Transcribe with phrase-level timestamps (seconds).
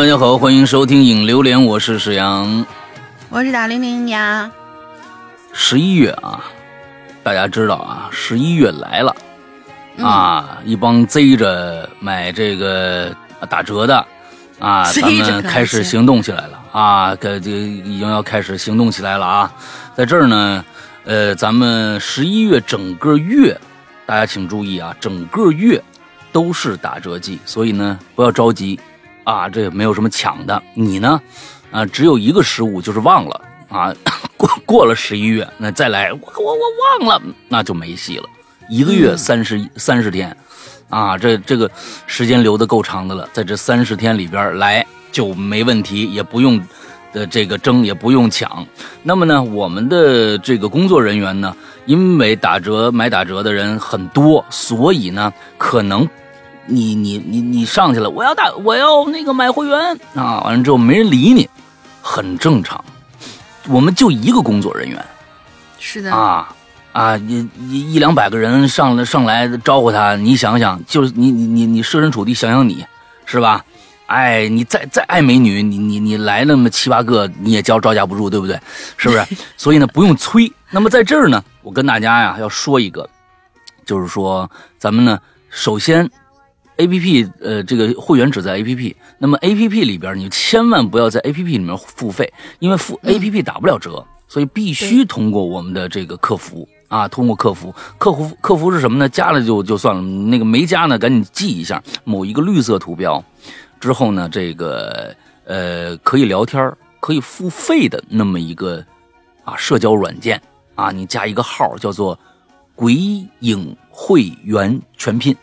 [0.00, 2.64] 大家好，欢迎收听影榴莲，我是史阳，
[3.28, 4.50] 我是大玲玲呀。
[5.52, 6.42] 十一月啊，
[7.22, 9.14] 大家知道啊，十一月来了。
[9.98, 13.14] 啊，一帮贼着买这个
[13.50, 14.06] 打折的。
[14.58, 16.58] 啊， 咱们开始行动起来了。
[16.72, 19.52] 啊，这这已经要开始行动起来了啊，
[19.94, 20.64] 在这儿呢，
[21.04, 23.54] 呃，咱们十一月整个月，
[24.06, 25.78] 大家请注意啊，整个月
[26.32, 28.80] 都是打折季，所以呢，不要着急。
[29.24, 30.62] 啊，这也没有什么抢的。
[30.74, 31.20] 你呢？
[31.70, 33.94] 啊，只有一个失误，就是忘了啊。
[34.36, 38.24] 过过了十一月，那再来，我我我忘了，那就没戏了。
[38.68, 40.34] 一个月三十三十天，
[40.88, 41.70] 啊，这这个
[42.06, 43.28] 时间留的够长的了。
[43.32, 46.60] 在这三十天里边来就没问题，也不用
[47.12, 48.66] 的这个争，也不用抢。
[49.02, 56.08] 那么呢，我们的这个工作人员呢，因为打折买打折的人很多，所以呢，可能。
[56.70, 60.40] 你你你你上去了，我要打，我要那个买会员啊！
[60.44, 61.48] 完了之后没人理你，
[62.00, 62.82] 很正常。
[63.68, 65.04] 我们就一个工作人员，
[65.78, 66.48] 是的啊
[66.92, 67.16] 啊！
[67.18, 72.84] 一一一两百个人上来上来招呼他，你想想，就是你你你你设身处地想想你，
[73.26, 73.64] 是吧？
[74.06, 78.58] 哎，你再再爱美女，你你你来那么七八个，你也招招架不住，对不对？
[78.96, 79.24] 是不是？
[79.56, 80.50] 所以呢，不用催。
[80.70, 83.08] 那么在这儿呢，我跟大家呀要说一个，
[83.84, 85.18] 就是说咱们呢，
[85.50, 86.10] 首先。
[86.80, 88.96] A P P，呃，这个会员只在 A P P。
[89.18, 97.74] 那么 A P P 里边，你千万不要在 A P P 里面付费，因为付 A P P 打不了折，所以必须通过我们的这个客服啊，通过客服。
[97.98, 99.06] 客服客服是什么呢？
[99.06, 103.22] 加了就就算了，那个没加呢，赶紧记一下某一个绿色图标，
[103.78, 108.82] 之后呢，这个呃可以聊天、可以付费的那么一个
[109.44, 110.40] 啊社交软件
[110.76, 112.18] 啊，你加一个号叫做
[112.74, 112.94] “鬼
[113.40, 115.36] 影会员全拼”。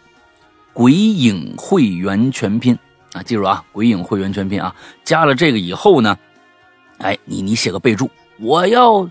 [0.78, 2.78] 鬼影会员全拼
[3.14, 6.16] 啊，记住啊，鬼影会员全拼啊，加了这个以后呢，
[7.00, 8.08] 哎，你你写个备注，
[8.38, 9.10] 我要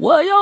[0.00, 0.34] 我要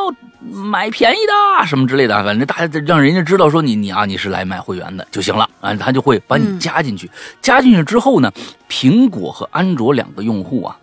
[0.52, 7.10] 买便宜的什么之类的，反正大家让人家知道说你你啊你是来买会员的就行了啊，他就会把你加进去。
[7.40, 8.32] 加进去之后呢，
[8.68, 10.78] 苹果和安卓两个用户啊，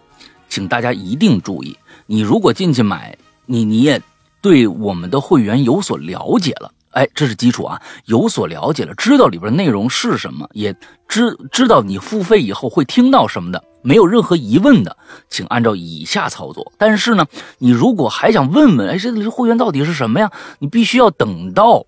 [0.50, 4.02] 请大家一定注意，你如果进去买，你你也
[4.42, 6.70] 对我们的会员有所了解了。
[6.92, 7.80] 哎，这是基础啊！
[8.06, 10.76] 有所了解了，知道里边内容是什么，也
[11.08, 14.98] 知知道你付费以后会听到什么的，没有任何疑问的，
[15.30, 16.72] 请按照以下操作。
[16.80, 17.26] 但是呢，
[17.60, 20.32] 你如果还想问问，哎，这这会员到底是什么呀？
[20.58, 21.86] 你必须要等到，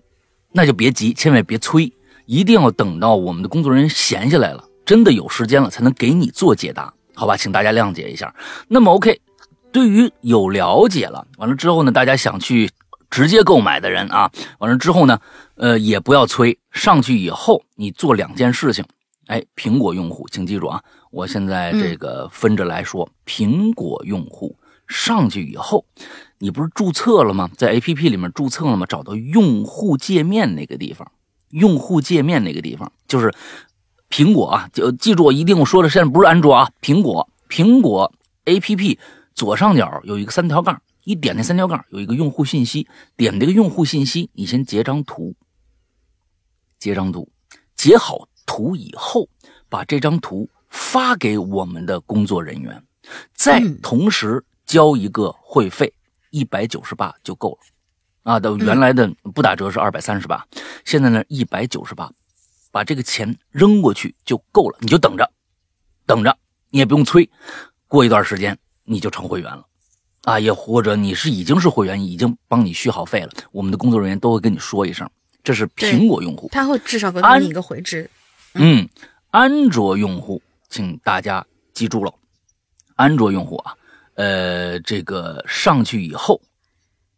[0.51, 1.91] 那就别急，千万别催，
[2.27, 7.35] 一定要等到我们的工作人员闲下来了，真的有时间了，才能给你做解答，好吧？
[7.35, 8.31] 请大家谅解一下。
[8.67, 9.19] 那么，OK，
[9.71, 12.69] 对于有了解了，完了之后呢，大家想去。
[13.11, 15.19] 直接购买的人啊，完了之后呢，
[15.55, 18.83] 呃，也不要催，上去以后你做两件事情。
[19.27, 23.07] 哎，苹果用户，请记住啊，我现在这个分着来说。
[23.25, 24.57] 苹果用户
[24.87, 25.85] 上去以后，
[26.39, 27.49] 你不是注册了吗？
[27.55, 28.85] 在 APP 里面注册了吗？
[28.89, 31.09] 找到用户界面那个地方，
[31.49, 33.33] 用户界面那个地方就是
[34.09, 38.11] 苹果啊，就记住我一定我说的，现在不是安卓啊，苹果，苹果
[38.45, 38.97] APP
[39.33, 40.81] 左上角有一个三条杠。
[41.03, 45.35] 一点那三条杠有一个用户信息，点这个用户信息，你先截张图，
[46.77, 47.31] 截张图，
[47.75, 49.27] 截好图以后，
[49.67, 52.83] 把这张图发给我们的工作人员，
[53.33, 55.91] 再同时交一个会费，
[56.29, 57.57] 一百九十八就够了。
[58.23, 60.45] 啊，的原来的不打折是二百三十八，
[60.85, 62.11] 现在呢一百九十八，
[62.71, 65.31] 把这个钱扔过去就够了，你就等着，
[66.05, 66.37] 等着，
[66.69, 67.27] 你也不用催，
[67.87, 69.65] 过一段时间你就成会员了。
[70.23, 75.09] 啊，也或者你是已经是会员，已经帮你续好费了，我们的工作人员都会跟你说一声。
[75.43, 78.07] 这是苹果用户，他会至少给你一个回执。
[78.53, 78.87] 嗯，
[79.31, 80.39] 安卓用户，
[80.69, 82.13] 请大家记住了，
[82.95, 83.75] 安卓用户啊，
[84.13, 86.39] 呃，这个上去以后，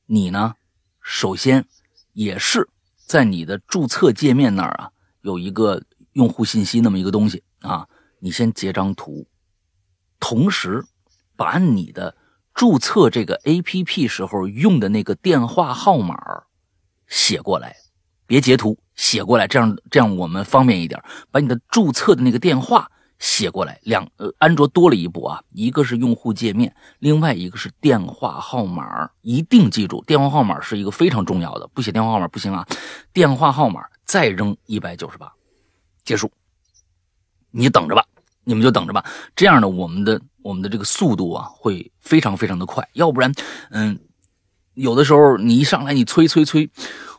[0.05, 0.55] 你呢，
[1.01, 1.65] 首先
[2.13, 2.65] 也是
[3.05, 4.89] 在你的注册界面那儿啊，
[5.23, 5.83] 有一个
[6.13, 7.85] 用户信息那么一个东西啊，
[8.19, 9.27] 你先截张图，
[10.21, 10.81] 同时
[11.35, 12.15] 把你的。
[12.53, 16.15] 注册这个 A P P 时候用的那个电话号码
[17.07, 17.75] 写过来，
[18.27, 21.03] 别截图，写过来，这样这样我们方便一点。
[21.31, 22.89] 把你的注册的那个电话
[23.19, 32.67] 写过来，两呃，安卓多了一步啊，一个是用户界面，另外一个是电话号码，一定记住，电话号码是一个非常重要的，不写电话号码不行啊。
[33.11, 35.33] 电话号码再扔一百九十八，
[36.03, 36.31] 结束，
[37.51, 38.05] 你等着吧。
[38.43, 39.03] 你们就等着吧，
[39.35, 42.87] 这样呢，我们的我们的这个速度啊，会非常非常的快。
[42.93, 43.31] 要不然，
[43.71, 43.97] 嗯，
[44.73, 46.69] 有的时候你一上来你催催催，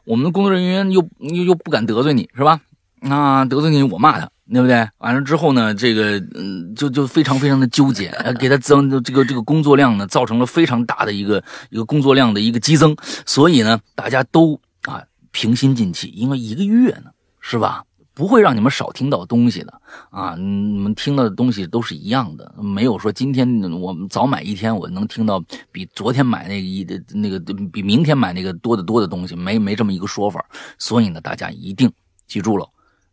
[0.05, 2.61] 我们的工作人员又又又不敢得罪你，是吧？
[3.01, 4.89] 那得罪你我骂他对不对？
[4.99, 12.95] 完了之后呢，这个嗯，就就非常非常的纠结，给他增这个这个工作量呢，造成了非常大的一个一个工作量的一个激增，
[13.25, 17.11] 所以呢，大家都啊平心静气，因为一个月呢，
[17.41, 17.85] 是吧？
[18.15, 19.81] 不会让你们少听到东西的
[20.11, 20.37] 啊！
[20.37, 27.41] 你们听到的东西都是一样的，没有说今天我们早买一天，我能听到比昨天买那个一的那个
[27.73, 30.45] 比明天买那个多得多的东西，没没这么一个说法。
[30.79, 31.93] 所以呢，大家一定
[32.29, 32.69] 记住了，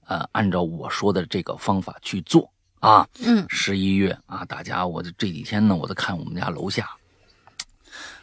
[0.06, 2.48] 呃，按照我说的这个方法去做
[2.80, 3.08] 啊。
[3.26, 6.88] 嗯，十一月啊，大家，我这几天呢，我在看我们家楼下，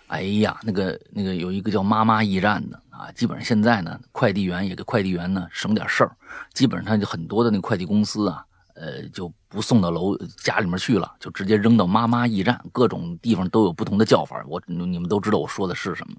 [0.06, 2.80] 哎呀，那个那个有一个叫妈妈驿站的。
[2.98, 6.10] 啊，基本上现在呢，快递员也给快递员呢省点事儿，
[6.52, 16.16] 基本上就很多的那个快递公司啊，呃，就不送到楼家里面去了，就直接扔到妈妈驿站，各种地方都有不同的叫法，我你们都知道我说的是什么，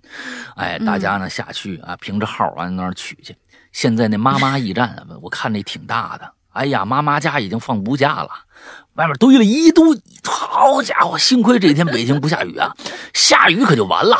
[0.55, 3.35] 哎，大家呢下去啊，凭着号往那儿取去。
[3.73, 8.29] 现在那妈妈驿站，我看那挺大的，哎呀，妈妈家已经放不下了，
[8.93, 9.85] 外面堆了一堆，
[10.23, 12.73] 好家伙，幸亏这几天北京不下雨啊，
[13.13, 14.17] 下雨可就完了，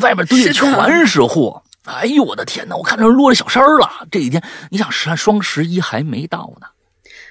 [0.00, 1.62] 外面堆的全是货。
[1.84, 2.76] 哎呦我的天哪！
[2.76, 4.06] 我看着落了小山了。
[4.10, 6.66] 这几天，你想十双十一还没到呢，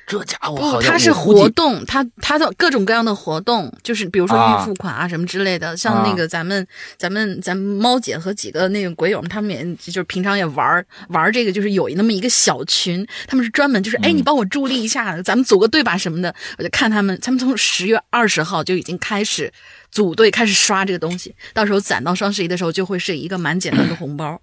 [0.07, 5.75] 这家伙不，他是活动，他他的各种各样的活动，就是比如说预付款啊什么之类的。
[5.77, 6.67] 像那个咱们
[6.97, 16.33] 咱们咱们猫姐和几个那个鬼友们，他们也就是平常也玩玩这个，就是有那么一个小群，他们是专门就是哎，你帮我助力一下，咱们组个队吧什么的。
[16.57, 19.51] 我就看他们，他们从十月二十号就已经开始。
[19.91, 24.39] 组队开始刷这个东西，到时候攒到双十一的时候，就会是一个满减的一个红包，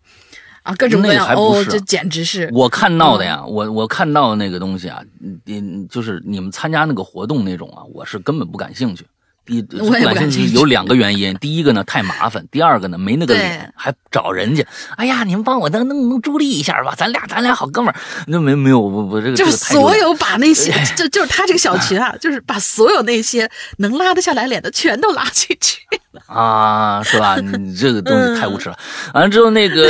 [0.69, 5.03] 啊，各种各样哦，这简直是我看到的呀，我我看到的那个东西啊，
[5.47, 9.07] 嗯，就是你们参加那个活动那种啊，我是根本不感兴趣。
[9.49, 14.63] 第不感兴趣有两个原因，第一个呢太麻烦，第二个呢没那个脸还找人家。
[14.97, 17.99] 哎呀，你们帮我能能能助力一下吧，咱俩咱俩好哥们儿。
[18.27, 25.79] 那没没有我我这个就是所有把那些就就是他这个小群啊，就是把所有那些能拉得下来脸的全都拉进去
[26.13, 27.37] 了啊，是吧？
[27.41, 28.79] 你这个东西太无耻了。
[29.15, 29.83] 完了之后那个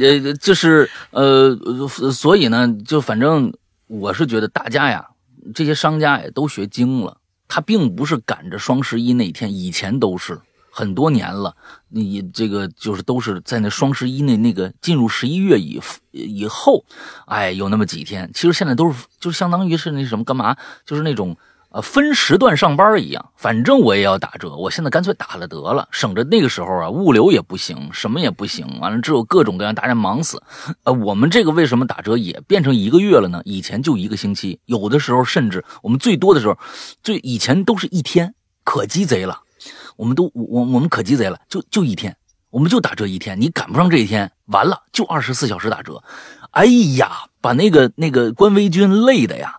[0.00, 1.56] 呃就是呃
[2.12, 3.52] 所以呢就反正
[3.86, 5.06] 我是觉得大家呀
[5.54, 7.18] 这些商家也都学精了。
[7.48, 10.40] 他并不是赶着双十一那天，以前都是
[10.70, 11.56] 很多年了。
[11.88, 15.80] 你这个就是都是在那双十一那那个进入十一月以
[16.12, 16.84] 以后，
[17.26, 18.30] 哎，有那么几天。
[18.34, 21.36] 其实现在都是就相当于是那什么干嘛，就是那种。
[21.76, 24.56] 呃，分时段上班一样，反正我也要打折。
[24.56, 28.66] 我现在干脆打了得了，省着那个时候啊，物流也不行，什么也不行。
[28.80, 30.42] 完了之后，各种各样，大家忙死。
[30.84, 33.42] 呃，我们这个为什么打折也变成一个月了呢？
[33.44, 36.56] 以前就一个星期，有的时候甚至我们最多的时候，
[37.02, 38.34] 最以前都是一天，
[38.64, 39.40] 可鸡贼了。
[39.98, 42.16] 我们都我我们可鸡贼了，就就一天，
[42.48, 43.38] 我们就打折一天。
[43.38, 46.02] 你赶不上这一天，完了就二十四小时打折。
[46.52, 46.64] 哎
[46.96, 49.56] 呀，把那个那个官微君累的呀。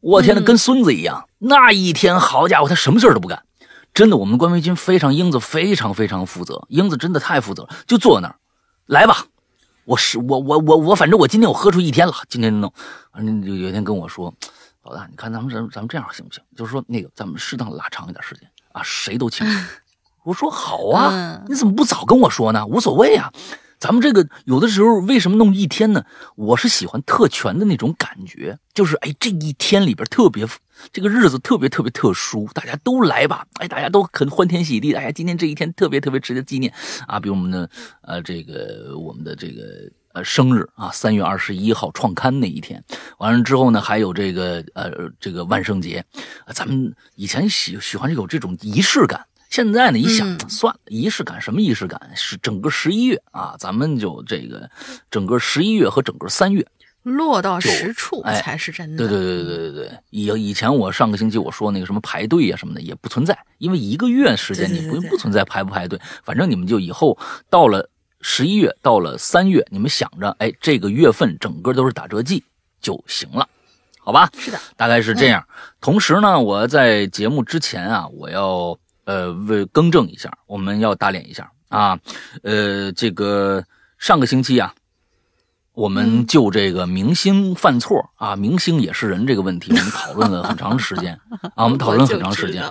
[0.00, 1.28] 我天呐，跟孙子一样！
[1.38, 3.42] 那一天，好家伙，他什么事儿都不干。
[3.92, 6.64] 真的，我们官微君非常英子，非常非常负责。
[6.68, 8.36] 英子真的太负责了，就坐那儿，
[8.86, 9.26] 来吧。
[9.84, 12.12] 我是我我我我，反正我今天我喝出一天了。
[12.28, 12.72] 今天弄，
[13.12, 14.32] 反正就有一天跟我说，
[14.84, 16.42] 老大，你看咱们咱咱们这样行不行？
[16.54, 19.46] 就是说那个咱们适当拉长一点时间啊，谁都请。
[20.24, 22.64] 我说好啊，你怎么不早跟我说呢？
[22.66, 23.32] 无所谓啊。
[23.78, 26.04] 咱们这个有的时候为什么弄一天呢？
[26.34, 30.46] 我是喜欢特权的那种感觉，就是哎，这一天里边特别，
[30.92, 36.72] 这个日子特别特别特殊，大家都来吧，哎，大家都很欢天喜地，哎呀，今天这一天特别特别值得纪念
[37.06, 37.70] 啊，比如我们的
[38.02, 39.62] 呃这个我们的这个
[40.12, 42.82] 呃生日啊，三月二十一号创刊那一天，
[43.18, 46.04] 完了之后呢，还有这个呃这个万圣节，
[46.52, 49.24] 咱们以前喜喜欢有这种仪式感。
[49.48, 51.98] 现在呢，一想算了，仪式感什么仪式感？
[52.14, 54.68] 是整个十一月啊，咱们就这个
[55.10, 56.66] 整个十一月和整个三月
[57.02, 58.98] 落到实处才是真的。
[58.98, 67.16] 对对对对对对对，以以前我上个星期我说那个什么排队呀什么的也不存在，因为一个月时间你不不存在排不排队，反正你们就以后
[67.48, 67.88] 到了
[68.20, 72.44] 十一月，到了三月，你们想着哎这个月份整个都是打折季
[72.82, 73.48] 就行了，
[74.00, 74.30] 好吧？
[74.38, 75.42] 是的，大概是这样。
[75.80, 78.78] 同时呢，我在节目之前啊，我要。
[79.08, 81.98] 呃，为更正一下，我们要打脸一下啊！
[82.42, 83.64] 呃，这个
[83.96, 84.74] 上个星期啊，
[85.72, 91.18] 我们就这个明星犯错啊，明星也是人这个问题，我们讨论了很长时间
[91.56, 92.62] 啊，我们讨论很长时间。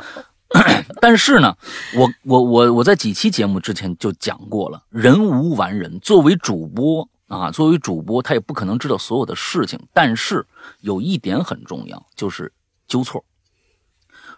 [1.02, 1.58] 但是呢，
[1.96, 10.46] 我我我我在几期节目之前就讲过了，人无完人，作为主播啊，作为主播他也不可能知道所有的事情，但是
[10.82, 12.54] 有一点很重要，就是
[12.88, 13.26] 纠错。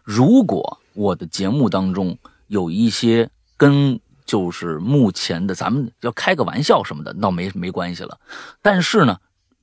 [0.03, 8.19] 如果我的节目当中有一些跟就是目前的咱们要开个玩笑什么的，那没没关系了。
[8.61, 9.17] 但是呢，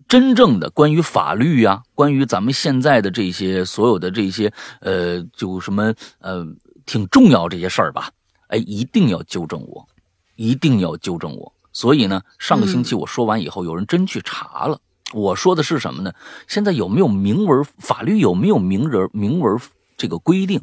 [0.09, 6.47] 真正的关于法律呀，关于咱们现在的这些所有的这些呃，就什么呃，
[6.85, 8.11] 挺重要这些事儿吧，
[8.49, 9.87] 哎，一定要纠正我，
[10.37, 11.53] 一定要纠正我。
[11.73, 14.81] 所以呢，上个星期我说完以后，有人真去查了。
[15.13, 16.13] 我说的是什么呢？
[16.49, 18.19] 现在有没有明文法律？
[18.19, 19.57] 有没有明人明文
[19.97, 20.63] 这个规定？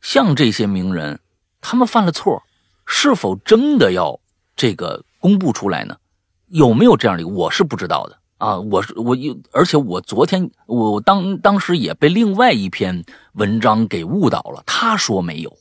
[0.00, 1.20] 像这些名人，
[1.60, 2.42] 他们犯了错，
[2.84, 4.18] 是否真的要
[4.56, 5.96] 这个公布出来呢？
[6.48, 7.26] 有没有这样的？
[7.26, 8.58] 我是不知道的啊！
[8.58, 9.16] 我是我，
[9.52, 14.62] 而且我昨天我当当时也被另外一篇文章给误导了。
[14.66, 15.56] 他说没有，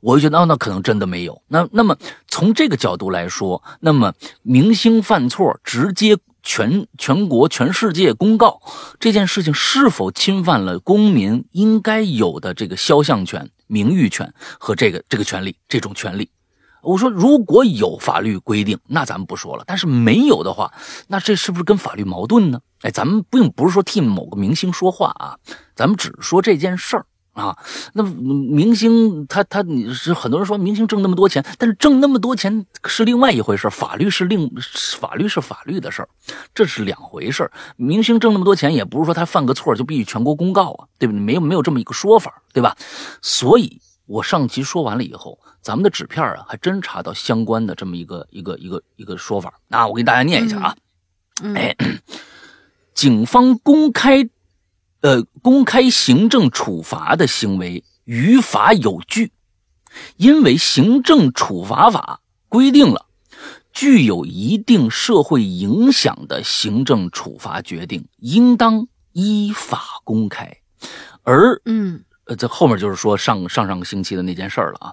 [0.00, 1.42] 我就觉得哦，那可能真的没有。
[1.48, 1.96] 那那么
[2.28, 4.12] 从这个角度来说，那么
[4.42, 6.16] 明星犯错直接。
[6.46, 8.62] 全全国全世界公告
[9.00, 16.30] 这件事情是否侵犯了公民应该有的这个肖像权、名誉权和这个这个权利这种权利？
[16.82, 20.72] 我说，如果有法律规定，那咱们不说了；但是没有的话，
[21.08, 22.60] 那这是不是跟法律矛盾呢？
[22.82, 25.36] 哎，咱们并不是说替某个明星说话啊，
[25.74, 27.06] 咱们只说这件事儿。
[27.36, 27.54] 啊，
[27.92, 34.50] 那明星他他你是很多人说明星挣那么多钱，但是挣那么多钱是另外一回事，法律是另
[34.98, 36.08] 法律是法律的事儿，
[36.54, 37.50] 这是两回事。
[37.76, 41.20] 明星挣那么多钱，也不是说他犯个错就必须全国公告啊，对不对？
[41.20, 42.74] 没有没有这么一个说法，对吧？
[43.20, 50.76] 所以我上期说完了以后，咱们的纸片啊，还真查到相关的这么一个一个一个一个说法啊，我给大家念一下啊，
[51.54, 51.76] 哎，
[52.94, 54.26] 警方公开。
[55.06, 59.30] 呃，公开行政处罚的行为于法有据，
[60.16, 63.06] 因为行政处罚法规定了，
[63.72, 70.56] 具有一定社会影响的行政处罚决定应当依法公开。
[71.22, 74.92] 而，嗯，呃，这后面就是说上上上个星期的那件事了啊。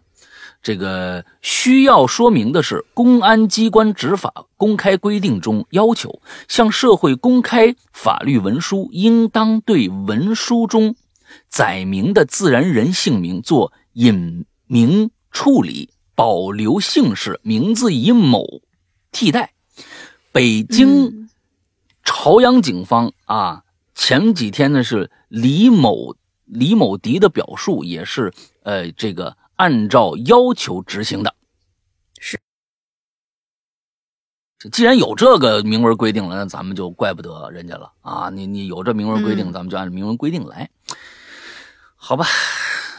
[0.63, 10.96] 这个需要说明的是，公安机关执法公开规定中要求，向社会公开法律文书，应当对文书中
[11.50, 18.62] 载明的自然人姓名做隐名处理，保留姓氏，名字以某
[19.12, 19.51] 替代。
[20.32, 21.29] 北京
[22.05, 26.15] 朝阳警方啊，前几天呢是李某
[26.46, 28.32] 李某迪的表述，也是
[28.63, 29.36] 呃这个。
[29.55, 31.33] 按照要求执行的，
[32.19, 32.39] 是。
[34.72, 38.29] 既然有这个明文规定了，那咱们就怪不得人家了啊！
[38.29, 40.69] 你你有这明文规定，咱们就按明文规定来，
[41.95, 42.25] 好吧？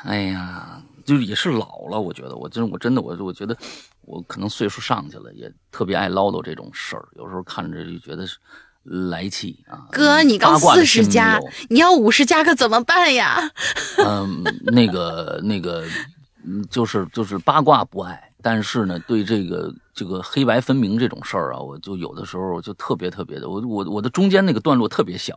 [0.05, 3.57] 哎呀，就也是老了，我觉得，我真我真的我我觉得
[4.03, 8.39] 我可能岁数上去了，也特别爱唠叨这种事儿，有时候看着就觉得是
[8.83, 9.89] 来气啊。
[9.91, 13.51] 哥，你刚四十加，你要五十加可怎么办呀？
[14.05, 15.85] 嗯，那个那个。
[16.47, 25.35] 嗯，就是就是八卦不爱，但是呢，对这个这个黑白分明这种事儿啊，我就有的时候就特别特别的，我我我的中间那个段落特别小，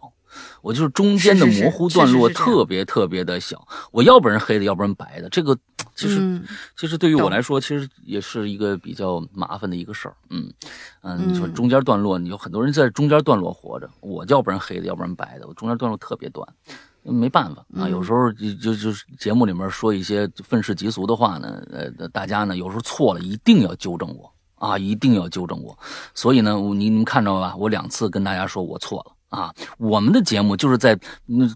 [0.61, 5.57] 我就是中间的模糊段落特别特别的小，我要不然黑的，要不然白的，这个
[5.95, 6.41] 其实
[6.75, 10.15] 其实对于我来说，其实也是一个比较麻烦的一个事儿。
[10.29, 10.51] 嗯
[11.01, 16.45] 嗯，你说中间段落，你有很多人在中间段落活着，我要不然黑的，要不然白的，我中间段落特别短。
[17.11, 25.77] 没办法啊，有时候就就就是节目里面说一些愤世嫉俗的话呢，呃，大家呢有时候错了一定要纠正我啊，一定要纠正我。
[26.13, 29.16] 所以呢，你你们看着吧，我两次跟大家说我错了。
[29.29, 30.97] 啊，我们的节目就是在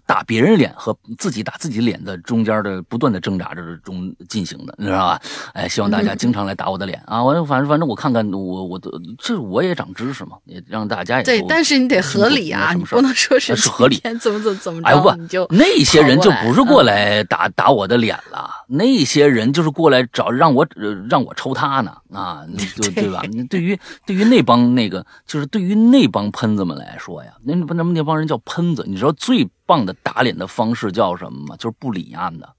[0.04, 5.20] 打别人脸和自己打自己脸的中间的不断的挣扎着中进行的，你知道吧？
[5.54, 7.24] 哎，希望大家经常来打我的脸啊！
[7.24, 20.66] 我反正反正我看看我我的这我也长知识嘛，也让大家也对，但是你得合理啊，你不能说是合理怎么怎么怎么着，哎不，你就那些人就不是过来打打我的脸了，那些人就是过来找让我
[21.08, 22.44] 让我抽他呢啊，
[22.76, 23.22] 就 对吧？
[23.48, 27.61] 对于对于那帮那个就是对于那帮喷子们来说呀，那。
[27.66, 31.56] 不，那么那帮人叫喷子，你知道最棒的打脸的方式叫什么吗？
[31.56, 32.54] 就是不理俺的，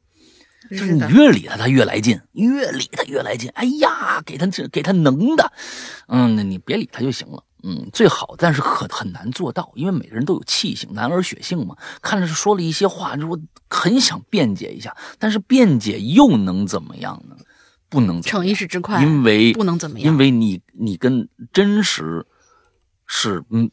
[0.70, 3.50] 就是你越理他，他越来劲，越理他越来劲。
[3.52, 5.52] 哎呀，给他这给他能的，
[6.08, 11.76] 嗯，那你别理他就行了，嗯，最好，但是很很难做到，因为每个人都有气性，男儿血性嘛。
[12.02, 17.36] 看着是说了一些话，就我很想辩解一下，但是辩解又能怎么样呢？
[17.90, 22.26] 不能逞一时之快，因为不能怎么样，因为你你跟真实
[23.06, 23.70] 是嗯。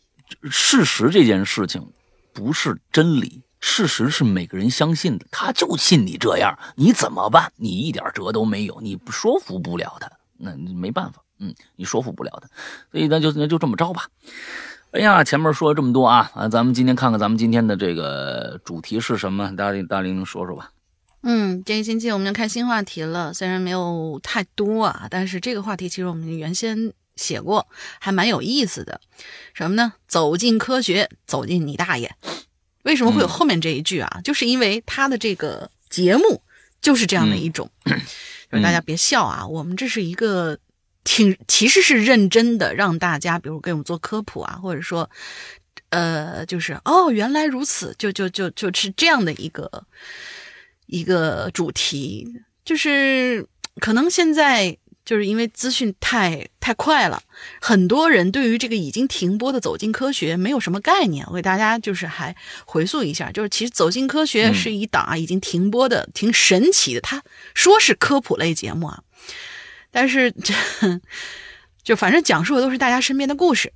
[0.50, 1.92] 事实这件事情
[2.32, 7.52] 不是真理，事实是每个人相信的，他就信你这样，你怎么办？
[7.56, 12.48] 你一点辙都没有，你说服不了他，那没办法，嗯，你说服不了他，
[12.90, 14.06] 所以那就那就这么着吧。
[14.92, 19.54] 哎呀，前面说了这么多啊，啊，咱们今天看看咱们今天的这个主题是什么？
[19.56, 20.70] 大林大林说说吧。
[21.22, 26.92] 嗯，这一星期我们要开新话题了，虽然没有太多啊，但是这个话题其实我们原先。
[27.20, 27.68] 写过，
[28.00, 29.00] 还蛮有意思的。
[29.52, 29.92] 什么呢？
[30.08, 32.10] 走进科学，走进你大爷！
[32.82, 34.20] 为什么会有后面这一句啊？
[34.24, 36.42] 就是因为他的这个节目
[36.80, 40.58] 就是这样的一种， 就是大家别笑啊，我们这是一个
[41.04, 45.10] 挺其实是认真的，让大家比如给我们做科普啊，或者说，
[45.90, 49.86] 呃，就是哦，原来如此，就就就就是这样的一个
[50.86, 52.26] 一个主题，
[52.64, 53.46] 就是
[53.76, 54.78] 可能现在。
[55.10, 57.20] 就是因为资讯太太快了，
[57.60, 61.26] 很多人对于这个已经停播的《走进科学》没有什么概念。
[61.26, 67.00] 我给大家就是还回溯一下，就是其实《走进科学》是一档啊已经停播的、挺神奇的。
[67.00, 67.20] 它
[67.54, 69.02] 说是科普类节目啊，
[69.90, 70.54] 但是这
[71.82, 73.72] 就反正讲述的都是大家身边的故事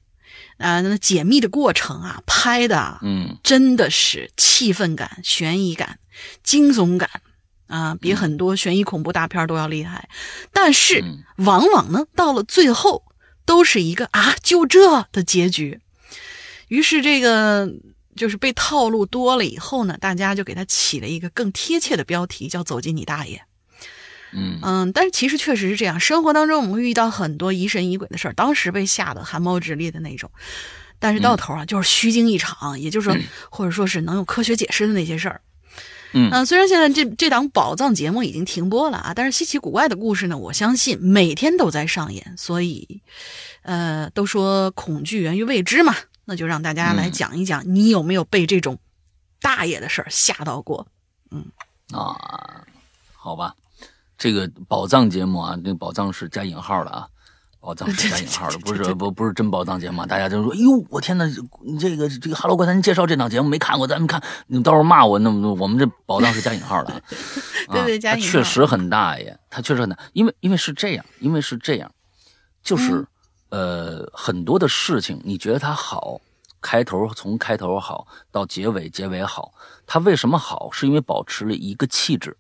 [0.59, 5.99] 啊，那解密的过程啊，拍的嗯，真的是气氛感、悬疑感、
[6.45, 7.11] 惊悚感。
[7.75, 10.09] 啊，比很多悬疑恐怖大片都要厉害，
[10.53, 11.03] 但是
[11.39, 13.03] 往往呢，到了最后
[13.45, 15.81] 都是一个啊，就这的结局。
[16.69, 17.69] 于是这个
[18.15, 23.43] 就是被套路多了以后呢，大家就给他起了一个更贴切的标题，叫“走进你大爷”。
[24.33, 30.31] 嗯嗯，但是其实确实是这样，生活当中我们会遇到很多疑神疑鬼的事儿，当时被吓得汗毛直立的那种，
[31.01, 33.19] 但是到头啊，就是虚惊一场，也就是说，
[33.51, 35.41] 或者说是能有科学解释的那些事儿。
[36.15, 42.35] 嗯，虽然现在这这档宝藏节目已经停播了啊，但是稀奇古怪的故事呢，我相信每天都在上演。
[42.39, 43.03] 所以，
[43.63, 45.95] 呃，都说恐惧源于未知嘛，
[46.25, 48.79] 那就让大家来讲一讲，你有没有被这种
[49.41, 50.87] 大爷的事儿吓到过？
[51.33, 51.45] 嗯
[51.93, 52.65] 啊，
[53.13, 53.55] 好吧，
[54.17, 57.09] 这个宝藏节目啊，这个宝藏是加引号的啊。
[57.65, 60.05] 宝藏 是加引号的，不是不不是真宝藏节目。
[60.05, 61.25] 大家就说：“哎呦，我天哪！
[61.81, 65.19] 这个这个《哈喽怪谈》介绍这档节目没看过，咱们看，你到时候骂我。
[65.21, 67.03] 那么我们这宝藏是加引号的，
[67.73, 68.31] 对对，加引号。
[68.31, 71.91] 确实很大爷，他确实很大，因为因为是这样，因为是这样，
[72.63, 73.07] 就是
[73.49, 76.21] 呃很多的事情，你觉得它好，
[76.61, 79.55] 开头从开头好到结尾，结尾好，
[79.87, 80.69] 它为什么好？
[80.71, 82.37] 是因为保持了一个气质。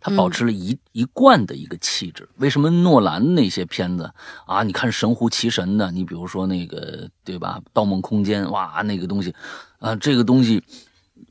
[0.00, 2.28] 他保持了一一贯的一个气质。
[2.36, 4.10] 为什么诺兰那些片子
[4.46, 4.62] 啊？
[4.62, 9.34] 你看神乎其神的，你比如说那个对吧，《盗梦空间》哇，那个东西，
[9.78, 10.62] 啊，这个东西，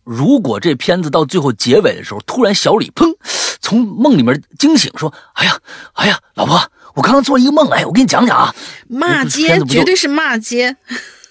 [0.03, 3.15] 如果这片子到最后结尾的时候，突然小李砰
[3.61, 5.57] 从梦里面惊醒，说：“哎呀，
[5.93, 6.59] 哎呀，老婆，
[6.95, 8.53] 我刚刚做一个梦，哎，我给你讲讲啊。”
[8.87, 10.75] 骂街，绝对是骂街。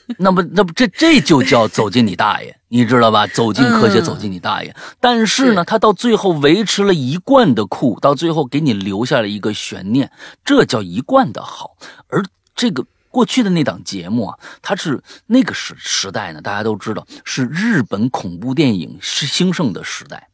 [0.19, 3.27] 那么，那不，这这就叫走进你大爷，你知道吧？
[3.27, 4.75] 走进科学，走进你大爷。
[5.01, 10.11] 但是呢，他到最后维持了一贯的酷，到最后给你留下了一个悬念，
[10.45, 11.77] 这叫一贯的好。
[12.09, 12.23] 而
[12.55, 20.29] 这个过去的那档节目啊，它是那个时时代呢，大家都知道是日本恐怖电影是兴盛的时代。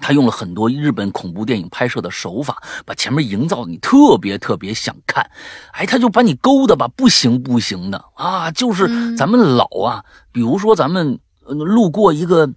[0.00, 5.30] 他用了很多日本恐怖电影拍摄的手法，把前面营造你特别特别想看，
[5.72, 8.50] 哎，他就把你勾的吧不行不行的啊！
[8.50, 12.50] 就是咱们老啊，比如说咱们路过一个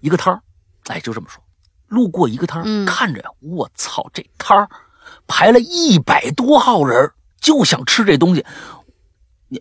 [0.00, 0.40] 一个摊儿，
[0.86, 1.42] 哎，就这么说，
[1.88, 4.68] 路过一个摊儿，看着呀，我操，这摊儿
[5.26, 8.44] 排了一百多号人，就想吃这东西。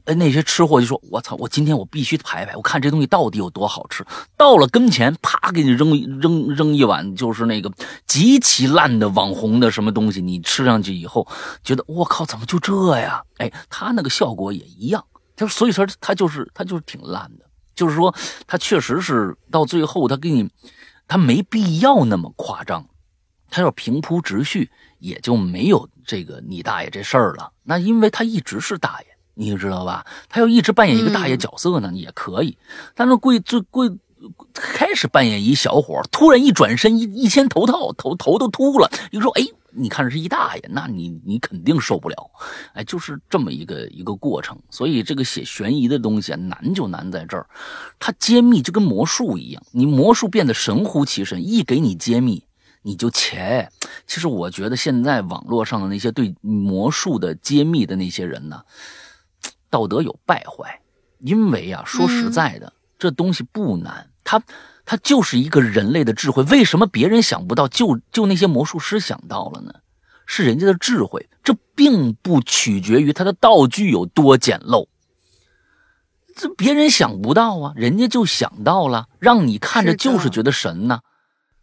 [0.05, 4.05] 呃，那些吃货就说：“我操，我今天我必须排排，我看这东西到底有多好吃。”
[4.37, 7.71] 到了跟前，啪，给你扔扔扔一碗，就是那个
[8.05, 10.21] 极其烂的网红的什么东西。
[10.21, 11.27] 你吃上去以后，
[11.63, 13.23] 觉得我靠，怎么就这呀？
[13.37, 15.03] 哎，他那个效果也一样。
[15.35, 17.45] 就所以说，他就是他就是挺烂的。
[17.75, 18.13] 就是说，
[18.45, 20.49] 他确实是到最后，他给你，
[21.07, 22.85] 他没必要那么夸张。
[23.49, 27.51] 他要平铺直叙，也就没有这个你大爷这事儿了。
[27.63, 29.12] 那因为他一直是大爷。
[29.35, 30.05] 你知道吧？
[30.29, 32.57] 他要一直扮演一个大爷角色呢，也可以。
[32.93, 33.91] 但是贵最贵
[34.53, 38.89] 开始扮演一小伙，突然一转身一一掀头套，头头都秃了。
[39.11, 42.15] 你说，哎，你看是一大爷，那你你肯定受不了。
[42.73, 44.57] 哎，就是这么一个一个过程。
[44.69, 47.45] 所以这个写悬疑的东西啊，难就难在这儿，
[47.99, 52.45] 它揭秘就跟魔术一样，你魔术变得神乎其神，一给你揭秘，
[52.83, 53.69] 你就切。
[54.07, 58.61] 其实我觉得现在网络上的那些对魔术的揭秘的那些人呢。
[59.73, 60.81] 道德有败坏，
[61.17, 64.39] 因为啊，说实在的，这东西不难，它
[64.85, 66.43] 它就是一个人类的智慧。
[66.43, 69.73] 为什么别人想不到，就就那些魔术师想到了呢？
[70.27, 74.85] 是人家的智慧，这并不取决于他的道具有多简陋。
[76.35, 80.99] 这别人想不到啊，人家就想到了，让你看着就是觉得神呢。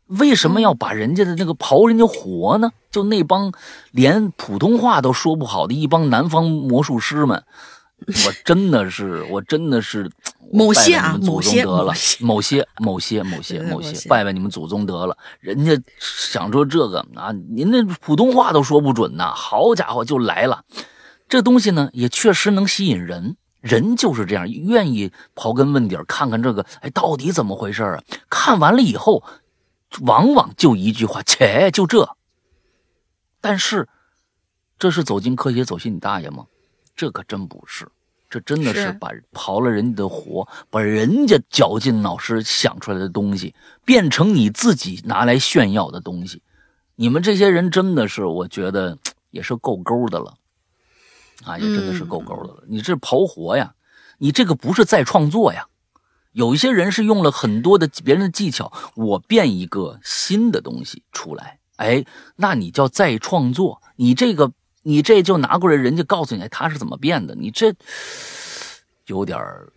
[0.07, 2.73] 为什么要把人家的那个刨人家活呢？
[2.91, 3.53] 就那帮
[3.93, 7.45] 连普通话都说不好的一帮南方魔术师们。
[8.07, 10.11] 我真的是，我真的是
[10.53, 15.17] 某些啊，某些得了，某些某些某些某些拜拜你们祖宗得了。
[15.41, 20.65] 人家想说这个啊，您那普通话都说不准呐，好家伙就来了，
[21.29, 23.37] 这东西呢，也确实能吸引人。
[23.61, 28.03] 人就是这样，愿意刨根问底，看看这个，哎，到底怎么回事啊？
[28.31, 29.23] 看完了以后，
[30.01, 32.17] 往往就一句话，切，就这。
[33.43, 33.87] 但是，
[34.79, 36.47] 这是走进科学，走进你大爷吗？
[37.01, 37.89] 这可真不是，
[38.29, 43.55] 这真的是把刨了人家的活，把人家绞尽脑汁想出来的东西，
[43.87, 46.43] 变成你自己拿来炫耀的东西。
[46.97, 48.99] 你们这些人真的是，我觉得
[49.31, 50.35] 也是够勾的了。
[51.45, 52.65] 啊，也真的是够勾的了。
[52.69, 53.73] 你这刨活呀，
[54.19, 55.69] 你这个不是再创作呀。
[56.33, 62.05] 有一些人是用了很多的别人的技巧，我变一个新的东西出来，哎，
[62.37, 63.81] 那你叫再创作。
[63.97, 64.53] 你这个，
[64.83, 67.75] 你这就拿过来，人家告诉你他是怎么变的，你这
[69.07, 69.73] 有点儿。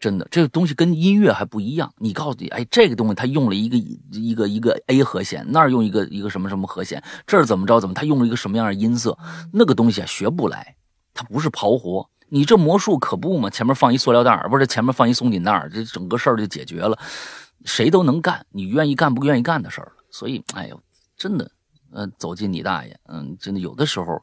[0.00, 1.90] 真的，这个东西跟音乐还不一样。
[1.98, 3.76] 你告诉你，哎，这个东西他用了一个
[4.10, 9.16] 一个一个 A 和弦，那儿用一个一个什么什么和弦，这儿怎么着怎么，他用了一个什么样的音色？
[9.52, 10.76] 那个东西，学不来，
[11.14, 12.10] 它不是刨活。
[12.28, 13.48] 你这魔术可不嘛？
[13.48, 16.98] 前面放一塑料袋儿，不是前面放一松紧带儿，这整个事儿就解决了，
[17.64, 20.78] 谁都能干，你愿意干不愿意干的事儿所以，哎呦，
[21.16, 21.48] 真的，
[21.96, 24.22] 嗯，走进你大爷，嗯，真的有的时候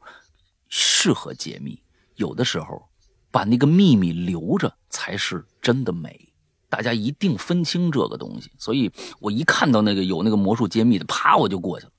[0.68, 1.82] 适合解密，
[2.14, 2.88] 有的时候。
[3.34, 6.32] 把那个秘密留着才是真的美，
[6.68, 8.48] 大家一定分清这个东西。
[8.56, 11.92] 所以我一看到那个有那个魔术揭秘的，啪我就过去了。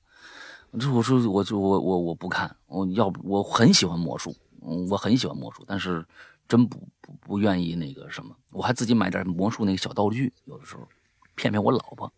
[0.80, 6.02] 这我说我就我我我不看，我要不我很喜欢魔术，我很喜欢魔术，但是
[6.48, 10.88] 真不不不愿意那个什么，我还自己买点魔术那个小道具，有的时候
[11.34, 12.10] 骗骗我老婆。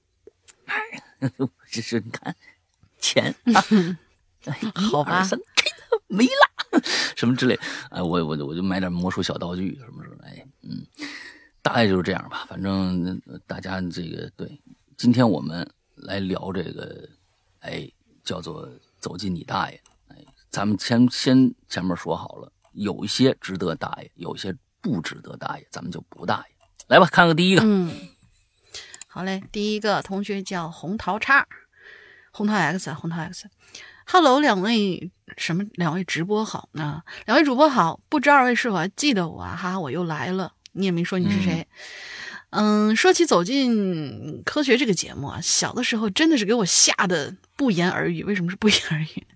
[0.67, 0.77] 哎，
[1.69, 2.37] 这是你看
[2.99, 3.65] 钱 啊，
[4.75, 5.27] 好吧，
[6.07, 6.81] 没了。
[7.17, 7.59] 什么之类，
[7.91, 10.87] 哎，我我我就买点魔术小道具什么什么，哎，嗯，
[11.63, 12.45] 大概就是这样吧。
[12.49, 14.61] 反正大家这个对，
[14.97, 17.09] 今天我们来聊这个，
[17.61, 17.91] 哎，
[18.23, 18.69] 叫做
[19.01, 19.81] 走进你大爷。
[20.09, 20.17] 哎，
[20.51, 26.55] 咱们先先前面说好了，有一些值得大爷，有些不值得大爷，咱们就不大爷。
[26.89, 27.63] 来吧，看看第一个。
[27.65, 27.91] 嗯，
[29.07, 31.47] 好嘞，第一个同学叫红桃叉，
[32.39, 33.49] 红桃 X，红桃 X。
[34.07, 35.65] Hello，两位什么？
[35.73, 37.03] 两位直播好呢？
[37.27, 39.57] 两位主播好，不知二位是否还记得我啊？
[39.57, 41.67] 哈哈，我又来了，你也没说你是谁。
[42.51, 48.23] 嗯，说起走进科学这个节目啊，小的时候真的是给我吓得不言而喻。
[48.23, 49.27] 为什么是不 言而喻？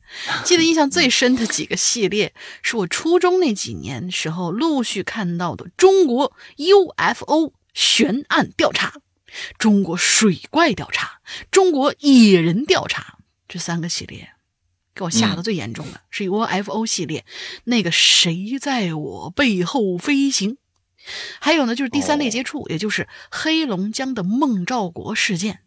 [0.45, 8.95] 记得印象最深的几个系列，是我初中那几年时候陆续看到的中国 UFO 悬案调查、
[9.59, 13.19] 中国水怪调查、中国野人调查
[13.49, 14.31] 这三个系列。
[14.95, 17.25] 给我吓得最严重的是 UFO 系列，
[17.65, 20.59] 那个谁在我背后飞行？
[21.41, 25.61] 还有呢，就是第三类接触，也就是黑龙江的孟兆国事件。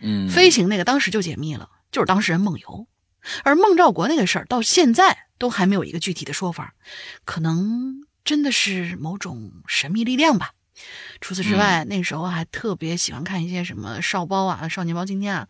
[0.00, 2.86] 嗯，飞行那个当时就解密了，就是当事人梦游。
[3.42, 6.74] 而孟兆国那个事儿到现在都还没有一个具体的说法，
[7.24, 10.52] 可能真的是某种神秘力量吧。
[11.20, 15.46] 除此之外，那时候还特别喜欢看一些什么少包啊、少年包青天啊。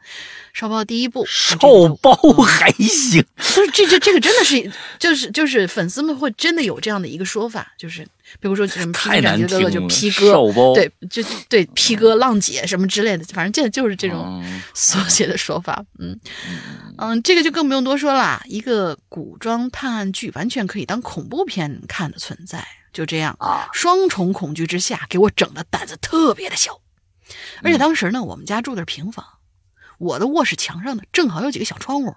[0.52, 1.56] 少包第一部，少
[2.00, 2.14] 包
[2.44, 8.06] 还行，就是这这这个真的是，就是就是粉丝们会真的有这样的一个说法，就是
[8.40, 14.42] 比如说什么披荆斩棘哥哥就披哥，对，就对披哥浪姐什么之类的，反正这就是这种
[14.74, 15.84] 缩写的说法。
[15.98, 16.18] 嗯
[16.98, 22.66] 嗯，这个就更不用多说了，一个古装探案剧完全可以当恐怖片看的存在。
[22.92, 26.80] 就这样啊，双重恐惧之下，给我整的胆子特别的小。
[27.62, 29.24] 而且当时呢，我们家住的是平房，
[29.96, 32.14] 我的卧室墙上呢正好有几个小窗户，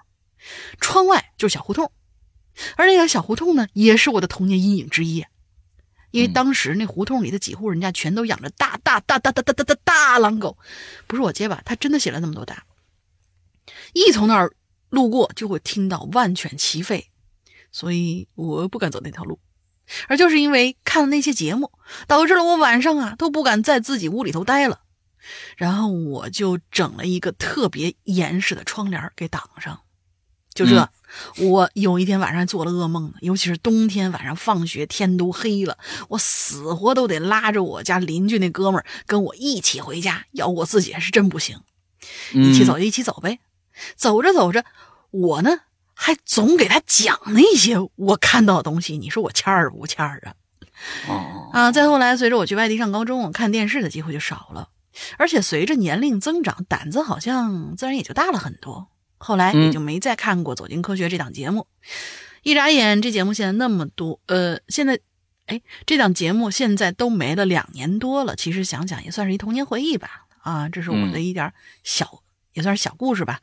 [0.81, 1.89] 窗外就是小胡同，
[2.75, 5.25] 而那个小胡同呢也是我的童年阴影之一，
[6.15, 10.57] 因为当时那胡同里的几户人家全都养着大大大大大大大大大狼狗，
[11.07, 12.63] 不是我结巴，他真的写了那么多大，
[13.91, 14.55] 一从那儿
[14.89, 17.07] 路过就会听到万犬齐吠，
[17.69, 19.41] 所以我不敢走那条路。
[20.07, 21.69] 而就是因为看了那些节目，
[22.07, 24.83] 导致了我晚上啊都不敢在自己屋里头待了。
[25.57, 29.81] 然后我就整了一个特别严实的窗帘给挡上。
[30.53, 30.89] 就这，
[31.37, 35.77] 我有一天晚上做了噩梦，尤其是冬天晚上放学天都黑了，
[36.09, 41.59] 我死活都得拉着我家邻居那哥们儿跟我一起回家，要我自己还是真不行。
[42.33, 43.39] 一起走就一起走呗。
[43.95, 44.63] 走着走着，
[45.11, 45.61] 我呢。
[45.97, 50.35] 还总给他讲那些我看到的东西，你说我欠儿不欠儿啊？
[51.07, 51.71] 哦啊！
[51.71, 54.67] 再后来，随着我去外地上高中，看电视的机会就少了，
[55.17, 58.89] 而且随着年龄增长，胆子好像自然也就大了很多。
[59.17, 61.67] 后来也就没再看过《走进科学》这档节目。
[62.43, 64.99] 一眨眼，这节目现在那么多，呃，现在，
[65.47, 68.35] 哎，这档节目现在都没了两年多了。
[68.35, 70.27] 其实想想也算是一童年回忆吧。
[70.41, 71.51] 啊，这是我的一点
[71.83, 72.21] 小。
[72.53, 73.41] 也算是小故事吧。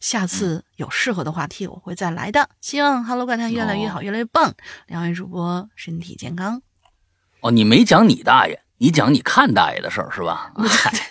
[0.00, 2.50] 下次有适合的话题，我会再来的。
[2.60, 4.54] 希望《Hello 怪谈》越来越好，越来越棒。
[4.86, 6.60] 两位主播身体健康。
[7.40, 10.50] 哦，你没讲你大爷，你讲你看大爷的事儿是吧？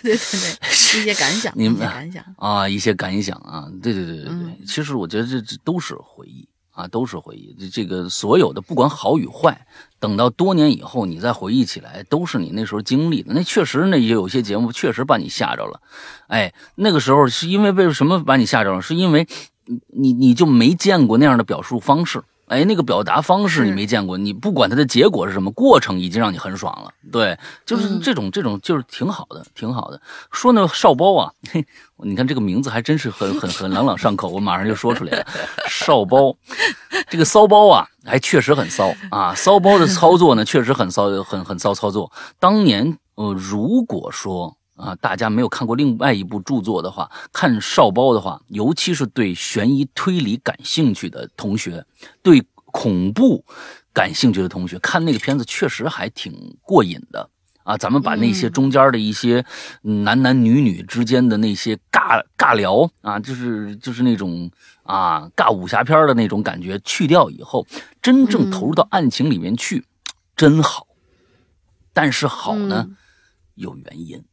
[0.02, 4.66] 对对对对，一些感想，一些感想啊，一些感想啊，对对对对对。
[4.66, 6.46] 其实我觉得这这都是回忆。
[6.72, 7.54] 啊，都是回忆。
[7.68, 9.66] 这个所有的，不管好与坏，
[9.98, 13.34] 等到多年以后，你再回忆起来，都是你那时候经历的。
[13.34, 15.80] 那确实，那也有些节目确实把你吓着了。
[16.28, 18.80] 哎，那个时候是因为为什么把你吓着了？
[18.80, 19.26] 是因为
[19.88, 22.22] 你你就没见过那样的表述方式。
[22.50, 26.90] 哎，那个表达方式你没见过，你不管它的结果是什么，过程已经让你很爽了。
[27.12, 30.02] 对，就是这种这种就是挺好的，挺好的。
[30.32, 31.64] 说那少包啊，嘿，
[31.98, 35.24] 你看这个名字还真是很很很朗朗上口，我马上就说出来了。
[35.68, 36.36] 少包，
[37.08, 39.32] 这个骚包啊，还确实很骚啊。
[39.32, 42.10] 骚包的操作呢，确实很骚，很很骚操作。
[42.40, 44.56] 当年呃，如果说。
[44.80, 51.84] 啊，大家没有看过另外一部著作的话，看少包的话，尤其是对悬疑推理感兴趣的同学，
[52.22, 53.44] 对恐怖
[53.92, 57.28] 感兴趣的同学，看那个片子确实还挺过瘾的
[57.62, 57.76] 啊。
[57.76, 59.44] 咱们把那些中间的一些
[59.82, 64.50] 男男女女之间的那些尬尬聊啊，就是就是那种
[64.84, 67.66] 啊尬武侠片的那种感觉去掉以后，
[68.00, 69.84] 真正投入到案情里面去，
[70.34, 70.86] 真好。
[71.92, 72.88] 但是好呢，
[73.56, 74.24] 有原因。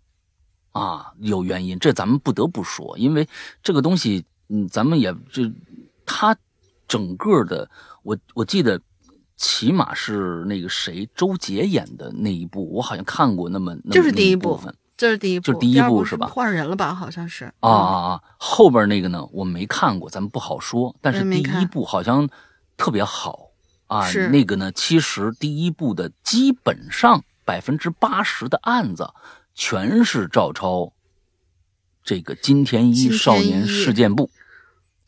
[0.78, 3.28] 啊，有原因，这咱们不得不说，因为
[3.64, 5.52] 这个东西，嗯，咱们也这，
[6.06, 6.36] 他
[6.88, 7.70] 整个的，
[8.04, 8.80] 我我记得，
[9.36, 16.28] 起码是那个谁，周杰演的那一部，我好像看过那么就是第一部分，就是第一部，就是第一部是吧？
[16.28, 16.94] 换人了吧？
[16.94, 18.22] 好像是啊啊啊！
[18.38, 20.96] 后边那个呢，我没看过，咱们不好说。
[21.02, 22.28] 但是第一部好像
[22.78, 23.50] 特别好
[23.88, 29.08] 啊，那个呢，其实第一部的基本上百分之八十的案子。
[29.58, 30.94] 全是照抄
[32.04, 34.30] 这个金田一少年事件簿，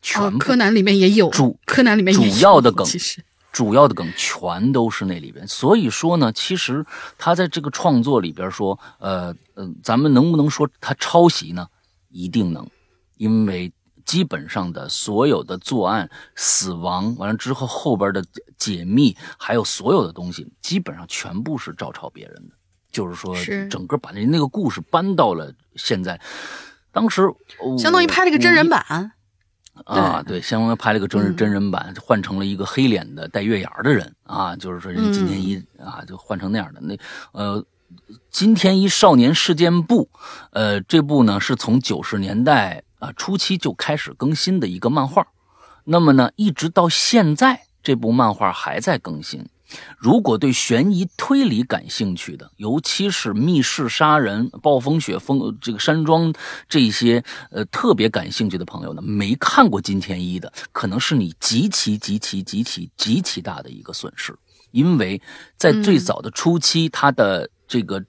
[0.02, 5.46] 全柯南里面也有主柯南里面主要的梗，其实主要的梗全都是那里边。
[5.46, 6.84] 所以说呢，其实
[7.16, 11.68] 他在这个创作里边说，呃呃，咱们能不能说他抄袭呢？
[12.10, 12.68] 一定能，
[13.18, 13.72] 因为
[14.04, 18.24] 基本上的所有的作案、死亡完了之后后边的
[18.58, 22.54] 解密，还有所有的东西，基本上全部是照抄别人的。
[22.90, 23.34] 就是说，
[23.68, 26.20] 整个把那那个故事搬到了现在，
[26.92, 27.22] 当时
[27.78, 28.84] 相当于拍了个真人版
[29.84, 36.80] 啊，对，相当于拍了个真人真人版，换成了一个黑脸的带月牙的人啊，就是说人金田一啊，就换成那样的。
[36.80, 36.98] 那
[37.32, 37.64] 呃，
[38.30, 40.10] 金田一少年事件簿，
[40.50, 45.26] 呃，这部呢是从九十年代啊初期就开始更新的一个漫画，
[45.84, 49.48] 那么呢，一直到现在，这部漫画还在更新。
[49.98, 56.32] 如果对悬疑推理感兴趣的，尤其是密室杀人、暴风雪风这个山庄
[56.68, 64.34] 这些呃特别感兴趣的朋友呢，没看过金田一的，可能是你极其极其极其极其大的一个损失，
[64.70, 65.20] 因为
[65.56, 68.04] 在最早的初期，他的这个。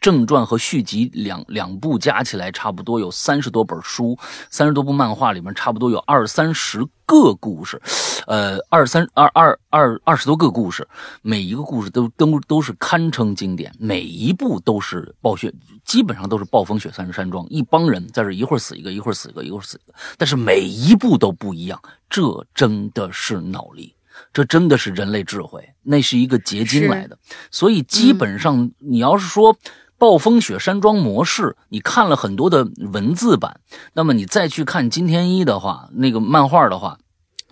[0.00, 4.18] 正传和续集两两部加起来差不多有三十多本书，
[4.50, 7.80] 三十多部漫画里面差不多有二三十个故事，
[8.26, 10.86] 呃，二三二二二二十多个故事，
[11.22, 15.52] 每一个故事都都都是堪称经典，每一部都是暴雪，
[15.84, 23.93] 基本上都是暴风雪山山庄一帮人在这一会儿死一个，一会儿死一个，一会儿死一个，但是每一部都不一样，这真的是脑力。
[24.34, 27.16] 这真的是人类智慧，那是一个结晶来的。
[27.52, 29.56] 所以基本上，你要是说
[29.96, 33.60] 暴风雪山庄模式，你看了很多的文字版，
[33.92, 36.98] 那么你再去看金天一的话，那个漫画的话，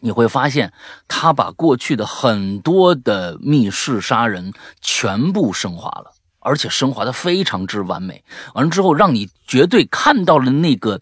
[0.01, 0.73] 你会发现
[1.07, 8.25] 他把过去的很多的密室杀人全部升华了，而且升华的非常之完美。
[8.55, 11.01] 完了之后，让你绝对看到了那个。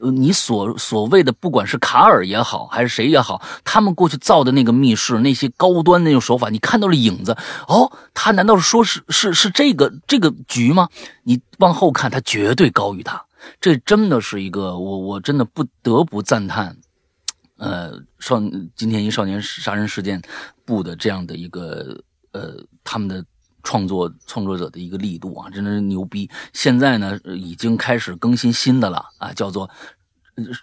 [0.00, 10.88] 呃，你所所谓的，不管是卡尔也好，还是谁也好，他们过去造的那个密室，那些高端那种手法，你看到了影子哦，他难道是说是是是这个这个局吗？
[11.24, 13.24] 你往后看，他绝对高于他。
[13.60, 16.76] 这真的是一个，我我真的不得不赞叹，
[17.56, 18.40] 呃，少
[18.76, 20.20] 今天一少年杀人事件
[20.64, 22.00] 部的这样的一个
[22.32, 23.24] 呃他们的
[23.68, 26.30] 创作创作者的一个力度啊，真的是牛逼。
[26.54, 29.68] 现在呢，已经开始更新新的了啊，叫做。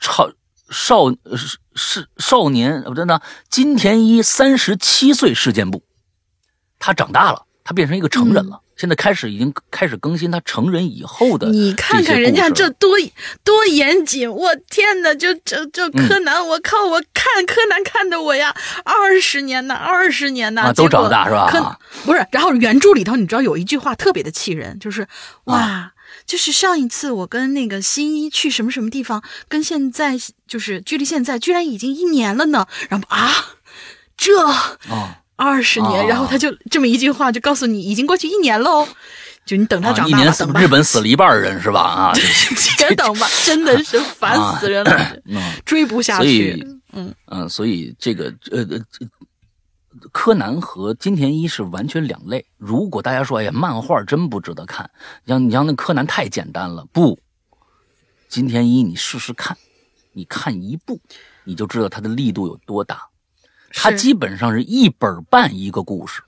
[0.01, 0.31] 少
[0.71, 5.83] 少是是少年，不真的金田一三十七岁事件簿，
[6.79, 8.63] 他长大了，他变成一个成人了。
[8.75, 11.47] 现在开始已经开始更新他成人以后的。
[11.49, 12.97] 你看看人家这多
[13.43, 15.13] 多严谨，我天哪！
[15.15, 16.85] 就这这柯南，我靠！
[16.85, 21.79] 我看柯南看的我呀，二十年呐，二十年呢，都长大是吧？
[22.05, 25.07] 不是，然后原著里头你知道有一句话特别的气人，就是
[25.45, 25.91] 哇。
[26.25, 32.65] 就是上一次我跟那个新一去什么什么地方，跟现在就是距离现在居然已经一年了呢。
[32.89, 33.31] 然后啊，
[34.17, 34.77] 这啊，
[35.35, 38.87] 二十年，哦然后他就这么一句话就告诉你已经过去一年喽，
[39.45, 41.81] 就你等他啊长大吧，一年等吧日，本死了一半人是吧？
[41.81, 42.13] 啊，
[42.77, 45.41] 别等吧，真的是烦死人了，嗯。
[45.65, 46.75] 追不下所去以。
[46.97, 49.05] 嗯嗯，所以这个呃呃，这
[50.13, 52.45] 柯南和金田一是完全两类。
[52.57, 54.89] 如果大家说，哎呀，漫画真不值得看，
[55.25, 57.19] 你像你像那柯南太简单了，不，
[58.29, 59.57] 金田一你试试看，
[60.13, 60.97] 你看一部，
[61.43, 63.01] 你就知道它的力度有多大。
[63.75, 66.21] 它基本上是一本半一个故事。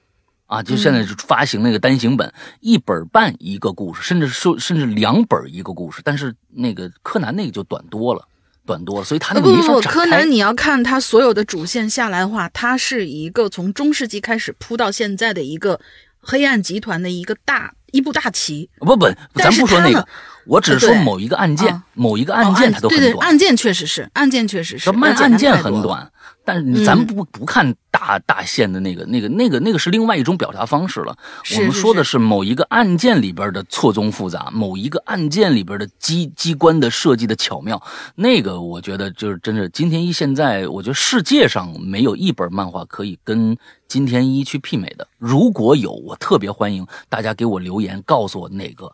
[0.45, 8.25] 啊，就现在就发行那个单行本，一本半一个故事，甚至说甚至两本一个故事，但是那个柯南那个就短多了，
[8.65, 15.81] 短多了，所以它那个不不不，没法展开柯南你要看他所有的主线下来的话，它是一个从中世纪开始铺到现在的一个
[16.21, 18.69] 黑暗集团的一个大一步大棋。
[18.79, 20.07] 不不，咱不说那个，
[20.45, 23.27] 我只是说某一个案件啊，某一个哦案件它都很对对，短。
[23.27, 25.61] 案件确实是，案件确实是，案件。
[25.61, 26.09] 很短，
[26.47, 31.13] 但是咱们嗯不不看大大线的那个那个那个那个是另外一种表达方式了。
[31.57, 37.83] 我们说的是是某一个案件里边的错综复杂，某一个案件里边的机机关的设计的巧妙。
[38.15, 43.57] 那个我觉得就是真是金田一现在，我觉得世界上没有一本漫画可以跟
[43.89, 45.05] 金田一去媲美的。
[45.17, 48.89] 如果有，我特别欢迎大家给我留言，告诉我哪个。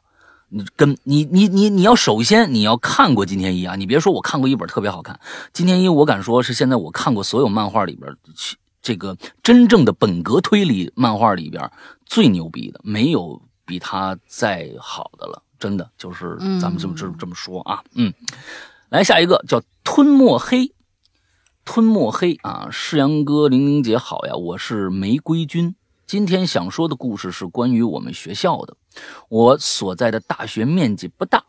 [0.53, 5.19] 你跟你你你你要首先你要看过金田一啊，你别说我看过一本特别好看，
[5.51, 8.15] 金田一我敢说是现在我看过所有漫画里边
[8.81, 11.71] 这个真正的本格推理漫画里边
[12.05, 18.13] 最牛逼的，没有比他再好的了，真的就是咱们这么这么这么说啊，嗯，
[18.89, 20.71] 来下一个叫吞没黑。
[21.65, 25.73] 吞没黑啊，世阳哥、玲玲姐好呀，我是玫瑰君。
[26.05, 28.75] 今天想说的故事是关于我们学校的。
[29.29, 31.43] 我所在的大学面积不大，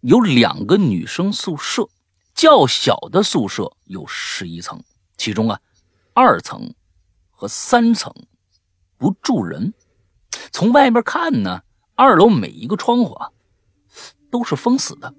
[0.00, 1.88] 有两个女生宿舍，
[2.34, 4.82] 较小的宿舍有十一层，
[5.16, 5.60] 其中啊，
[6.14, 6.74] 二层
[7.30, 8.12] 和三层
[8.96, 9.74] 不住人。
[10.50, 11.62] 从外面看呢，
[11.94, 13.30] 二楼每一个窗户啊
[14.30, 15.14] 都是封死的。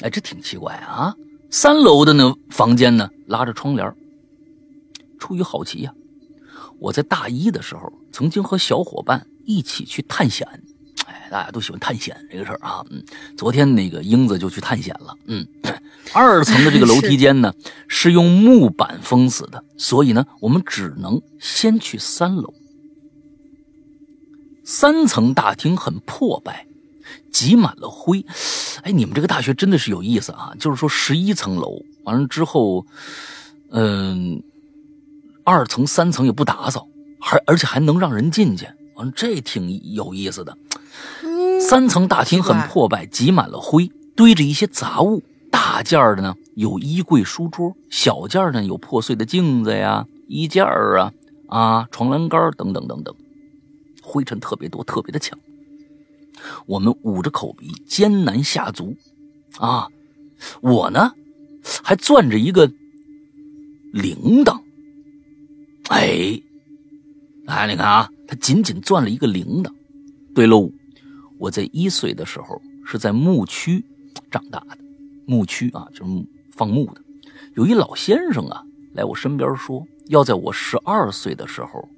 [0.00, 1.14] 哎，这挺奇怪啊！
[1.50, 3.94] 三楼的那房间呢拉着窗帘
[5.20, 5.94] 出于好奇呀、
[6.80, 10.46] 我在大一的时候曾经和小伙伴一起去探险。
[11.06, 12.84] 哎，大家都喜欢探险这个事儿啊。
[12.90, 13.04] 嗯，
[13.36, 15.14] 昨天那个英子就去探险了。
[15.26, 15.46] 嗯，
[16.12, 17.52] 二层的这个楼梯 间呢
[17.88, 22.54] 是用木板封死的，所以呢我们只能先去三楼。
[24.64, 26.66] 三层大厅很破败，
[27.30, 28.24] 挤满了灰。
[28.82, 30.54] 哎，你们这个大学真的是有意思啊！
[30.58, 32.86] 就是说，十一层楼完了之后，
[33.70, 34.42] 嗯、
[35.44, 36.88] 二层、三层也不打扫，
[37.20, 40.56] 还而且还能让人进去，完了这挺有意思的。
[41.22, 45.22] 嗯，三层大厅很破败，挤满了灰，堆着一些杂物。
[45.50, 51.12] 大件儿的呢有衣柜、书桌，小件儿呢有破碎的镜子呀、衣架儿啊、
[51.48, 53.14] 啊床栏杆等等等等，
[54.02, 55.38] 灰尘特别多，特别的呛。
[56.66, 58.96] 我们捂着口鼻，艰难下足，
[59.58, 59.88] 啊，
[60.60, 61.12] 我呢
[61.82, 62.70] 还攥着一个
[63.92, 64.60] 铃铛，
[65.88, 66.42] 哎，
[67.54, 69.70] 哎，你看啊，他紧紧攥了一个铃铛。
[70.34, 70.68] 对喽，
[71.38, 73.84] 我在一岁的时候是在牧区
[74.28, 74.78] 长大的，
[75.24, 76.10] 牧区啊，就是
[76.52, 77.00] 放牧的。
[77.54, 78.62] 有一老先生啊，
[78.94, 81.88] 来我身边说，要在我十二岁的时候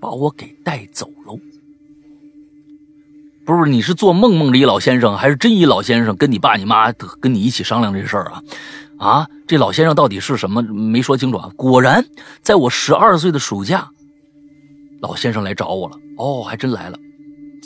[0.00, 1.38] 把我给带走喽。
[3.44, 8.42] 不是，你是做梦梦着一老先生，还是真一老先生跟你爸你妈跟你一起商量这事儿啊？
[8.96, 10.62] 啊，这老先生到底是什么？
[10.62, 11.50] 没说清楚啊。
[11.56, 12.06] 果然，
[12.40, 13.90] 在我十二岁的暑假，
[15.02, 15.96] 老先生来找我了。
[16.16, 16.98] 哦，还真来了。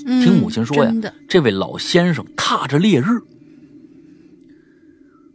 [0.05, 3.21] 听母亲说呀嗯，这位老先生踏着烈日，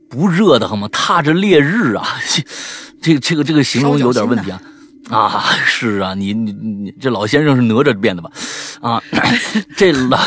[0.10, 0.88] 不热的很吗？
[0.90, 2.06] 踏着烈日啊，
[3.02, 4.62] 这这个这个形容有点问题啊。
[5.10, 8.32] 啊，是啊，你你你这老先生是哪吒变的吧？
[8.82, 9.04] 啊，
[9.76, 10.18] 这老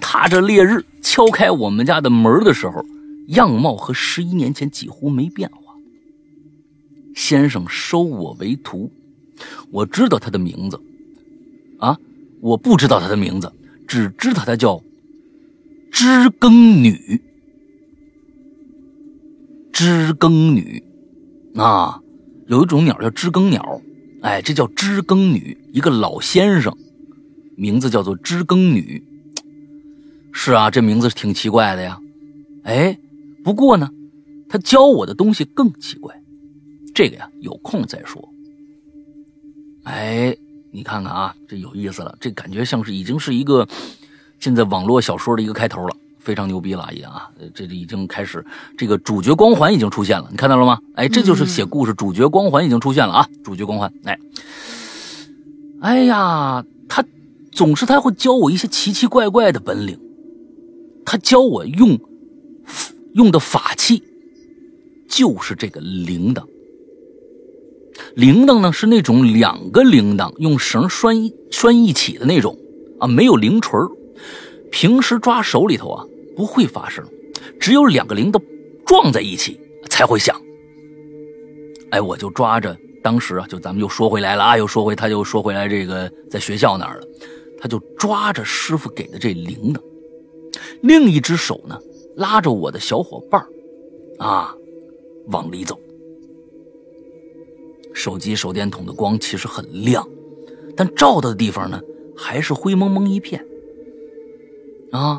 [0.00, 2.84] 踏着烈日敲开我们家的门的时候，
[3.28, 5.58] 样貌和十一年前几乎没变化。
[7.14, 8.90] 先生收我为徒，
[9.70, 10.80] 我知道他的名字，
[11.78, 11.98] 啊，
[12.40, 13.52] 我不知道他的名字，
[13.86, 14.82] 只知道他叫
[15.90, 17.20] 知更女。
[19.76, 20.84] 知更女，
[21.56, 22.00] 啊，
[22.46, 23.82] 有一种鸟叫知更鸟，
[24.22, 26.72] 哎，这叫知更女，一个老先生，
[27.56, 29.02] 名字叫做知更女。
[30.32, 31.98] 是啊，这名字挺奇怪的呀。
[32.62, 32.96] 哎，
[33.42, 33.90] 不过呢，
[34.48, 36.22] 他教我的东西更奇怪，
[36.94, 38.32] 这个呀，有空再说。
[39.84, 40.36] 哎，
[40.70, 43.66] 你看看啊，这有意思了，这感觉像是已经是一个
[44.40, 48.44] 现在网络小说的一个开头了，非常牛逼了，也啊，这这已经开始，
[48.76, 50.78] 这个主角光环已经出现了，你看到了吗？
[50.94, 54.18] 哎，这就是写故事，主角光环已经出现了啊，主角光环，哎，
[55.80, 57.04] 哎呀，他
[57.52, 59.98] 总是他会教我一些奇奇怪怪的本领，
[61.04, 61.98] 他教我用
[63.12, 64.02] 用的法器
[65.06, 66.42] 就是这个铃铛。
[68.14, 72.58] 铃铛呢是那种两个铃铛用绳拴拴一起的那种
[72.98, 73.78] 啊，没有铃锤
[74.70, 76.04] 平时抓手里头啊
[76.36, 77.04] 不会发声，
[77.60, 78.42] 只有两个铃铛
[78.84, 80.40] 撞在一起才会响。
[81.90, 87.06] 哎，我就抓着，当时啊，就咱们又说回来了啊，又说回他，又说回来这个在学校那儿了，
[87.60, 89.78] 他就抓着师傅给的这铃铛，
[90.82, 91.78] 另一只手呢
[92.16, 93.40] 拉着我的小伙伴
[94.18, 94.52] 啊
[95.28, 95.78] 往里走。
[97.94, 100.06] 手机手电筒的光其实很亮，
[100.76, 101.80] 但照到的地方呢，
[102.16, 103.42] 还是灰蒙蒙一片。
[104.90, 105.18] 啊，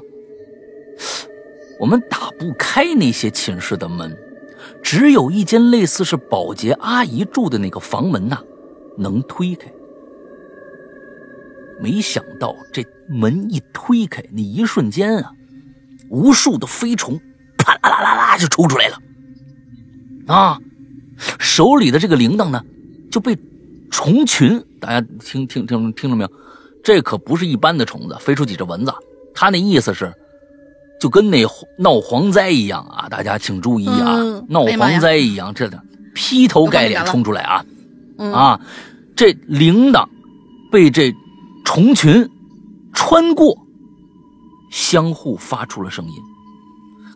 [1.79, 4.15] 我们打不开那些寝室的门，
[4.83, 8.37] 只有一间类似是保洁阿姨住的那个房门呐，
[8.97, 9.71] 能推开。
[11.81, 15.31] 没想到这门一推开，那一瞬间啊，
[16.09, 17.19] 无数的飞虫
[17.57, 18.97] 啪啦啦啦啦就冲出来了。
[20.27, 20.59] 啊！
[21.39, 22.63] 手里的这个铃铛呢，
[23.11, 23.37] 就被
[23.89, 26.31] 虫群，大家听听听听着没有？
[26.83, 28.93] 这可不是一般的虫子，飞出几只蚊子。
[29.33, 30.13] 他那意思是，
[30.99, 31.43] 就跟那
[31.77, 33.09] 闹蝗灾一样啊！
[33.09, 35.81] 大家请注意啊，闹蝗灾一样，这的
[36.13, 37.65] 劈头盖脸冲出来啊！
[38.31, 38.59] 啊，
[39.15, 40.07] 这铃铛
[40.71, 41.13] 被这
[41.65, 42.29] 虫群
[42.93, 43.57] 穿过，
[44.71, 46.13] 相互发出了声音。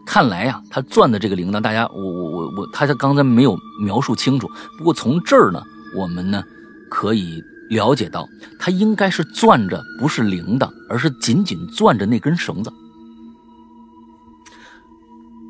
[0.05, 4.49] 看来呀，他攥的这个铃铛，大家我我我我，他刚才没有描述清楚。
[4.77, 5.61] 不过从这儿呢，
[5.95, 6.43] 我们呢
[6.89, 8.27] 可以了解到，
[8.59, 12.73] 他应该是攥着不是铃铛，而是紧紧攥着那根绳子。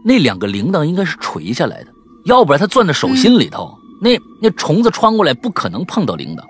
[0.03, 1.91] 那两个铃铛应该是垂下来的，
[2.25, 6.43] 要不然他攥在手心里头，那那虫子穿过来不可能碰到铃铛。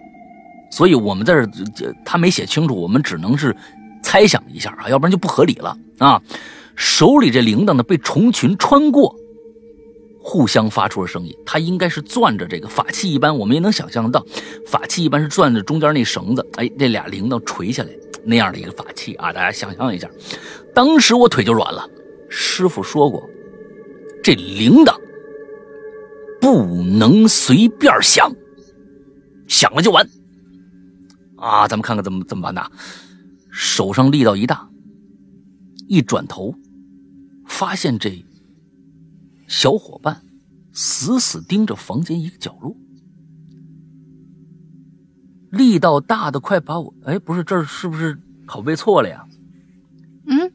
[0.72, 1.46] 所以我们在
[1.76, 3.56] 这他没写清楚，我们只能是
[4.04, 6.22] 猜想一下啊，要不然就不合理了啊。
[6.80, 9.14] 手里这铃铛呢，被虫群穿过，
[10.18, 11.38] 互相发出了声音。
[11.46, 14.26] 他应该是攥着这个法器一般，我们也能想象得到，
[14.66, 16.50] 法器一般是攥着中间那绳子。
[16.56, 17.90] 哎，这俩铃铛垂下来
[18.24, 20.10] 那样的一个法器啊，大家想象一下。
[20.74, 21.86] 当时我腿就软了。
[22.30, 23.30] 师傅说过，
[24.24, 24.98] 这铃铛
[26.40, 26.64] 不
[26.98, 28.34] 能随便响，
[29.50, 30.08] 响了就完。
[31.36, 32.72] 啊，咱们看看怎么怎么办的。
[33.52, 34.70] 手上力道一大，
[35.90, 36.56] 一转头。
[37.50, 38.24] 发现这
[39.48, 40.22] 小伙伴
[40.72, 42.78] 死死盯着房间一个角落，
[45.52, 46.94] 力道大的快把我……
[47.04, 49.26] 哎，不是这儿是不是拷贝错了呀？
[50.28, 50.52] 嗯，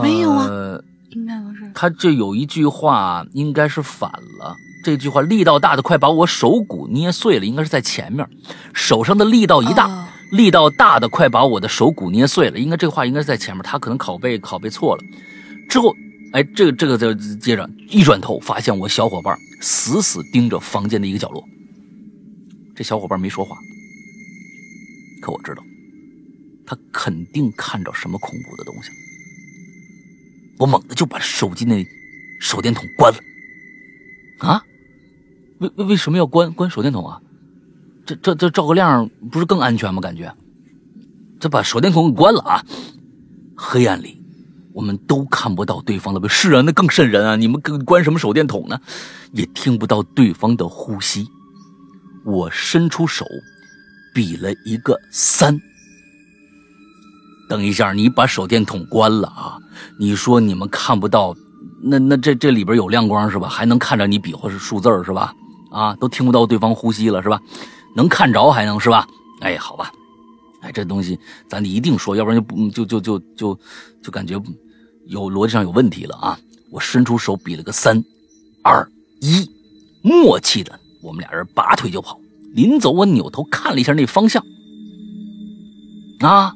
[0.00, 1.70] 没有啊，应该不是。
[1.74, 8.26] 他这有一句话应该是反了，这句话力道大的快把我手骨捏碎了，应该是在前面，
[8.72, 10.08] 手上的力道一大。
[10.30, 15.04] 力道大的快把我的手骨捏碎了，应该这话应该在前面，他可能拷贝拷贝错了。
[15.68, 15.94] 之后，
[16.32, 21.44] 哎，这个这个就接着一转头，发现我小伙伴死死盯着房间的一个角落。
[22.74, 23.56] 这小伙伴没说话，
[25.20, 25.62] 可我知道，
[26.66, 28.90] 他肯定看着什么恐怖的东西。
[30.58, 31.84] 我猛地就把手机那
[32.40, 33.18] 手电筒关了。
[34.38, 34.62] 啊？
[35.58, 37.20] 为为为什么要关关手电筒啊？
[38.06, 40.00] 这这这照个亮不是更安全吗？
[40.00, 40.34] 感觉，
[41.38, 42.64] 这把手电筒给关了啊！
[43.56, 44.20] 黑暗里，
[44.72, 47.36] 我们都看不到对方的是啊，那更瘆人啊！
[47.36, 48.80] 你们关什么手电筒呢？
[49.32, 51.26] 也听不到对方的呼吸。
[52.24, 53.24] 我伸出手，
[54.14, 55.58] 比了一个三。
[57.48, 59.58] 等一下，你把手电筒关了啊！
[59.98, 61.34] 你说你们看不到，
[61.82, 63.48] 那那这这里边有亮光是吧？
[63.48, 65.32] 还能看着你比划是数字是吧？
[65.70, 67.40] 啊，都听不到对方呼吸了是吧？
[67.94, 69.06] 能看着还能是吧？
[69.40, 69.90] 哎，好吧，
[70.60, 71.18] 哎，这东西
[71.48, 73.58] 咱得一定说，要不然就不就就就就
[74.02, 74.40] 就感觉
[75.06, 76.38] 有逻辑上有问题了啊！
[76.70, 78.04] 我伸出手比了个三、
[78.62, 78.86] 二、
[79.20, 79.50] 一，
[80.02, 82.20] 默契的，我们俩人拔腿就跑。
[82.52, 84.44] 临走，我扭头看了一下那方向，
[86.20, 86.54] 啊，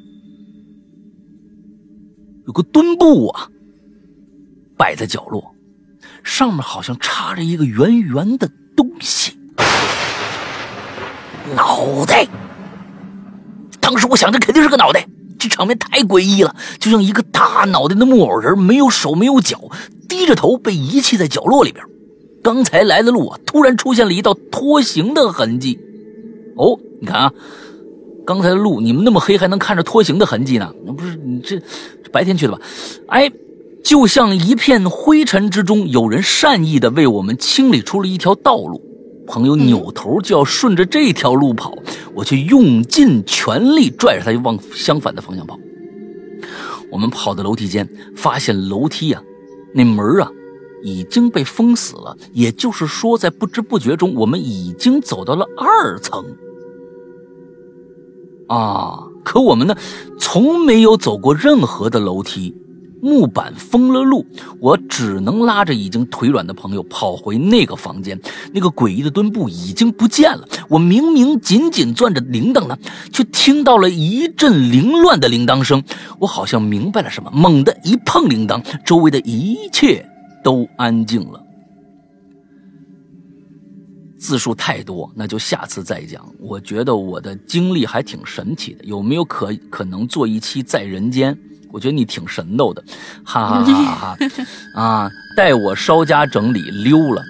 [2.46, 3.48] 有个墩布啊，
[4.76, 5.54] 摆在角落，
[6.22, 9.23] 上面好像插着一个圆圆的东西。
[11.54, 12.26] 脑袋！
[13.80, 15.06] 当时我想，这肯定是个脑袋。
[15.38, 19.60] 这场面太诡异了，就像一个大脑袋的木偶人，没有手，没有脚，
[20.08, 21.84] 低着头被遗弃在角落里边。
[22.42, 25.78] 刚才来的路啊，突然出现了一道拖行的痕迹。
[26.56, 27.32] 哦，你看啊，
[28.24, 30.72] 刚才的路你们那么黑还能看着拖行的痕迹呢？
[30.86, 31.60] 那不是你这
[32.10, 32.58] 白天去的吧？
[33.08, 33.30] 哎，
[33.84, 38.80] 就像一片灰尘之中，有人善意的为我们清理出了一条道路。
[39.26, 41.74] 朋友扭头就要顺着这条路跑，
[42.14, 45.58] 我却用尽全力拽着他往相反的方向跑。
[46.90, 49.22] 我们跑到楼梯间，发现楼梯啊，
[49.74, 50.30] 那门啊
[50.82, 52.16] 已经被封死了。
[52.32, 56.24] 也就是说，在不知不觉中，我们已经走到了二层。
[58.46, 59.74] 啊，可我们呢，
[60.18, 62.54] 从没有走过任何的楼梯。
[63.04, 64.24] 木板封了路，
[64.58, 68.18] 我只能拉着已经腿软的朋友跑回那个房间。
[68.50, 70.48] 那个诡异的墩布已经不见了。
[70.70, 72.78] 我明明紧紧攥着铃铛呢，
[73.12, 75.84] 却听到了一阵凌乱的铃铛声。
[76.18, 80.08] 我好像明白了什么，猛地一碰铃铛，周围的一切
[80.42, 81.38] 都安静了。
[84.18, 86.24] 字数太多，那就下次再讲。
[86.38, 91.38] 我觉得我的经历还挺神奇的，有没有可可能做一期在人间？
[91.74, 92.80] 我觉得你挺神叨的，
[93.24, 94.80] 哈哈 哈哈哈！
[94.80, 97.20] 啊，待我稍加整理溜了。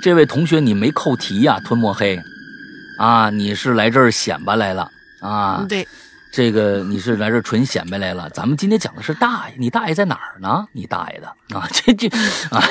[0.00, 1.58] 这位同学，你没扣题呀？
[1.64, 2.16] 吞墨黑，
[2.96, 4.88] 啊，你是来这儿显摆来了
[5.20, 5.66] 啊？
[5.68, 5.88] 对，
[6.32, 8.28] 这个你是来这纯显摆来了。
[8.30, 10.64] 咱们今天讲的是大爷，你大爷在哪儿呢？
[10.72, 11.68] 你大爷的啊！
[11.70, 12.08] 这这
[12.48, 12.64] 啊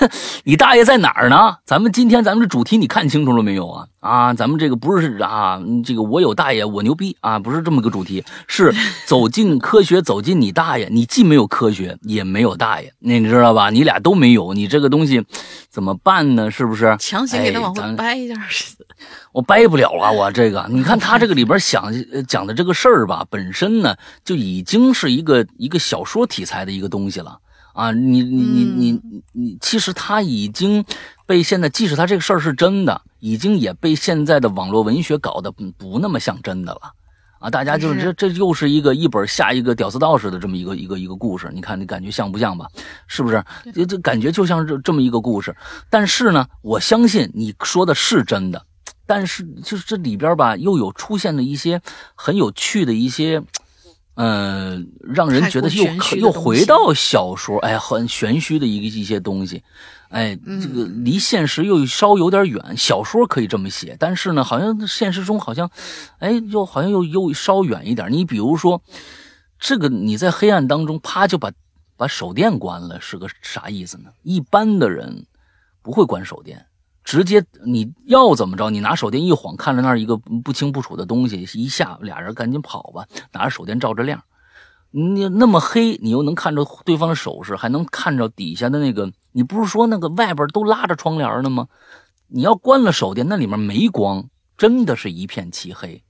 [0.00, 0.08] 这，
[0.44, 1.56] 你大爷在哪儿呢？
[1.64, 3.88] 咱们今天咱们这主题你看清楚了没有啊？
[3.98, 8.72] 啊，咱们这个不是啊，这个我有大爷我牛逼啊，不是这么个主题，是
[9.06, 13.70] 走进科学，走进你大爷，你既没有科学，也没有大爷，那你知道吧？
[13.70, 15.20] 你俩都没有，你这个东西
[15.68, 16.48] 怎么办呢？
[16.48, 16.96] 是不是？
[17.00, 18.34] 强行给他往回掰一下，
[19.32, 20.12] 我掰不了啊！
[20.12, 21.92] 我这个，你看他这个里边想
[22.28, 27.38] 讲的这个事儿吧，本身呢就已经是一个一个小说题材的一个东西了
[27.74, 27.92] 啊！
[27.92, 30.84] 你你你你你，其实它已经
[31.26, 33.02] 被现在，即使它这个事儿是真的。
[33.20, 36.92] 已经也被现在的网络文学搞得不不那么像真的了，
[37.40, 42.68] 啊，大家就是这这又是一个一本下一个屌丝道士的这么一个一个一个故事，你看你感觉像不像吧？
[43.08, 43.44] 是不是？
[43.74, 45.52] 就就感觉就像这这么一个故事。
[45.90, 48.64] 但是呢，我相信你说的是真的，
[49.08, 51.80] 但是就是这里边吧，又有出现了一些
[52.14, 53.42] 很有趣的一些，
[54.16, 55.84] 嗯，让人觉得又
[56.16, 59.64] 又回到小说，哎，很玄虚的一个一些东西。
[60.10, 62.76] 哎，这个离现实又稍有点远。
[62.76, 65.70] 小说可以这么写，但是呢，好像现实中好像，
[66.18, 68.12] 哎，又好像又又稍远一点。
[68.12, 68.82] 你比如说，
[69.58, 71.50] 这个你在黑暗当中，啪就把
[71.96, 74.10] 把手电关了，是个啥意思呢？
[74.22, 75.26] 一般的人
[75.82, 76.64] 不会关手电，
[77.08, 78.68] 直接你要怎么着？
[78.68, 84.22] 你拿手电一晃，看着那儿一个不清不楚的东西，一下俩人赶紧跑吧，拿着手电照着亮。
[84.90, 89.10] 你那么黑，你又能看着对方的手势，还能看着底下的那个。
[89.32, 91.68] 你不是说那个外边都拉着窗帘呢吗？
[92.26, 94.28] 你要关了手电，那里面没光，
[94.58, 96.04] 真的是一片漆黑。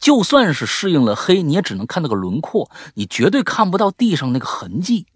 [0.00, 5.06] 就算是适应了黑，你也只能看到个轮廓，你绝对看不到地上那个痕迹。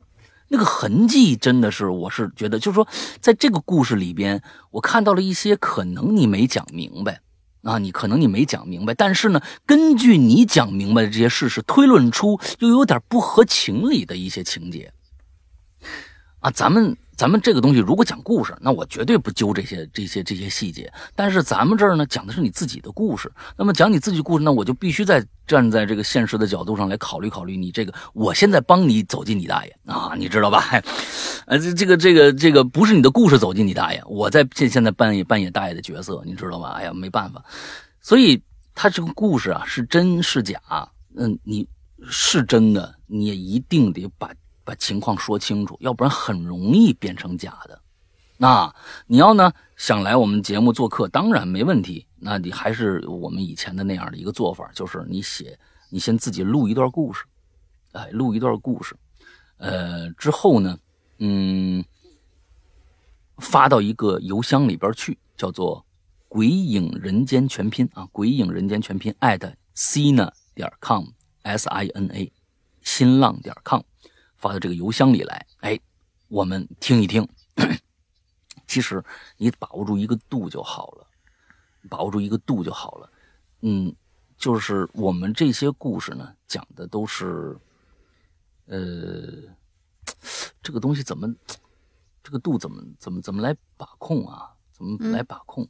[0.55, 2.87] 这个痕迹真的是，我是觉得，就是说，
[3.21, 4.41] 在这个故事里边，
[4.71, 7.21] 我看到了一些可能你没讲明白。
[7.65, 14.93] 啊，你可能你没讲明白，但是呢，根据你讲明白的这些事实推论出又有点不合情理的一些情节，
[16.39, 16.97] 啊，咱们。
[17.17, 20.93] 咱们这个东西如果讲故事，那我绝对不揪这些这些这些细节。
[21.15, 23.31] 但是咱们这儿呢，讲的是你自己的故事。
[23.57, 27.95] 那么讲你自己故事，那我就必须在站在这个现实的角度上来考虑考虑你这个。
[28.13, 30.65] 我现在帮你走进你大爷啊，你知道吧？
[31.47, 36.71] 呃，这这个这个这个不是你的故事走进你大爷，我在现现在扮演扮演大爷的角色，你知道吧？
[36.79, 37.45] 哎呀，没办法。
[38.01, 38.43] 所以
[38.75, 40.59] 他这个故事啊，是真是假？
[41.17, 41.69] 嗯，你
[42.09, 44.31] 是真的，你也一定得把。
[44.65, 47.81] 把情况说清楚，要不然很容易变成假的。
[48.37, 48.75] 那
[49.07, 52.07] 你要呢想来我们节目做客，当然没问题。
[52.19, 55.59] 那你还是我们以前的那样的一个做法，就是你写，
[55.91, 57.25] 你先自己录一段故事，
[57.93, 58.97] 哎，录一段故事，
[59.59, 60.79] 呃，之后呢，
[61.19, 61.85] 嗯，
[63.39, 65.85] 发到一个邮箱里边去，叫做
[66.27, 72.33] “鬼影人间全拼”啊，“鬼影人间全拼” at sina 点 com，s i n a，
[72.83, 73.83] 新浪点 com。
[74.45, 75.81] 发到这个邮箱里来，哎，
[76.29, 77.27] 我们听一听。
[78.67, 79.03] 其实
[79.39, 81.07] 你把握住一个度就好了，
[81.89, 83.11] 把握住一个度就好了。
[83.63, 83.97] 嗯，
[84.37, 87.59] 就是我们这些故事呢，讲的都是，
[88.67, 89.49] 呃，
[90.63, 91.35] 这个东西怎么，
[92.23, 94.51] 这个度怎么怎么怎么来把控啊？
[94.73, 95.67] 怎么来把控？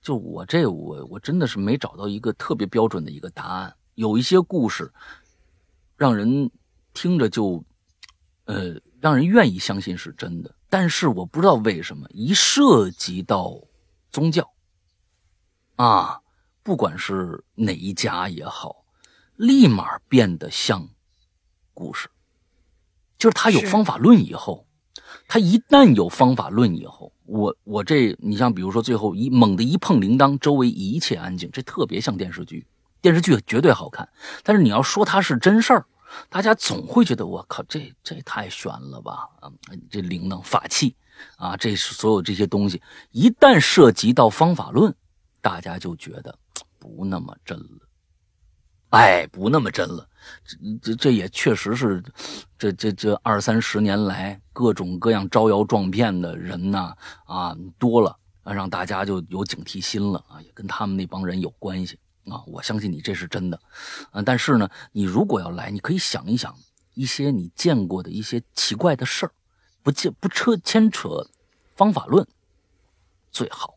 [0.00, 3.74] 就我这我我真的是没找到一个特别标准的一个答案。
[3.96, 4.92] 有一些故事
[5.96, 6.48] 让人
[6.92, 7.64] 听着就。
[8.44, 13.58] 呃，让人愿意相信是真的，但是我不知道为什么一涉及到
[14.10, 14.52] 宗教，
[15.76, 16.20] 啊，
[16.62, 18.84] 不管是哪一家也好，
[19.36, 20.88] 立马变得像
[21.72, 22.08] 故事。
[23.16, 24.66] 就是他有方法论以后，
[25.26, 32.66] 他一旦有方法论以后，我我这你像比如说最后一猛地一碰铃铛，周围一切安静，这特别像电视剧。
[33.00, 34.08] 电视剧绝对好看，
[34.42, 35.86] 但是你要说它是真事儿，
[36.28, 39.28] 大家总会觉得我靠，这这太悬了吧？
[39.40, 39.50] 啊，
[39.90, 40.96] 这铃铛法器
[41.36, 44.94] 啊，这是所有这些东西，一旦涉及到方法论，
[45.40, 46.38] 大家就觉得
[46.78, 47.88] 不那么真了。
[48.90, 50.08] 哎，不那么真了。
[50.44, 52.02] 这这这也确实是，
[52.56, 56.96] 这这这二三十年来各种各样招摇撞骗的人呐
[57.26, 61.98] 啊多了，让大家就有警惕心了啊，也跟他们那帮人有关系。
[62.26, 63.60] 啊，我相信你这是真的，
[64.12, 66.56] 嗯，但是呢，你如果要来，你可以想一想
[66.94, 69.32] 一些你见过的一些奇怪的事儿，
[69.82, 71.08] 不牵不扯牵扯
[71.76, 72.26] 方法论
[73.30, 73.74] 最好。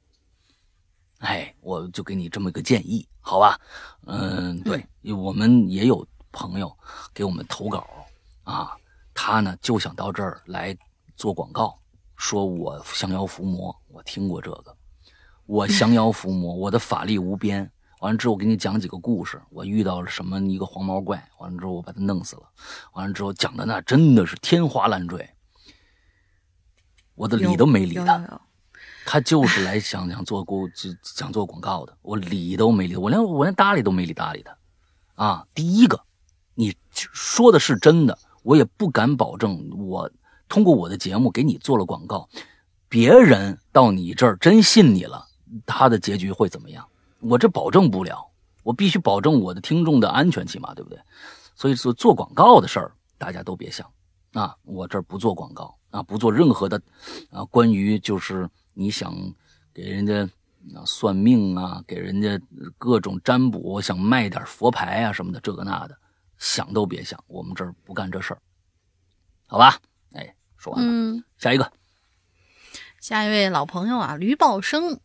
[1.20, 3.60] 哎，我就给你这么一个建议，好吧？
[4.06, 6.72] 嗯，对，我们也有朋友
[7.14, 7.86] 给我们投稿
[8.44, 8.78] 啊，
[9.14, 10.78] 他呢就想到这儿来
[11.16, 11.78] 做广告，
[12.16, 14.78] 说我降妖伏魔，我听过这个，
[15.48, 17.70] 我降妖伏魔，我的法力无边。
[18.00, 19.42] 完了之后，我给你讲几个故事。
[19.50, 22.44] 我遇到了什么一个黄毛怪，完了之后我把他弄死了。
[22.94, 25.28] 完了之后讲的那真的是天花乱坠，
[27.16, 28.42] 我的理都没理他。
[29.06, 30.70] 他就是来想想做过
[31.02, 34.58] 想做广告的，我理都没理，我连我连搭理都没理搭理他。
[35.16, 36.00] 啊，第一个，
[36.54, 39.70] 你说的是真的，我也不敢保证。
[39.88, 40.12] 我
[40.50, 42.30] 通过我的节目给你做了广告，
[42.90, 45.26] 别人到你这儿真信你了，
[45.66, 46.88] 他的结局会怎么样？
[47.28, 48.32] 我这保证不了，
[48.64, 50.98] 我必须保证我的听众的安全，起码对不对？
[51.56, 53.92] 所以说做广告的事儿，大家都别想
[54.34, 54.56] 啊！
[54.64, 56.82] 我这儿不做广告啊，不做任何的
[57.32, 59.14] 啊，关于就是你想
[59.74, 60.22] 给人家
[60.76, 62.40] 啊算命啊，给人家
[62.78, 65.98] 各种占卜，想卖点佛牌啊什么的，这个那的，
[66.38, 68.40] 想都别想，我们这儿不干这事儿，
[69.48, 69.80] 好吧？
[70.14, 71.70] 哎，说完了，嗯，下一个，
[73.02, 75.00] 下一位老朋友啊，吕宝生。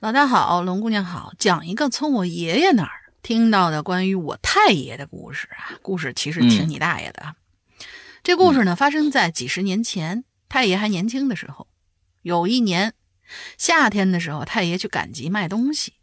[0.00, 5.74] 老大好，龙姑娘好，讲一个从我爷爷那儿听到的关于我太爷的故事啊。
[5.82, 7.34] 故事其实挺你大爷的。
[8.22, 11.66] 这故事呢，发生在几十年前，太爷还年轻的时候。
[12.22, 12.94] 有一年
[13.56, 15.94] 夏天的时候，太爷去赶集卖东西，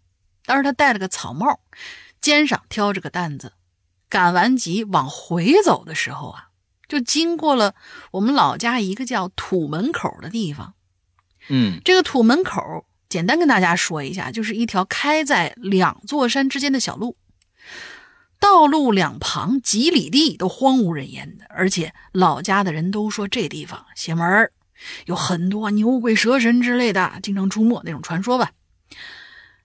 [0.44, 1.62] 当时他戴了个草帽，
[2.20, 3.54] 肩上挑着个担子。
[4.10, 6.50] 赶完集往回走的时候啊，
[6.90, 7.76] 就经过了
[8.12, 10.74] 我们老家一个叫土门口的地方。
[11.48, 12.86] 嗯，这个土门口。
[13.08, 17.18] 简单跟大家说一下，就是一条开在两座山之间的小路，
[18.40, 24.52] 道路两旁几里地都荒无人烟的，而且老家的人都说这地方邪门儿
[25.06, 28.52] 有很多牛鬼蛇神之类的经常出没那种传说吧。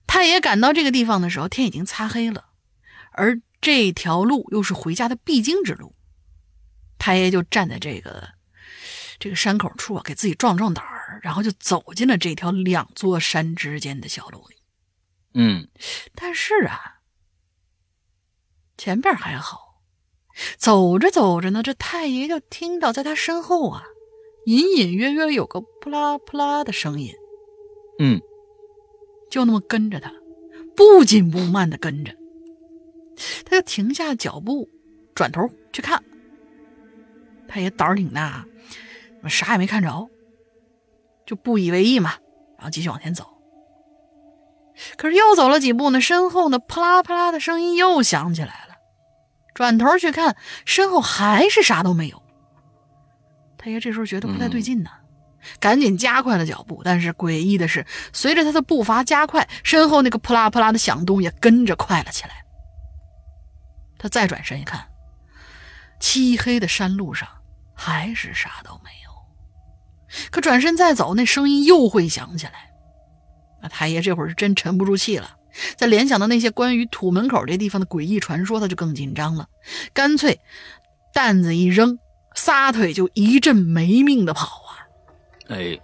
[0.06, 2.46] 太爷赶到这个地方的时候，天已经擦黑了，
[3.12, 5.94] 而这条路又是回家的必经之路，
[6.98, 8.28] 太爷就站在这个。
[9.22, 14.56] 这个山口处啊，给自己壮壮胆儿，然后就走进了这条两座山之间的小路里。
[15.34, 15.68] 嗯，
[16.14, 17.00] 但是啊，
[18.76, 19.82] 前边还好，
[20.56, 23.84] 走着走着呢，这太爷就听到在他身后啊，
[24.46, 27.14] 隐隐约约有个扑啦扑啦的声音。
[27.98, 28.20] 嗯，
[29.30, 30.12] 就那么跟着他，
[30.74, 32.14] 不紧不慢的跟着，
[33.44, 34.68] 他就停下脚步，
[35.14, 36.02] 转头去看。
[37.46, 38.46] 太爷胆儿挺大。
[39.28, 40.08] 啥也没看着，
[41.30, 42.14] 就不以为意嘛，
[42.58, 43.24] 然后继续往前走。
[44.96, 48.74] 可是又走了几步呢，身后呢啪啦啪啦的声音又响起来了。
[49.54, 52.20] 转头去看，身后还是啥都没有。
[53.56, 54.90] 太爷这时候觉得不太对劲呢，
[55.60, 56.82] 赶紧加快了脚步。
[56.84, 62.44] 但是诡异的是，随着他的步伐加快，身后那个啪啦啪啦的响动也跟着快了起来。
[64.00, 64.84] 他再转身一看，
[66.00, 67.28] 漆黑的山路上
[67.72, 68.99] 还是啥都没有。
[70.30, 72.70] 可转身再走，那声音又会响起来。
[73.62, 75.36] 那太爷这会儿是真沉不住气了，
[75.76, 79.46] 在联想到那些关于土门口这地方的诡异传说，他就更紧张了，
[79.92, 80.40] 干脆
[81.12, 81.98] 担子一扔，
[82.34, 84.88] 撒腿就一阵没命的跑啊！
[85.48, 85.78] 哎，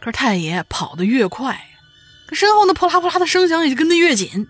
[0.00, 1.58] 可是太爷跑得越快，
[2.26, 4.46] 可身后那扑啦扑啦的声响也就跟得越紧。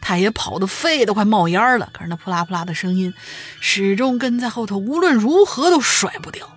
[0.00, 3.12] 太爷跑得肺都快冒烟了，可是那扑啦扑啦的声音
[3.60, 6.50] 始终跟在后头，无论如何都甩不掉。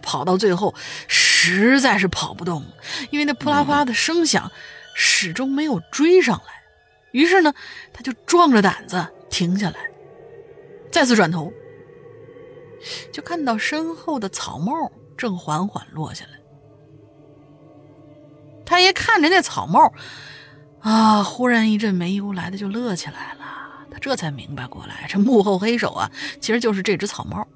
[0.00, 0.74] 跑到最后
[1.08, 2.64] 实在是跑不动，
[3.10, 4.50] 因为那扑啦扑啦的声响
[4.94, 6.62] 始终没有追上来。
[7.12, 7.52] 于是呢，
[7.92, 9.76] 他就壮着胆子停下来，
[10.90, 11.52] 再次转头，
[13.12, 14.72] 就看到身后的草帽
[15.16, 16.30] 正缓缓落下来。
[18.64, 19.92] 太爷看着那草帽，
[20.80, 21.22] 啊！
[21.22, 23.40] 忽然一阵没由来的就乐起来了。
[23.90, 27.46] 他这才明白过来，这幕后黑手啊，其实就是这只草帽。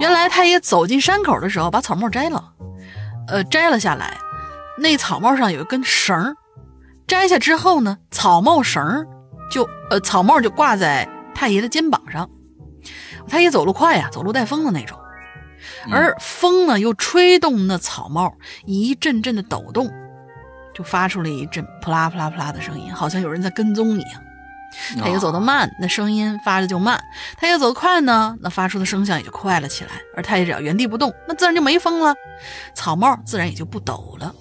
[0.00, 2.52] 原来太爷走进山口的时候，把草帽摘了，
[3.28, 4.18] 呃，摘了下来。
[4.78, 6.36] 那草帽上有一根绳
[7.06, 9.06] 摘下之后呢，草帽绳
[9.50, 12.28] 就呃，草帽就挂在太爷的肩膀上。
[13.28, 14.98] 太爷走路快呀，走路带风的那种，
[15.90, 19.90] 而风呢又吹动那草帽一阵阵的抖动，
[20.74, 24.22] 就发出了一阵扑啦扑啦扑啦的声音，好像有人在跟踪一样。
[24.98, 26.98] 太爷走得慢，那声音发的就慢；
[27.36, 29.90] 太爷走得快呢，那发出的声响也就快了起来。
[30.16, 32.14] 而太爷只要原地不动，那自然就没风了，
[32.74, 34.34] 草帽自然也就不抖了。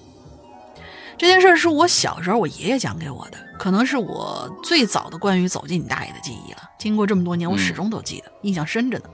[1.18, 6.70] 这件事是我小时候我爷爷讲给我的，可能是我最早的关于走进你大爷的记忆了。
[6.78, 9.06] 经过这么多年，我始终都记得，印象深着呢。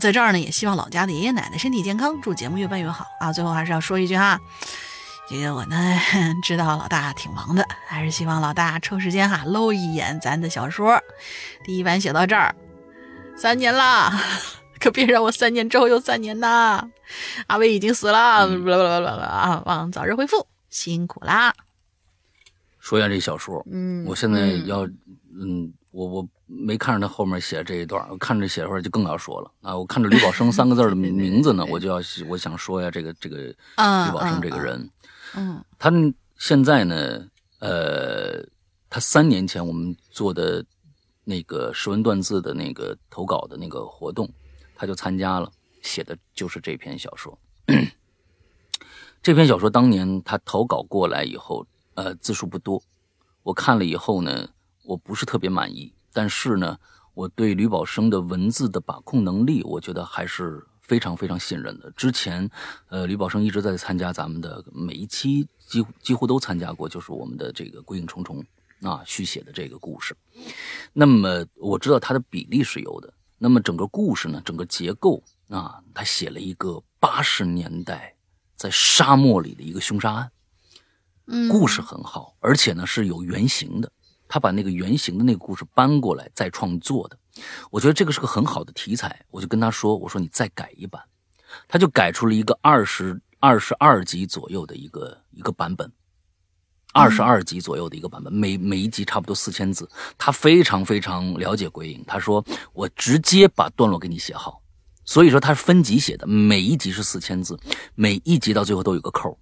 [0.00, 3.32] 在这儿呢，也希望老家的爷爷奶奶身体健康，祝节目越办越好啊！
[3.32, 4.38] 最后还是要说一句哈。
[5.28, 5.76] 这个我呢
[6.44, 11.00] 知道老大挺忙的，还是希望老大抽时间哈搂一眼咱的小说。
[11.64, 12.54] 第一版写到这儿，
[13.36, 14.12] 三年啦，
[14.78, 16.88] 可别让我三年之后又三年呐！
[17.48, 18.18] 阿威已经死了，
[19.26, 21.52] 啊，望早日恢复，辛苦啦。
[22.78, 29.76] 说一下这小说，嗯，我现在要，嗯，我我没看着他后面写这一段，我看着写出来就更要说了啊！
[29.76, 33.54] 我看着吕宝生三个字的名字呢，我就要我想说一下这个这个吕
[34.12, 34.88] 宝生这个人。
[35.36, 35.92] 嗯，他
[36.38, 37.28] 现在呢，
[37.60, 38.42] 呃，
[38.88, 40.64] 他三年前我们做的
[41.24, 44.28] 那个识文断字的那个投稿的那个活动，
[44.74, 47.38] 他就参加了，写的就是这篇小说。
[49.22, 52.82] 这篇小说当年他投稿过来以后，呃，字数不多，
[53.42, 54.48] 我看了以后呢，
[54.84, 56.78] 我不是特别满意，但是呢，
[57.12, 60.66] 我对吕宝生的文字的把控能力，我觉得还是。
[60.86, 61.90] 非常非常信任的。
[61.92, 62.48] 之前，
[62.88, 68.44] 呃，吕宝生一直在参加咱们的每一期，几乎几乎都参加过，就是我们的这个《鬼影重重》
[68.88, 70.16] 啊续写的这个故事。
[70.92, 73.12] 那么我知道它的比例是有的。
[73.38, 78.14] 那么整个故事呢，整个结构啊，他写了一个八十年代
[78.56, 80.30] 在沙漠里的一个凶杀案，
[81.26, 83.92] 嗯，故事很好，而且呢是有原型的。
[84.26, 87.18] 他把那个原型的那个故事搬过来再创作的。
[87.70, 91.02] 我觉得这个是个很好的题材，我就跟他说：“我说你再改一版。”
[91.68, 95.90] 他就改出了一个二十二十二集左右的一个一个版本，
[96.92, 99.88] 二十二集左右的一个版本，每每一集差不多四千字。
[100.18, 104.60] 他非常非常了解鬼影，他说：“我直接把段落给你写好。”
[105.06, 107.56] 所以说他是分集写的，每一集是四千字，
[107.94, 109.38] 每一集到最后都有个扣，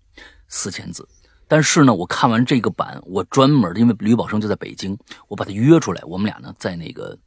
[0.46, 1.08] 四千字。
[1.48, 7.18] 但是呢，我看完这个版，我专门因为吕宝生就在北京，我把他约出来，我们俩呢在那个。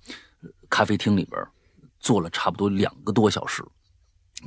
[0.70, 1.42] 咖啡厅里边
[2.00, 3.64] 坐了差不多两个多小时，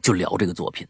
[0.03, 0.87] 就聊这个作品。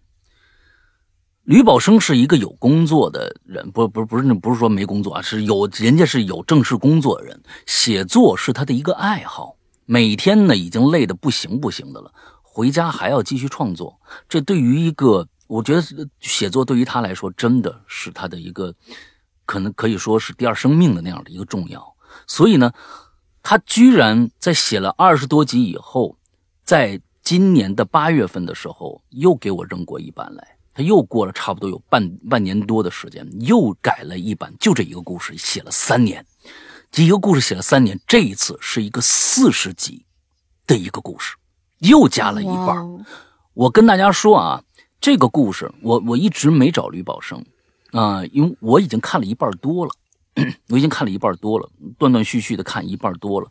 [1.44, 7.42] 吕宝生是一个有工作的人，不不不是不是说没工作啊，是有人家是有正式工作的人。
[7.66, 9.56] 写作是他的一个爱好，
[9.86, 12.12] 每天呢已经累得不行不行的了，
[12.42, 13.98] 回家还要继续创作。
[14.28, 15.82] 这对于一个，我觉得
[16.20, 18.72] 写作对于他来说真的是他的一个，
[19.46, 21.96] 可能可以说是第二生命的那样的一个重要。
[22.26, 22.70] 所以呢。
[23.42, 26.16] 他居然在写了二十多集以后，
[26.64, 30.56] 在今年的八月份的时候，又给我扔过一版来。
[30.72, 36.24] 他又过了差不多有半半年多的时间，又改了一版，就这一个故事写了三年，
[36.92, 37.98] 这一个故事写了三年。
[38.06, 40.04] 这一次是一个四十集
[40.66, 41.34] 的一个故事，
[41.78, 43.04] 又加了一半。
[43.54, 44.62] 我跟大家说啊，
[45.00, 47.44] 这个故事我我一直没找吕宝生
[47.90, 49.90] 啊，因为我已经看了一半多了。
[50.68, 51.68] 我已经看了一半多了，
[51.98, 53.50] 断断续续的看一半多了。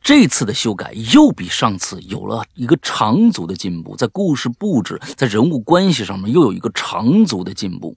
[0.00, 7.96] 这次的修改又比上次有了一个长足的进步，在故事布置、在人物关系上面又有一个长足的进步。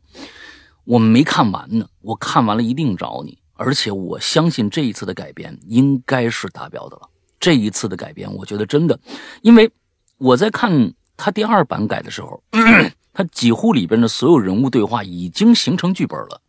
[0.86, 7.10] 我们没看完呢，我看完了一定找你，而且我相信这一次的改编应该是达标的了。
[7.40, 9.00] 这一次的改编，我觉得真的，
[9.42, 9.70] 因为
[10.18, 12.42] 我在看他第二版改的时候，
[13.14, 16.42] 他几乎里边的所有人物对话已经形成剧本了，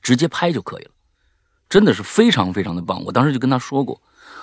[0.00, 0.90] 直接拍就可以了。
[1.72, 3.98] 真的是非常非常的棒，我当时就跟他说过，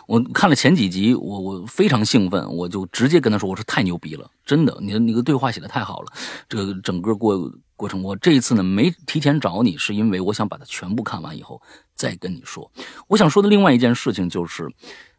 [0.08, 6.12] 我看了前几集，我我非常兴奋，我就直接跟他说，我说太牛逼了，真的，你的那个对话写的太好了，
[6.48, 7.38] 这个整个过
[7.76, 11.62] 过程，我这一次呢没提前找你，是因为我想把它全部看完以后
[11.94, 12.72] 再跟你说。
[13.08, 14.68] 我想说的另外一件事情就是，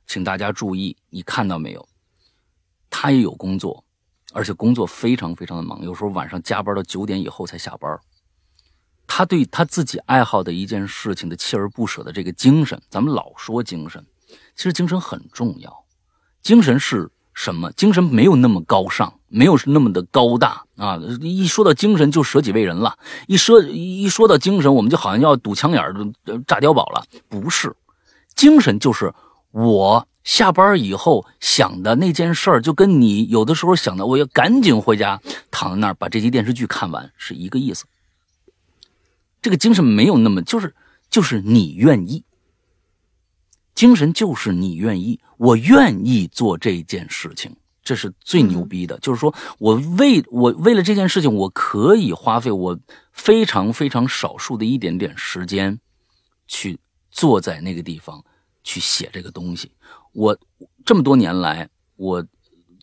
[0.08, 1.88] 请大家注意，你看到没有？
[2.90, 3.84] 他也有工作，
[4.32, 7.96] 而且工作非常非常的忙，有时候晚上加班到九点以后才下班。
[9.12, 14.06] 他对他自己爱好的一件事情的锲而不舍的这个精神，咱们老说精神，
[14.54, 15.84] 其实精神很重要。
[16.40, 17.72] 精神是什么？
[17.72, 20.96] 精神没有那么高尚，没有那么的高大啊。
[21.20, 22.96] 一说到精神就舍己为人了，
[23.26, 25.92] 一说一说到精神，我们就好像要堵枪眼儿、
[26.46, 27.04] 炸碉堡了。
[27.28, 27.74] 不是，
[28.36, 29.12] 精神就是
[29.50, 37.84] 我下班以后想的那件事儿，就跟你有的时候想的，我要赶紧回家躺在那儿把这集电视剧看完是一个意思。
[39.42, 40.74] 这个精神没有那么，就是
[41.10, 42.24] 就是你愿意。
[43.74, 48.98] 精神就是你愿意，我愿意做这件事情，这是最牛逼的。
[48.98, 52.78] 就是说我为我为了这件事情，我可以花费我
[53.12, 55.80] 非常非常少数的一点点时间，
[56.46, 56.78] 去
[57.10, 58.22] 坐在那个地方
[58.62, 59.72] 去写这个东西。
[60.12, 60.38] 我
[60.84, 62.26] 这么多年来，我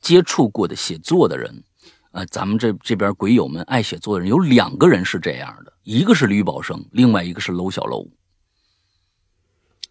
[0.01, 1.63] 接触过的写作的人，
[2.11, 8.07] 呃，咱们这这边鬼友们爱写作的人有两个人是这样的，一个是吕宝生，另外一个是楼小楼。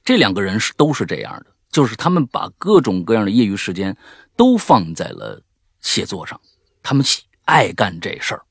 [0.03, 3.97] 这两个人是都是这样的，就是他们把各种各样的业余时间
[4.37, 5.43] 都放在了
[5.81, 6.41] 写作上，
[6.83, 7.05] 他们
[7.45, 8.43] 爱干这事儿，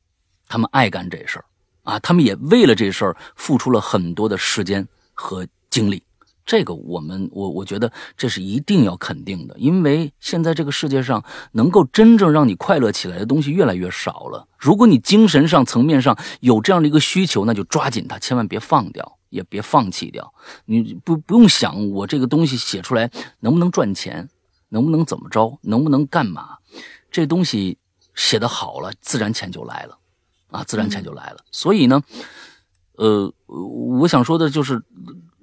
[0.48, 1.46] 他们爱干这事儿
[1.84, 6.04] 啊，他们也为了这事儿付出了很多的时间和精力。
[6.46, 11.24] 这个我们我我觉得这是一定要肯定的，因为现在这个世界上
[11.54, 14.48] 能够真正让你快乐起来的东西越来越少了。
[14.58, 19.18] 如果你精神上层面上有这样的一个需求，那就抓紧它，千万别放掉。
[19.30, 20.34] 也别放弃掉，
[20.64, 24.30] 你不不用想我这个东西写出来能不能赚钱，
[24.70, 26.60] 能不能怎么着，能不能干嘛？
[27.12, 27.78] 这东西
[28.14, 29.98] 写的好了，自然钱就来了，
[30.52, 31.40] 啊，自然钱就来了。
[31.52, 32.02] 所以呢，
[32.94, 34.82] 呃，我想说的就是，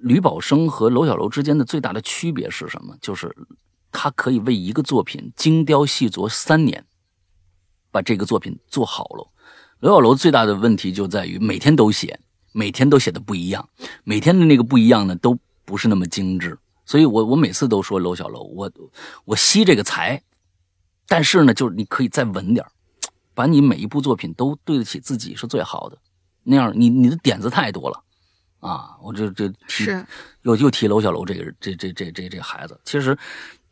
[0.03, 2.95] 吕宝生和娄小楼之间的最大的区别是什么？
[3.01, 3.35] 就是
[3.91, 6.85] 他可以为一个作品精雕细琢三年，
[7.91, 9.27] 把这个作品做好了。
[9.81, 12.21] 娄小楼最大的问题就在于每天都写。
[12.55, 13.67] 每天都写的不一样，
[14.05, 16.59] 每天的那个不一样呢，都不是那么精致。
[16.85, 18.71] 所以我我每次都说楼小楼，我
[19.25, 20.23] 我惜这个才，
[21.09, 22.63] 但是呢，就是你可以再稳点
[23.33, 25.97] 把你每一部作品都对得起自己是最好的。
[26.43, 28.05] 那样你你的点子太多了
[28.63, 28.97] 啊！
[29.03, 29.87] 我这这提
[30.43, 33.17] 又又提楼小楼这个这这这这这孩子，其实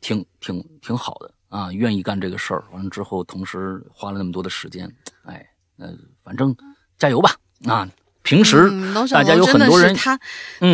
[0.01, 2.64] 挺挺挺好的啊，愿意干这个事儿。
[2.72, 4.93] 完了之后，同时花了那么多的时间，
[5.24, 5.47] 哎，
[5.78, 6.55] 呃，反正
[6.99, 7.34] 加油吧
[7.66, 7.88] 啊！
[8.22, 8.70] 平时
[9.11, 10.20] 大家有很多人，他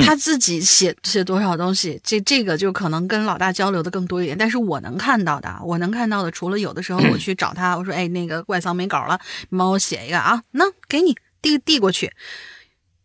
[0.04, 4.36] 他自己写写多少东西，这这个就可能跟老大交流的更多一点。
[4.36, 12.12] 但是我能看到的，我能看到的，除了有的时候我去找他，我说：“哎，那个怪桑没稿了，你帮我写一个啊。”那给你递递过去，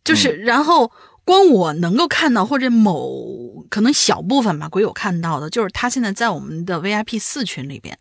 [0.04, 0.90] 就是然后
[1.24, 7.98] 光我能够看到或者某可能小部分吧，鬼友看到的，就是他现在在我们的 VIP 四群里边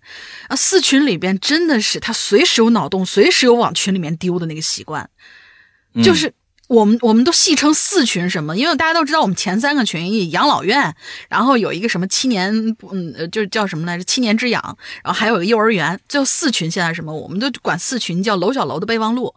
[0.47, 5.09] 啊，四群里边真的是他随时有脑洞，随时有往群里面丢的那个习惯，
[6.03, 6.33] 就是。
[6.67, 8.55] 我们我们都戏称四群什么？
[8.55, 10.95] 因为大家都知道，我们前三个群养老院，
[11.27, 12.49] 然后有一个什么七年，
[12.89, 14.03] 嗯，就是叫什么来着？
[14.05, 15.99] 七年之痒，然后还有个幼儿园。
[16.07, 17.13] 最后四群现在什么？
[17.13, 19.35] 我们都管四群叫楼小楼的备忘录，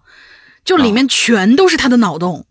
[0.65, 2.47] 就里面全都是他的脑洞。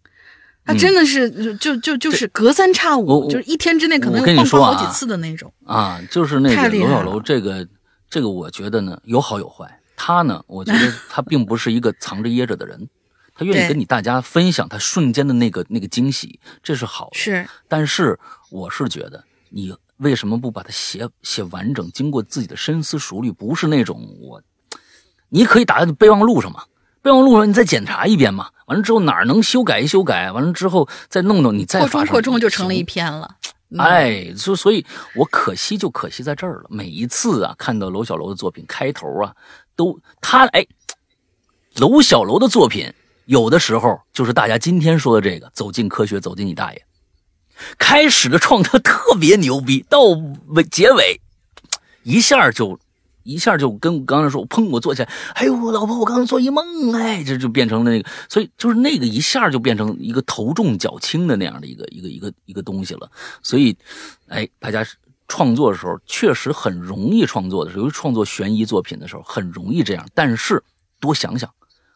[0.65, 6.01] 他真的是就就就是隔三差五，就是一天之内可能爆发好几次的那种啊！
[6.09, 7.67] 就是那个罗小楼这个
[8.09, 9.79] 这个，我觉得呢有好有坏。
[9.95, 12.89] 他呢，我觉得 他并不是一个藏着掖着的人。
[13.35, 17.17] 他愿意跟你大家分享他瞬间的那个那个惊喜，这是好的。
[17.17, 18.19] 是，但是
[18.51, 23.31] 我是觉得，你为什么不把它写写完整，经过自己的深思熟虑？
[23.31, 24.41] 不是那种我，
[25.29, 26.63] 你可以打在备忘录上嘛，
[27.03, 28.49] 备忘录上你再检查一遍嘛。
[28.65, 32.07] 完了之后哪儿能修改一修改，完了之后再弄弄，你再发上。
[32.07, 33.35] 扩充就成了一篇了。
[33.77, 34.85] 哎，所所以，
[35.15, 36.65] 我可惜就可惜在这儿了。
[36.69, 39.35] 每一次啊，看到楼小楼的作品开头啊，
[39.75, 40.65] 都他哎，
[41.75, 42.93] 楼小楼的作品。
[43.25, 46.85] 有的时候就是大家今天说的这个“走进科学，走进你大爷”，
[47.79, 50.01] 开始的创特特别牛逼，到
[50.49, 51.19] 尾结尾
[52.03, 52.77] 一下就
[53.23, 63.09] 一下就跟我刚才说，砰，我坐起来，哎呦，老婆，我刚刚做一梦，哎，这就变成了那个，所以就是那个一下就变成一个头重脚轻的那样的一个一个一个一个东西了。
[63.41, 63.75] 所以，
[64.27, 64.85] 哎，大家
[65.27, 70.63] 创作的时候确实很容易创作的时候，尤其创作悬疑作品的时候很容易这样，但是
[70.99, 71.49] 多想想。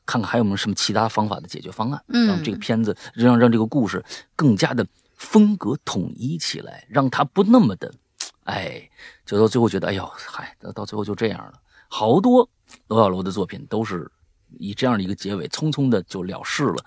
[0.10, 4.02] 看看还有没有什么其他方法的解决方案，让这个片子让让这个故事
[4.38, 7.94] 更加的风格统一起来，让它不那么的，
[8.46, 8.90] 哎，
[9.28, 11.54] 就到最后觉得，哎呦，嗨，到最后就这样了。
[11.90, 12.50] 好多
[12.88, 14.10] 罗小楼的作品都是
[14.58, 16.86] 以这样的一个结尾，匆匆的就了事了。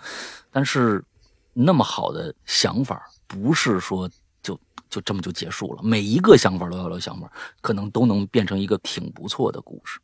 [0.51, 1.05] 但是
[1.53, 4.11] 那么好的想法，不是说
[4.43, 5.83] 就就这么就结束了。
[5.83, 7.31] 每一个想法，罗小楼想法，
[7.61, 10.01] 可能都能变成一个挺不错的故事。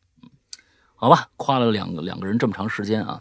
[0.94, 3.18] 好吧，夸了两个两个人这么长时间啊，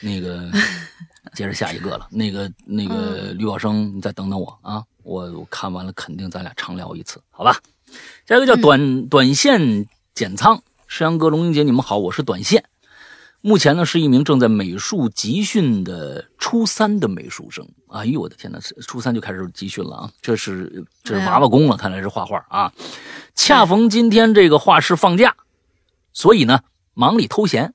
[0.00, 0.50] 那个
[1.34, 2.08] 接着下一个了。
[2.10, 7.56] 那个那个吕宝生，你再等等我啊，我我看完了肯定咱俩长聊一次，好吧？
[8.26, 12.64] 下一个叫短短线减仓石阳哥、龙英姐，你们好，我是短线。
[13.42, 17.66] 目前呢，是一名正在美术集训的初三的美术生。
[17.88, 20.10] 哎呦，我的天哪，初三就开始集训了啊！
[20.20, 22.70] 这是这是娃娃工了，看来是画画啊。
[23.34, 25.34] 恰逢今天这个画室放假，
[26.12, 26.60] 所以呢，
[26.92, 27.72] 忙里偷闲，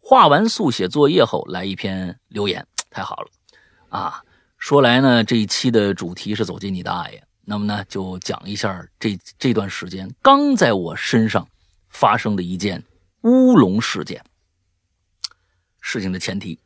[0.00, 3.28] 画完速写作业后来一篇留言，太好了
[3.90, 4.22] 啊！
[4.58, 11.48] 说来呢，这一期的主题是走进你大爷，那么呢，就讲一下这这段时间刚在我身上
[11.88, 12.84] 发生的一件
[13.22, 14.22] 乌龙事件。
[15.80, 16.60] 事情的前提，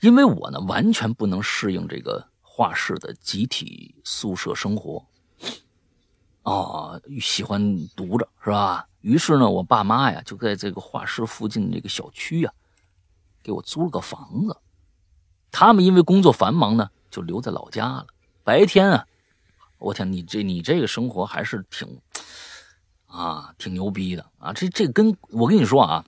[0.00, 5.06] 因为我呢完全不能适应这个画室的集体宿舍生活，
[6.42, 8.86] 啊，喜欢独着是吧？
[9.00, 12.52] 于是呢，我爸妈呀就在这个画室附近这个小区呀，
[13.42, 14.58] 给我租了个房子。
[15.50, 18.06] 他们因为工作繁忙呢，就留在老家了。
[18.44, 19.06] 白天啊，
[19.78, 22.00] 我天，你这你这个生活还是挺
[23.06, 24.52] 啊，挺牛逼的啊！
[24.52, 26.04] 这这跟我跟你说啊。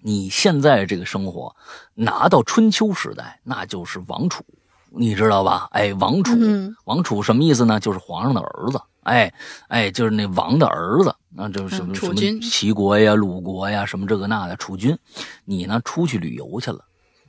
[0.00, 1.56] 你现在这个生活，
[1.94, 4.44] 拿到春秋时代，那就是王储，
[4.90, 5.68] 你知道吧？
[5.72, 6.38] 哎，王储，
[6.84, 7.80] 王储什么意思呢？
[7.80, 8.80] 就是皇上的儿子。
[9.02, 9.34] 哎，
[9.66, 14.96] 哎，就是那王的儿子，那就是什么什么齐国呀、鲁国呀，什么这个那的储君。
[15.44, 16.84] 你呢，出去旅游去了，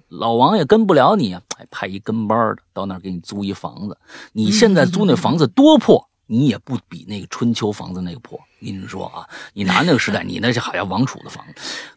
[0.10, 3.98] 老王也跟不了你啊，哎，派一跟班的到那儿给你租一房子。
[4.34, 6.06] 你现在租那房子多破。
[6.32, 11.54] 你也不比那个春秋房子那个破，我跟你说啊，你拿那个时代，你那是好像王储的房子。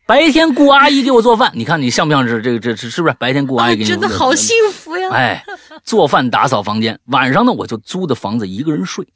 [0.07, 3.15] 白天雇阿姨给我做饭，你看你像不像是这个这是是不是？
[3.21, 5.11] 白天雇阿姨给你真的好幸福呀！
[5.13, 5.45] 哎，
[5.85, 9.07] 做饭打扫房间，晚上呢我就租的房子一个人睡。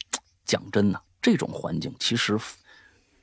[0.44, 2.38] 讲真呐，这种环境其实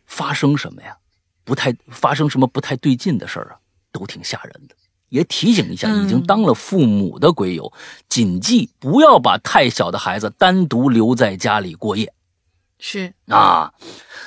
[0.08, 0.98] 发生什么呀，
[1.44, 3.56] 不太发生什么不太对劲的事儿啊，
[3.92, 4.74] 都挺吓人的。
[5.14, 7.72] 也提醒一下已经当了父母的鬼友，
[8.10, 12.12] 谨记不要把太小的孩子单独留在家里过夜。
[12.80, 13.72] 是啊，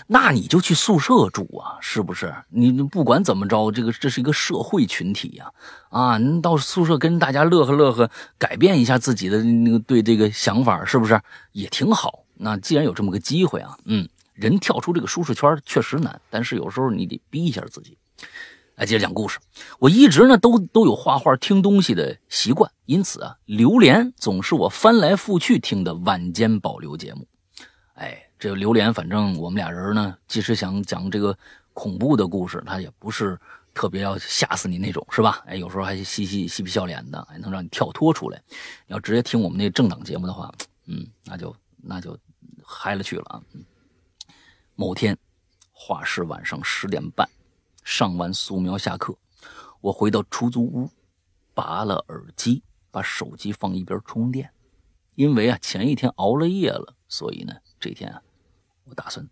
[0.06, 2.32] 那你就去宿舍住啊，是不是？
[2.50, 5.50] 你不管怎么着，这个这是一个社会群体呀，
[5.90, 8.08] 啊，你到宿舍跟大家乐呵乐呵，
[8.38, 11.20] 改变一下自己的那个对这个想法，是不是
[11.50, 12.20] 也挺好？
[12.34, 17.98] 那既然有这么个机会啊，嗯，人跳出这个舒适圈确实难，但是有时候你得逼一下自己。
[18.76, 19.38] 来接着讲故事。
[19.78, 27.26] 我一直呢都都有画画、听东西的习惯，因此啊，榴莲总是我翻来覆去听的晚间保留节目。
[27.94, 31.36] 哎，这个榴莲，反正我们俩人呢，即使想讲这个
[31.72, 33.38] 恐怖的故事，他也不是
[33.72, 35.42] 特别要吓死你那种，是吧？
[35.46, 38.42] 哎，有时候还嬉嬉嬉皮笑脸的，还能让你跳脱出来。
[38.88, 40.52] 要直接听我们那政党节目的话，
[40.84, 42.14] 嗯，那就那就
[42.62, 43.40] 嗨了去了啊。
[44.74, 45.16] 某天，
[45.72, 47.26] 画室晚上十点半。
[47.86, 49.16] 上完素描下课，
[49.80, 50.90] 我回到出租屋，
[51.54, 54.50] 拔了耳机，把手机放一边充电。
[55.14, 58.20] 因为啊前一天熬了夜了，所以呢这天啊
[58.86, 59.26] 我打算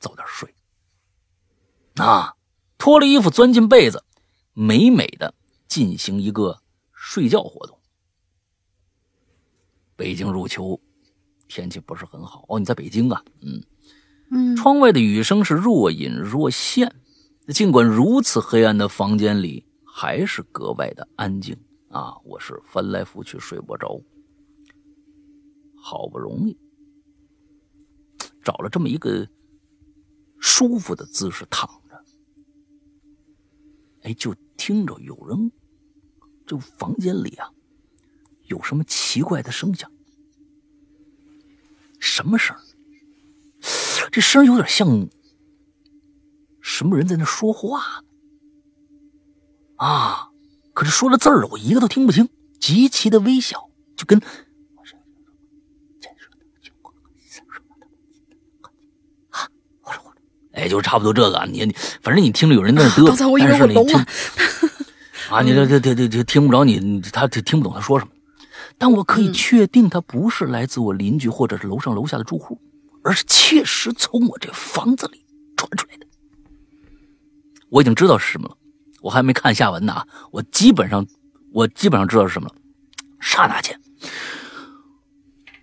[0.00, 0.54] 早点睡。
[1.96, 2.34] 啊，
[2.78, 4.02] 脱了衣服钻进被子，
[4.54, 5.34] 美美的
[5.68, 6.62] 进行一个
[6.94, 7.78] 睡觉活动。
[9.96, 10.80] 北京入秋，
[11.46, 12.58] 天气不是很好哦。
[12.58, 13.22] 你在北京啊？
[13.42, 13.62] 嗯
[14.30, 14.56] 嗯。
[14.56, 16.90] 窗外的雨声是若隐若现。
[17.52, 21.56] 尽管如此黑暗的房间里，还是格外的安静
[21.88, 22.14] 啊！
[22.22, 24.02] 我是翻来覆去睡不着，
[25.74, 26.58] 好不容易
[28.44, 29.26] 找了这么一个
[30.38, 32.04] 舒服的姿势躺着，
[34.02, 35.50] 哎，就听着有人，
[36.46, 37.50] 这房间里啊，
[38.44, 39.90] 有什么奇怪的声响？
[41.98, 42.54] 什么声？
[44.12, 45.08] 这声有点像。
[46.78, 48.04] 什么人在那说话
[49.78, 50.28] 啊？
[50.72, 52.28] 可是说的字儿我一个都听不清，
[52.60, 54.16] 极其的微小，就跟
[59.30, 59.50] 啊，
[60.52, 61.46] 哎，就差不多这个。
[61.50, 63.08] 你你，反正你听着有人在那嘚，
[63.40, 63.98] 但是你听
[65.34, 68.12] 啊，你这这这这这听不着你，他听不懂他说什么。
[68.78, 72.56] 但我可以确定，他不是来自我邻居或者是楼上楼下的住户，
[73.02, 75.26] 而是切实从我这房子里
[75.56, 76.06] 传出来的。
[77.70, 78.56] 我已经知道是什么了，
[79.00, 80.02] 我还没看下文呢。
[80.30, 81.06] 我基本上，
[81.52, 82.54] 我基本上知道是什么了。
[83.20, 83.78] 刹那间，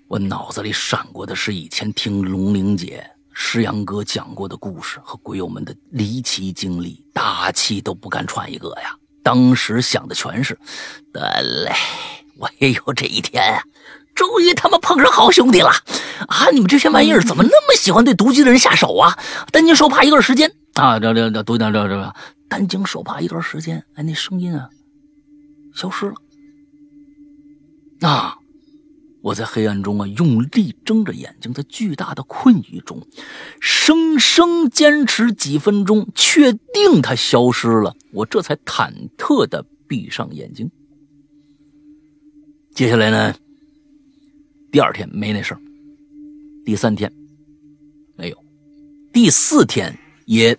[0.07, 8.95] 我脑子里闪过的是以前听龙玲姐、石阳哥讲过的故事和鬼友们的离奇经历，大气都不敢喘一个呀。
[9.23, 10.57] 当时想的全是：
[11.11, 11.71] 得嘞，
[12.37, 13.63] 我也有这一天啊！
[14.13, 15.69] 终于他妈碰上好兄弟了
[16.27, 16.49] 啊！
[16.51, 19.17] 你们这些玩意儿怎么那么喜欢对独居的人下手啊？
[19.51, 20.53] 担惊受怕一段时间。
[20.75, 22.15] 啊，这这这读点这这
[22.47, 24.69] 担惊受怕一段时间，哎，那声音啊
[25.73, 26.15] 消失了。
[28.01, 28.37] 啊，
[29.21, 33.07] 我在黑暗中啊，用力睁着眼睛，在巨大的困意中，
[33.61, 40.69] 生生坚持几分钟，确定它消失了，我这才忐忑的闭上眼睛。
[42.73, 43.33] 接下来呢？
[44.71, 45.59] 第二天没那事儿，
[46.65, 47.09] 第三天
[48.17, 48.37] 没有，
[49.13, 50.57] 第四天也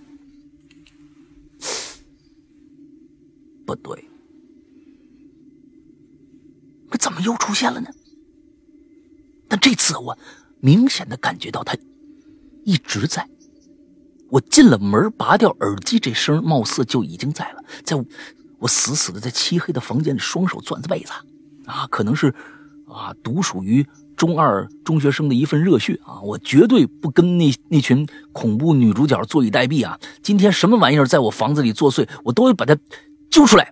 [3.66, 4.08] 不对，
[6.88, 7.90] 可怎么又出现了呢？
[9.48, 10.16] 但这次我
[10.60, 11.76] 明显的感觉到他
[12.64, 13.28] 一直在。
[14.28, 17.64] 我进了门，拔掉耳机，这声貌似就已经在了。
[17.84, 17.96] 在
[18.58, 21.12] 我死死的在漆黑的房间里，双手攥着被子，
[21.66, 22.34] 啊，可能是
[22.88, 23.86] 啊，独属于
[24.16, 26.20] 中二中学生的一份热血啊！
[26.22, 30.00] 我绝对不跟那那群恐怖女主角坐以待毙啊！
[30.22, 32.76] 今天什么玩意儿在我房子里作祟，我都会把它
[33.36, 33.70] 揪出来，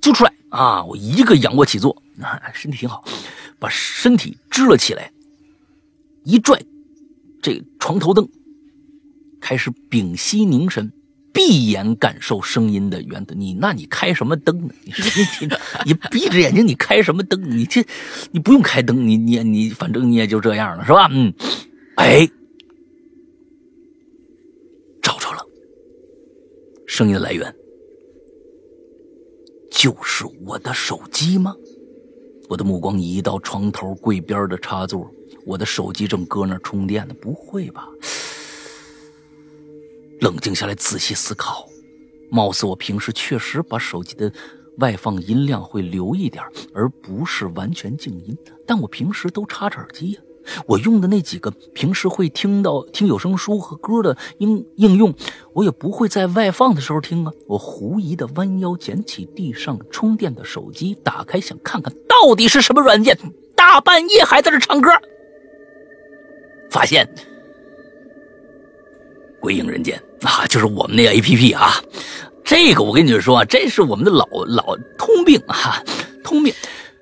[0.00, 0.82] 揪出来啊！
[0.82, 3.04] 我一个仰卧起坐，啊，身体挺好。
[3.58, 5.12] 把身体支了起来，
[6.24, 6.58] 一拽，
[7.42, 8.26] 这床头灯
[9.42, 10.90] 开始屏息凝神，
[11.34, 13.34] 闭眼感受声音的源头。
[13.34, 14.72] 你那你开什么灯呢？
[14.84, 14.92] 你
[15.42, 15.52] 你
[15.84, 17.38] 你闭着眼睛，你开什么灯？
[17.50, 17.84] 你这
[18.30, 21.10] 你不用开灯，你你你反正你也就这样了，是吧？
[21.12, 21.30] 嗯，
[21.96, 22.26] 哎，
[25.02, 25.44] 找着了，
[26.86, 27.54] 声音的来源
[29.78, 31.54] 就是我的手机吗？
[32.48, 35.08] 我的目光移到床头柜边的插座，
[35.46, 37.14] 我的手机正搁那充电呢。
[37.20, 37.86] 不会吧？
[40.20, 41.68] 冷静下来，仔细思考，
[42.28, 44.32] 貌似我平时确实把手机的
[44.78, 46.42] 外放音量会留一点，
[46.74, 48.36] 而不是完全静音。
[48.66, 50.20] 但我平时都插着耳机呀。
[50.66, 55.14] 我用的那几个平时会听到听有声书和歌的应应用，
[55.52, 57.32] 我也不会在外放的时候听啊。
[57.46, 63.18] 我狐疑的弯腰捡起地上充电的手机，打开想看看到底是什么软件，
[63.54, 64.90] 大半夜还在这唱歌。
[66.70, 67.06] 发现
[69.40, 71.82] 《鬼影人间》啊，就是我们那个 A P P 啊，
[72.44, 75.82] 这个我跟你们说，这是我们的老老通病啊，
[76.22, 76.52] 通病。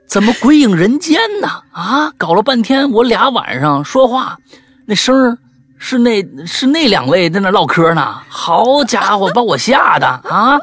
[0.06, 1.48] 怎么鬼影人间呢？
[1.72, 4.38] 啊，搞了半天，我俩晚上说话，
[4.86, 5.36] 那声
[5.78, 8.16] 是那是那两位在那唠嗑呢。
[8.28, 10.58] 好家伙，把我吓的啊！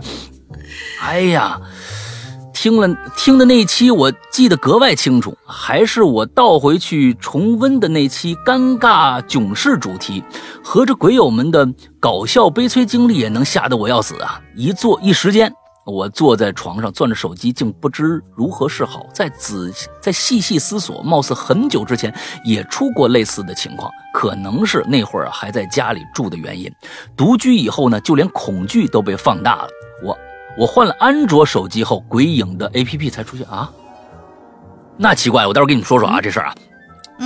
[1.02, 1.60] 哎呀，
[2.54, 2.88] 听了
[3.18, 10.24] 听的那期，我记得格外清楚，还是我倒回去重温的那期尴尬囧事主题，
[10.64, 11.68] 合着鬼友们的
[12.00, 14.40] 搞笑悲催经历也能吓得我要死啊！
[14.56, 15.54] 一坐一时间。
[15.86, 19.06] 我坐在床上，攥着手机，竟不知如何是好。
[19.14, 22.14] 在仔细在细细思索，貌似很久之前
[22.46, 26.72] 也出过类似的情况，可能是那会儿还在家里住的原因。
[27.18, 29.68] 独居以后呢，就连恐惧都被放大了。
[30.02, 30.18] 我
[30.58, 33.70] 我换了安卓手机后，鬼影的 APP 才出现啊？
[34.96, 36.56] 那奇怪，我待会儿跟你们说说啊这事儿啊。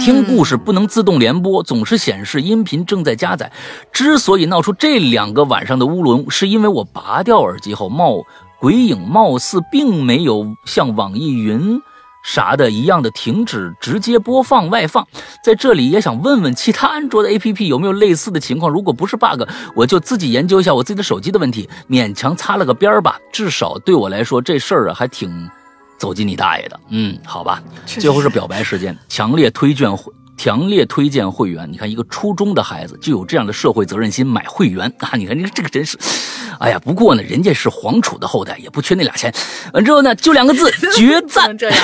[0.01, 3.51] 听故事不能自动连播，总是显示音频正在加载。
[3.91, 8.25] 之所以闹出这两个晚上的乌龙，是因为我拔掉耳机后冒。
[8.59, 11.81] 鬼影貌似并没有像网易云
[12.23, 15.07] 啥的一样的停止直接播放外放，
[15.43, 18.69] 在这里也想问问其他安卓的 APP 有没有类似的情况。
[18.69, 19.43] 如果不是 bug，
[19.75, 23.17] 我就自己研究一下我自己的手机的问题，勉强擦了个边儿吧。
[23.31, 25.49] 至少对我来说，这事儿啊还挺
[25.97, 26.79] 走进你大爷的。
[26.89, 27.63] 嗯，好吧。
[27.85, 29.95] 最后是表白时间，强烈推荐
[30.37, 31.67] 强烈推荐会员。
[31.69, 35.11] 你看，一个初中的孩子就有这样的社会责任心，买会员 啊！
[35.15, 35.97] 你看，你这个真是。
[36.59, 39.33] 哎呀，不过呢，人家是皇储的后代，也不缺那俩钱。
[39.73, 41.53] 完之后呢，就两个字，绝赞。
[41.57, 41.77] 这样，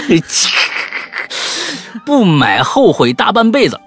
[2.04, 3.78] 不买后悔大半辈子。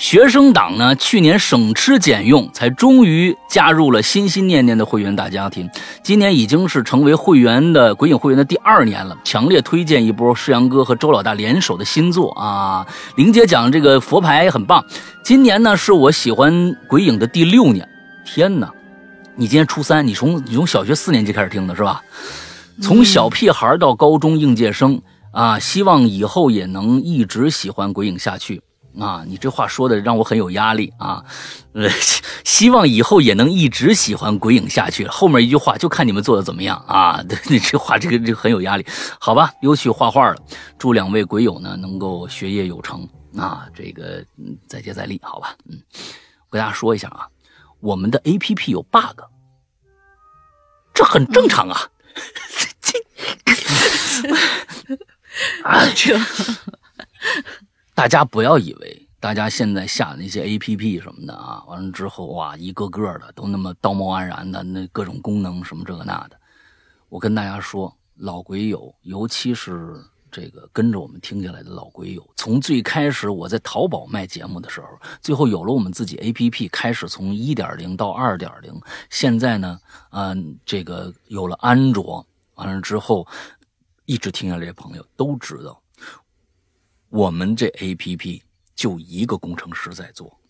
[0.00, 5.68] 学生党呢，去年省吃俭用，才终于加入了心心念念的会员大家庭。
[6.02, 9.14] 今年已经是成为会员的鬼影会员的第二年了。
[9.24, 12.86] 强烈推荐一波世阳哥和周老大联手的新作啊！
[13.16, 14.82] 玲姐讲这个佛牌很棒。
[15.22, 17.86] 今年呢，是我喜欢鬼影的第六年。
[18.24, 18.72] 天哪！
[19.36, 22.00] 你今年初三，你从你从小学四年级开始听的是吧？
[22.80, 28.62] 从小屁孩到高中应届生啊，希望以后也能一直喜欢鬼影下去
[28.98, 29.22] 啊！
[29.26, 31.24] 你这话说的让我很有压力啊！
[31.74, 31.88] 呃，
[32.44, 35.06] 希望以后也能一直喜欢鬼影下去。
[35.06, 37.22] 后面一句话就看你们做的怎么样啊！
[37.48, 38.84] 你这话这个这个很有压力，
[39.20, 39.52] 好吧？
[39.62, 40.36] 又去画画了。
[40.78, 43.66] 祝两位鬼友呢能够学业有成啊！
[43.74, 45.54] 这个嗯，再接再厉，好吧？
[45.70, 45.80] 嗯，
[46.48, 47.28] 我跟大家说一下啊。
[47.80, 49.20] 我们的 A P P 有 bug，
[50.92, 51.80] 这很正常啊。
[55.94, 56.18] 这，
[58.00, 66.40] 大家不要以为大家现在下的那些 A P P 什么的啊，完了之后哇，一个个的都那么道貌岸然的，那各种功能什么这个那的。
[67.10, 74.88] 我跟大家说，老鬼友，尤其是这个跟着我们听下来的老鬼友，从最开始我在淘宝卖节目的时候，
[75.20, 78.72] 最后有了我们自己 APP，开始从一点零到二点零，
[79.10, 79.78] 现在呢，
[80.12, 83.26] 嗯，这个有了安卓，完了之后，
[84.06, 85.78] 一直听下来的朋友都知道，
[87.10, 88.40] 我们这 APP
[88.74, 90.40] 就一个工程师在做，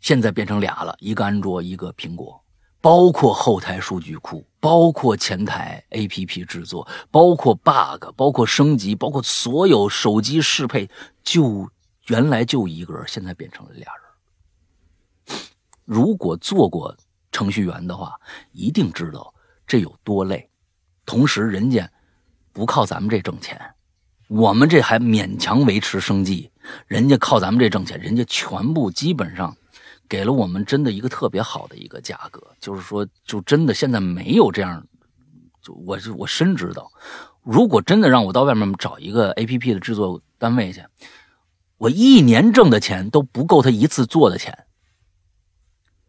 [0.00, 2.40] 现在变成俩了，一个安卓，一个苹果。
[2.80, 10.88] 包括后台数据库，包括前台 APP 制作，包括 bug，包括升级，包括所有手机适配，
[11.22, 11.68] 就
[12.06, 15.38] 原来就一个人，现在变成了俩人。
[15.84, 16.94] 如果做过
[17.32, 18.20] 程序员的话，
[18.52, 19.34] 一定知道
[19.66, 20.48] 这有多累。
[21.06, 21.90] 同时，人家
[22.52, 23.74] 不靠咱们这挣钱，
[24.28, 26.50] 我们这还勉强维持生计，
[26.86, 29.56] 人家靠咱们这挣钱，人家全部基本上。
[30.06, 34.86] 给了我们真的一个特别好的一个价格，就是说，就真的现在没有这样，
[35.62, 36.92] 就我就我深知道，
[37.42, 40.84] 如果真的让我到外面找一个 A P P 的制作单位去，
[41.78, 44.66] 我一年挣的钱都不够他一次做的钱，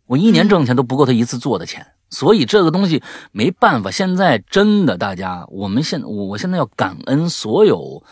[0.07, 3.02] 我一年挣钱都不够他一次做的钱，所以这个东西
[3.32, 3.91] 没办法。
[3.91, 8.03] 现在真的，大家，我们现我我现在要感恩所有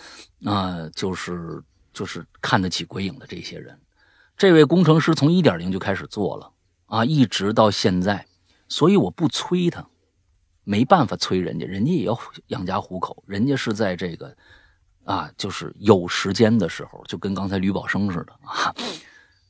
[0.45, 1.63] 啊，就是
[1.93, 3.79] 就是看得起鬼影的这些人。
[4.35, 6.51] 这位工程师从一点零就开始做了
[6.87, 8.25] 啊，一直到现在，
[8.67, 9.85] 所以我不催他，
[10.63, 14.35] 没办法催人家，人家也要养家糊口，人家是在这个
[15.05, 18.73] 啊，就是有时间的时候，就跟刚才吕宝生似的啊，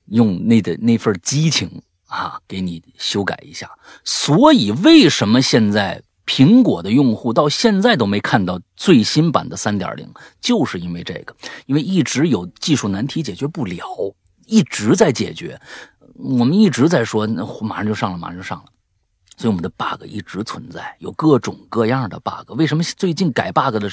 [0.08, 1.82] 用那的那份激情
[2.14, 3.70] 啊，给你修改一下。
[4.04, 10.08] 所以为什么现在苹果的用户到现在都没看到最新版的三点零，
[10.40, 11.36] 就是因为这个，
[11.66, 13.84] 因为一直有技术难题解决不了。
[14.46, 15.60] 一直在解决，
[16.16, 17.26] 我们一直在说，
[17.62, 18.66] 马上就上了，马上就上了，
[19.38, 22.52] 所以我们的 bug 一直存在，有各种各样的 bug。
[22.58, 23.90] 为什么最近改 bug 的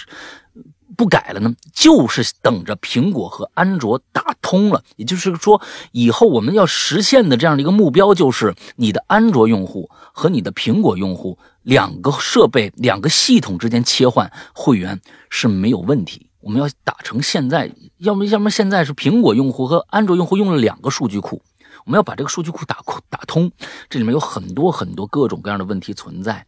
[1.01, 1.55] 不改了呢？
[1.73, 5.59] 就是等着苹果和安卓打通了，也就是说，
[5.93, 15.01] 以后我们要实现的这样的一个目标，就是你的安卓用户和你的苹果用户两个设备、两个系统之间切换会员
[15.31, 16.27] 是没有问题。
[16.43, 21.41] 我们要打成现在，要么要么现在是苹果用户和安卓用户用了两个数据库，
[21.87, 22.77] 我们要把这个数据库打
[23.09, 23.51] 打通，
[23.89, 26.45] 这里面有很多很多各种各样的问题存在。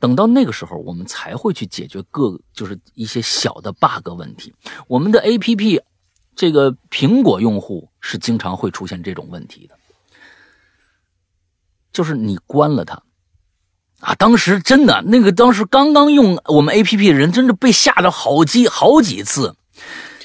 [0.00, 4.54] 等到那个时候，我们才会去解决各就是一些小的 bug 问题。
[4.86, 5.80] 我们的 APP，
[6.36, 9.76] 这个苹果用户是经常会出现这种问题的，
[11.92, 13.02] 就是你关了它。
[14.00, 19.56] 啊，当时真的那个，当时刚刚用我们 A P P 的人，真的被吓了好几好几次。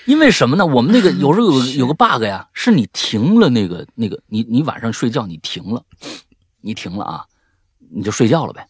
[0.06, 0.64] 因为什么呢？
[0.64, 5.84] 我们那个 有时候有有个 bug 呀，是你停了那个那个，你你晚上睡觉你停了，
[6.62, 7.26] 你停了啊，
[7.90, 8.68] 你就睡觉了呗。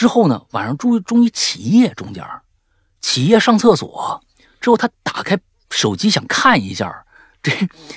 [0.00, 2.24] 之后呢，晚上终于终于起夜，中间
[3.02, 4.18] 起夜上厕所
[4.58, 5.38] 之后，他打开
[5.70, 6.90] 手机想看一下，
[7.42, 7.52] 这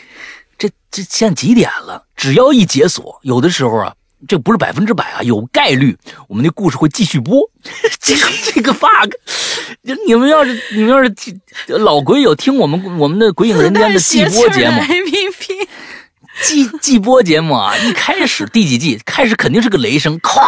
[0.60, 2.04] 这这现在几点了？
[2.14, 3.96] 只要一解锁，有的时候啊。
[4.26, 5.98] 这不是百分之百啊，有概率
[6.30, 7.42] 我们的故事会继续播。
[8.00, 9.12] 这个这个 bug，
[10.08, 15.68] 你们要是你们要是听老鬼友听我们我们的鬼影人间的季播节目，APP
[16.42, 20.40] 季季播节目啊，一开始第几季开始肯定是个雷声，咵，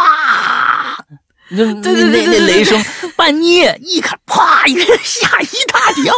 [1.48, 2.82] 那那那那雷声，
[3.16, 6.14] 半夜一看，啪，一个吓一大跳。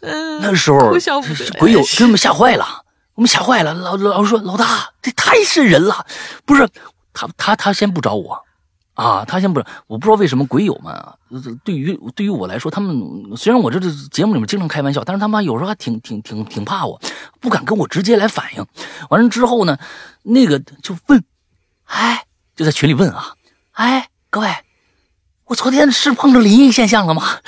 [0.40, 0.90] 那时候
[1.58, 2.82] 鬼友给我们吓坏了。
[3.14, 6.06] 我们吓坏了，老老说老大，这太瘆人了。
[6.46, 6.66] 不是
[7.12, 8.42] 他，他他先不找我，
[8.94, 11.14] 啊，他先不，我不知道为什么鬼友们啊，
[11.62, 12.98] 对于对于我来说，他们
[13.36, 16.98] 虽然我这这节目里面经常开玩笑，但是他妈有时候还挺挺挺挺怕我，
[17.40, 18.66] 不敢跟我直接来反应。
[19.10, 19.76] 完了之后呢，
[20.22, 21.22] 那个就问，
[21.84, 22.24] 哎，
[22.60, 23.32] 就在群里问啊，
[23.72, 24.54] 哎，各位，
[25.46, 27.38] 我昨天是碰着灵异现象了吗？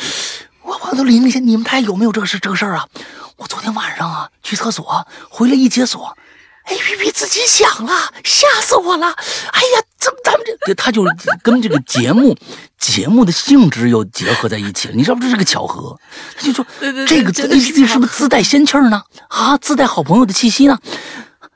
[0.62, 2.88] 我碰到灵异现，你们台有没有这个事这个事儿啊？
[3.36, 6.16] 我昨天晚上啊去厕所，回来一解锁
[6.64, 7.92] ，A P P 自己响了，
[8.24, 9.06] 吓死我了！
[9.08, 11.04] 哎呀，怎么咱们这他就
[11.42, 12.34] 跟这个节目
[12.78, 15.20] 节目的性质又结合在一起了，你知道不？
[15.20, 16.00] 这是个巧合。
[16.38, 16.64] 他就说
[17.06, 19.02] 这个 A P P 是不是自带仙气儿呢？
[19.28, 20.78] 啊，自带好朋友的气息呢？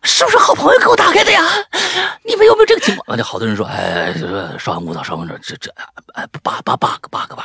[0.03, 1.43] 是不是好朋友给我打开的呀？
[2.25, 3.15] 你们有没有这个情况？
[3.15, 4.15] 啊，就好多人说，哎，
[4.59, 5.71] 少安勿躁，少安勿躁，这这
[6.15, 7.45] 哎八八八个八个八，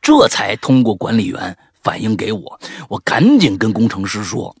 [0.00, 1.56] 这才通过管理员。
[1.82, 4.54] 反映给我，我赶紧跟工程师说。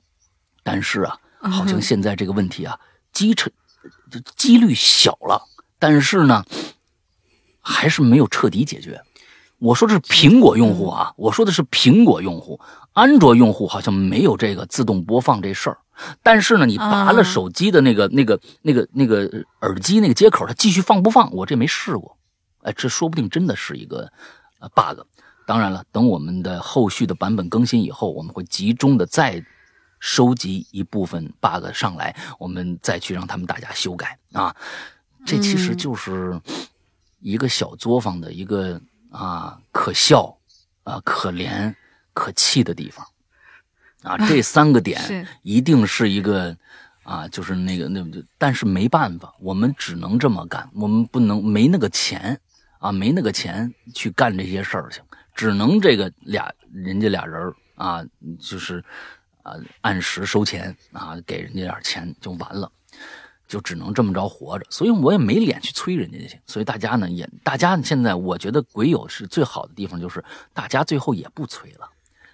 [0.64, 2.76] 但是啊，好像现在这个问题啊，
[3.12, 3.48] 机成
[4.34, 5.40] 几率小了。
[5.78, 6.44] 但是呢，
[7.60, 9.00] 还是没有彻底解决。
[9.60, 12.58] 我说的是苹果用户啊，我说的是苹果用户，
[12.92, 15.78] 安卓用户好像没有这个自动播放这事儿。
[16.22, 19.28] 但是呢，你拔了手机的那个、那个、那个、那个
[19.60, 21.32] 耳机那个接口，它继续放不放？
[21.32, 22.16] 我这没试过。
[22.62, 24.10] 哎，这说不定真的是一个。
[24.60, 25.00] 呃 bug。
[25.44, 29.44] 当然了，等我们的后续的版本更新以后，我们会集中的再
[29.98, 34.54] 收集一部分 bug 上来，我们再去让他们大家修改啊。
[35.26, 36.40] 这其实就是
[37.18, 40.32] 一个小作坊的一个啊可笑
[40.84, 41.74] 啊可怜
[42.12, 43.06] 可气的地方
[44.02, 44.16] 啊。
[44.26, 46.56] 这三个点 一定是一个
[47.02, 48.04] 啊，就是那个那，
[48.38, 52.40] 但是没办法，我们只能这么干，我们不能没那个钱
[52.78, 55.00] 啊，没那个钱去干这些事儿去。
[55.34, 58.04] 只能这个俩人家俩人啊，
[58.38, 58.84] 就是
[59.42, 62.70] 啊按时收钱啊，给人家点钱就完了，
[63.48, 64.66] 就只能这么着活着。
[64.68, 66.38] 所以我也没脸去催人家去。
[66.46, 70.22] 所以大家呢也，大家现在我觉得鬼友是最好的地方，就是
[70.52, 71.88] 大家最后也不催了，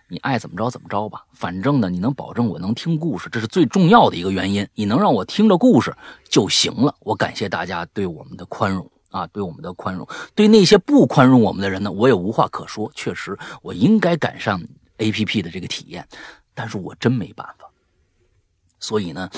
[0.09, 1.25] 你爱怎么着怎么着吧。
[1.33, 4.67] 反正呢，你能保证我能听故事，这是最重要的一个原因。
[4.75, 5.95] 你能让我听着故事
[6.29, 6.95] 就行了。
[7.01, 8.91] 我感谢大家对我们的宽容。
[9.11, 12.93] 啊，对我们的宽容，对那些不宽容我们的人呢，我也无话可说。
[12.95, 14.63] 确实，我应该赶上
[14.99, 16.07] A P P 的这个体验，
[16.53, 17.71] 但是我真没办法。
[18.79, 19.31] 所以呢，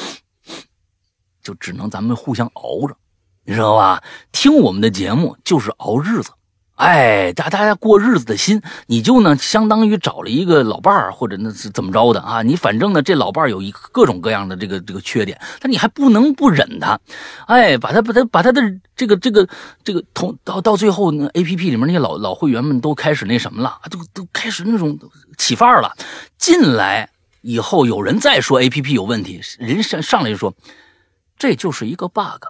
[1.40, 2.96] 就只能咱们互相熬着，
[3.44, 4.02] 你知道吧？
[4.32, 6.32] 听我们的节目就是熬日子。
[6.80, 12.40] 哎，大大家过日子的心，你就呢相当于找了一个老伴儿，或者那是怎么着的啊？
[12.40, 16.98] 你反正呢，这老伴儿有一各种各样的这个这个缺点，但你还不能不忍他，
[17.46, 18.62] 哎，把他把他把他的
[18.96, 19.46] 这个这个
[19.84, 24.98] 这个同到到最后呢，A P P 里面那些老老会员们都开始那什么了，都都开始那种
[25.36, 25.94] 起范儿了。
[26.38, 27.10] 进来
[27.42, 30.54] 以后，有人再说 A P P 有问题，人上上来就说
[31.36, 32.46] 这就是一个 bug，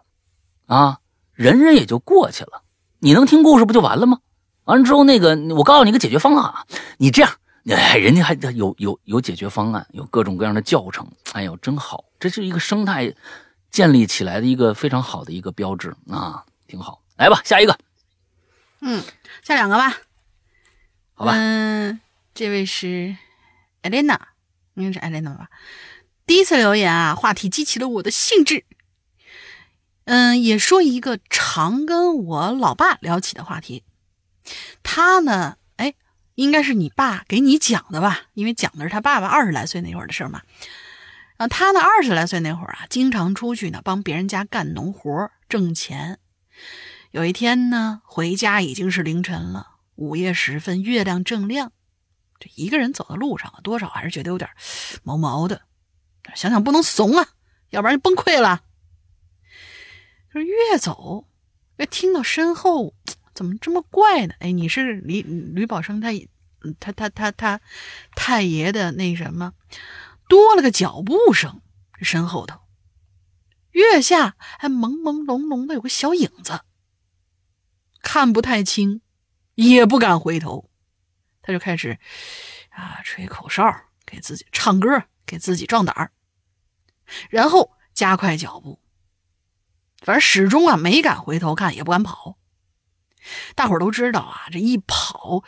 [0.66, 0.98] 啊，
[1.34, 2.62] 人人也就过去了。
[3.00, 4.20] 你能听故事不就完了吗？
[4.64, 6.64] 完了之后，那个我告诉你个解决方案啊！
[6.98, 7.32] 你这样，
[7.68, 11.10] 哎，人家还有有有解决方案，有各种各样的教程。
[11.32, 12.04] 哎呦，真好！
[12.20, 13.12] 这是一个生态
[13.70, 17.02] 建立起来的一个非常好的一个标志啊，挺好。
[17.16, 17.76] 来吧，下一个。
[18.80, 19.02] 嗯，
[19.42, 19.96] 下两个吧。
[21.14, 21.32] 好吧。
[21.34, 21.98] 嗯，
[22.34, 23.16] 这位是
[23.82, 24.28] 艾莲娜，
[24.74, 25.48] 应该是艾莲娜吧？
[26.26, 28.64] 第一次留言啊，话题激起了我的兴致。
[30.12, 33.84] 嗯，也说一个常跟我老爸聊起的话题。
[34.82, 35.94] 他呢，哎，
[36.34, 38.22] 应该是你爸给你讲的吧？
[38.34, 40.42] 因为讲的是他爸爸二十来岁那会儿的事嘛。
[41.36, 46.18] 啊，他呢，二十来岁那会儿啊，经常出去呢帮别人家干农活挣钱。
[47.12, 51.70] 有一天呢，回家已经是凌晨了，午夜时分，月亮正亮。
[52.40, 54.50] 这一个人走在路上啊，多少还是觉得有点
[55.04, 55.62] 毛毛的。
[56.34, 57.28] 想想不能怂啊，
[57.70, 58.62] 要不然就崩溃了。
[60.32, 61.26] 就是越走，
[61.76, 62.94] 越听到身后
[63.34, 64.34] 怎么这么怪呢？
[64.38, 66.12] 哎，你是吕吕宝生他
[66.78, 67.60] 他他他他
[68.14, 69.54] 太爷的那什么，
[70.28, 71.60] 多了个脚步声，
[72.00, 72.60] 身后头
[73.72, 76.60] 月下还朦朦胧胧的有个小影子，
[78.02, 79.00] 看不太清，
[79.54, 80.70] 也不敢回头，
[81.40, 81.98] 他就开始
[82.70, 83.64] 啊吹口哨，
[84.04, 86.12] 给自己唱歌，给自己壮胆儿，
[87.30, 88.79] 然后加快脚步。
[90.00, 92.36] 反正始终啊没敢回头看，也不敢跑。
[93.54, 95.42] 大伙儿都知道啊，这一跑，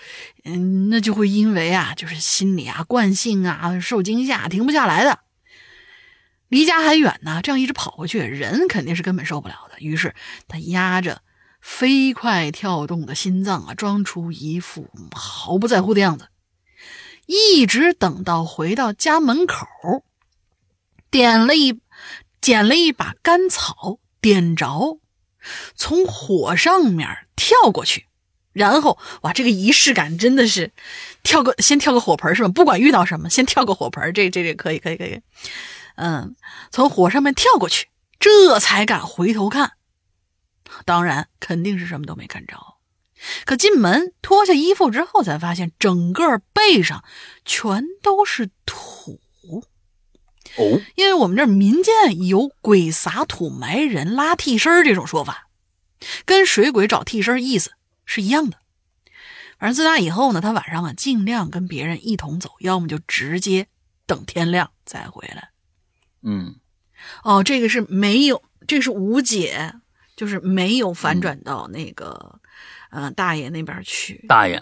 [0.45, 5.20] 嗯，那就会因为啊，就是心里啊惯性啊受惊吓，停不下来的。
[6.49, 9.81] 离家还远呢，这样一直跑回去，人肯定是根本受不了的。
[9.81, 10.15] 于是
[10.49, 11.23] 他压着
[11.62, 16.29] 飞快跳动的心脏啊，装出一副毫不在乎的样子，
[17.24, 19.66] 一直等到回到家门口，
[21.11, 21.81] 点了一
[22.43, 23.99] 捡了一把干草。
[24.23, 25.01] 点着，
[25.74, 28.07] 从火上面跳过去，
[28.53, 30.73] 然后哇，这个仪式感真的是，
[31.23, 32.49] 跳个先跳个火盆是吧？
[32.49, 35.20] 不管遇到什么，先跳个火盆，这这这可以可以可以，
[35.97, 36.36] 嗯，
[36.70, 37.89] 从火上面跳过去，
[38.20, 39.73] 这才敢回头看。
[40.85, 42.57] 当然肯定是什么都没看着，
[43.44, 47.05] 可进门脱下衣服之后，才发现整个背上
[47.44, 49.20] 全都是土。
[50.57, 55.49] 哦，因为我们这民间有鬼撒土埋人拉替身这种说法，
[56.24, 57.73] 跟水鬼找替身意思
[58.05, 58.59] 是一样的。
[59.59, 63.69] 反正自那以后呢，他晚上啊尽量跟别人一同走，要么就直接
[64.07, 65.51] 等天亮再回来。
[66.23, 66.57] 嗯，
[67.23, 69.74] 哦，这个是没有，这是无解，
[70.16, 72.41] 就是没有反转到那个。
[72.93, 74.55] 嗯，大爷那边去，大爷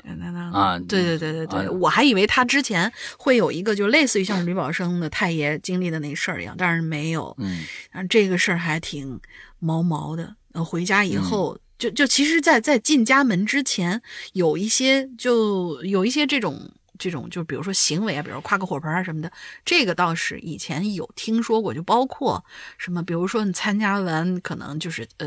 [0.52, 7.36] 啊，对对对对对，我还以为他之前会有一个，就类似于像吕宝生的太爷经历的那事儿一样，但是没有。
[7.38, 7.64] 嗯，
[8.08, 9.20] 这个事儿还挺
[9.58, 10.36] 毛毛的。
[10.52, 14.00] 呃，回家以后，就就其实，在在进家门之前，
[14.32, 16.70] 有一些就有一些这种
[17.00, 19.32] 这种，就比如说行为啊，比如夸个火盆啊什么的，
[19.64, 22.44] 这个倒是以前有听说过，就包括
[22.78, 25.26] 什么，比如说你参加完可能就是呃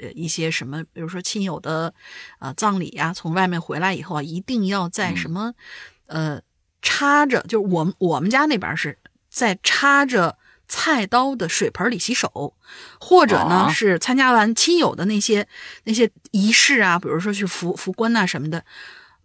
[0.00, 1.92] 呃一些什么，比如说亲友的
[2.38, 5.54] 呃葬礼呀，从外面回来以后啊，一定要在什么
[6.06, 6.40] 呃
[6.82, 8.98] 插着，就是我们我们家那边是
[9.28, 10.36] 在插着。
[10.68, 12.52] 菜刀的水盆里洗手，
[12.98, 15.46] 或者呢是参加完亲友的那些
[15.84, 18.64] 那些仪式啊，比如说去扶扶棺呐什么的，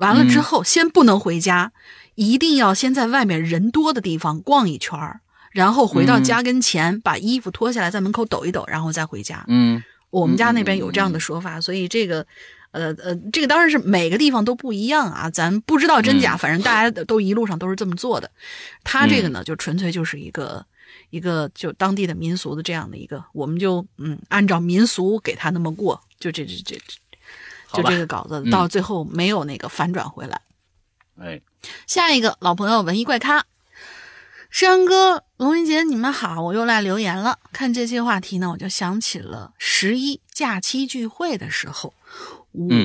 [0.01, 1.71] 完了之后先不能回家，
[2.15, 5.21] 一定要先在外面人多的地方逛一圈儿
[5.51, 9.45] 然后回到家跟前把衣服脱下来，在门口抖一抖，然后再回家。
[9.47, 12.25] 嗯，我们家那边有这样的说法，所以这个，
[12.71, 18.29] 呃呃，这个当然是每个地方都不一样啊，咱不知道真假，反正大家都一路上都是这么做的。
[18.83, 20.65] 他这个呢，就纯粹就是一个。
[21.09, 26.97] 一个就当地的民俗的这样的一个，我们就嗯按照民俗给他那么过，就这这这这，
[27.73, 30.41] 就这个稿子到最后没有那个反转回来。
[31.19, 31.41] 哎，
[31.87, 33.45] 下一个老朋友文艺怪咖，
[34.49, 37.39] 山哥龙云杰，你们好，我又来留言了。
[37.53, 41.93] 看这些话题呢，我就想起了十一假期聚会的时候，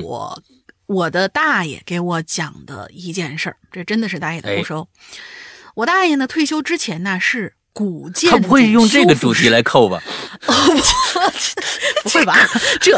[0.02, 0.42] 我
[0.86, 4.88] 我的大爷给我讲的一件事儿，这真的是大爷的不收。
[5.74, 7.55] 我大爷呢退休之前呢是。
[7.76, 10.02] 古建他不会用这个主题来扣吧？
[12.02, 12.34] 不 会 吧？
[12.80, 12.92] 这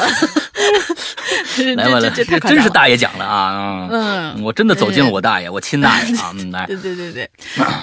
[1.74, 3.88] 来吧来，这真是大爷讲了啊！
[3.90, 6.32] 嗯，我真的走进了我大爷，我亲大爷啊！
[6.52, 7.28] 来，对对对对，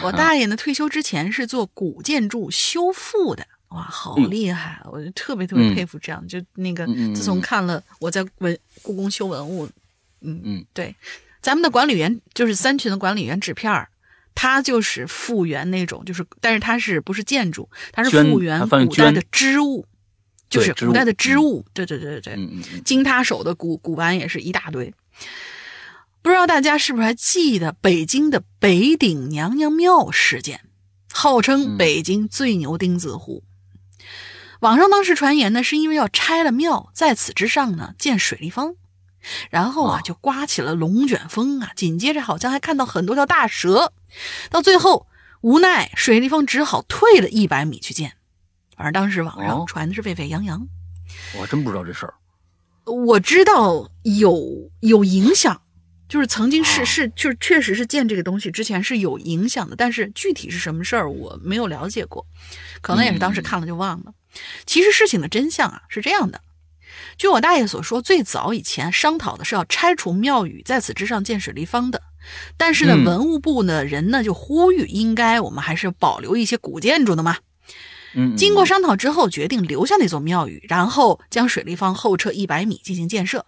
[0.03, 4.79] 我大爷呢退休之前是做古建筑修复的，哇，好厉害！
[4.89, 6.25] 我就特别特别佩服这样。
[6.29, 9.67] 就那个，自从看了我在文故宫修文物，
[10.21, 10.95] 嗯嗯，对，
[11.41, 13.89] 咱们的管理员就是三群的管理员纸片儿。
[14.35, 17.67] 它就是复原那种，就是，但是它是不是建筑？
[17.91, 19.87] 它是复原古代的织物，
[20.49, 21.65] 就是古代的织物。
[21.73, 22.49] 对对对对对，
[22.83, 24.93] 经他手的古古玩也是一大堆。
[26.21, 30.61] 不知道大家是不是还记得北京的北顶娘娘庙事件？
[31.13, 33.43] 号称北京最牛钉子户。
[34.59, 38.75] 网上当时传言呢，是因为要拆了庙，在此之上呢建水立方。
[39.49, 41.71] 然后啊，就刮起了龙卷风啊！
[41.75, 43.93] 紧接着好像还看到很多条大蛇，
[44.49, 45.07] 到最后
[45.41, 48.13] 无奈水立方只好退了一百米去建。
[48.75, 50.67] 反正当时网上传的是沸沸扬扬。
[51.35, 52.13] 我还真不知道这事儿。
[52.85, 55.61] 我知道有有影响，
[56.07, 62.25] 就是曾经是是就是确实是建这个东西之前是有影响的，但是具体是什么事儿我没有了解过，
[62.81, 64.13] 可能也是当时看了就忘了。
[64.65, 66.41] 其实事情的真相啊是这样的。
[67.17, 72.01] 据我大爷所说，最早以前商讨的是要拆除庙宇，在此之上建水立方的。
[72.57, 77.37] 但是呢，文物部呢人呢就呼吁，应该我们还是保留一些古建筑的嘛。
[78.15, 83.45] 嗯，经过商讨之后，决定留下那座庙宇，然后将水立方后撤一百米进行建设，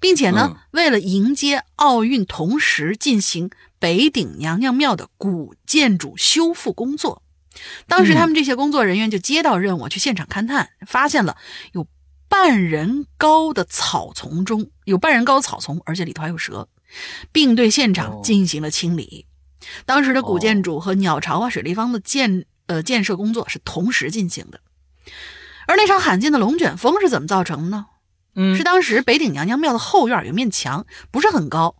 [0.00, 7.22] 并且呢，为了迎接奥运，同时进行北顶娘娘庙的古建筑修复工作。
[7.86, 11.36] 当时他们这些工作人员就接到任务去现场勘探，发现了
[11.72, 11.86] 有。
[12.28, 16.68] 半人高的草丛中有半人高草丛，而且里头还有蛇，
[17.32, 19.26] 并对现场进行了清理。
[19.84, 24.60] 当时的古建筑和鸟巢啊、水立方的建呃建设工作是同时进行的。
[25.66, 27.86] 而那场罕见的龙卷风是怎么造成的呢？
[28.34, 31.76] 嗯，是当时北顶娘娘庙的后院有面墙不是很高，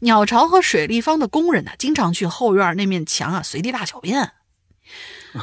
[0.00, 4.32] 鸟巢和水立方的工人呢经常去后院那面墙啊随地大小便。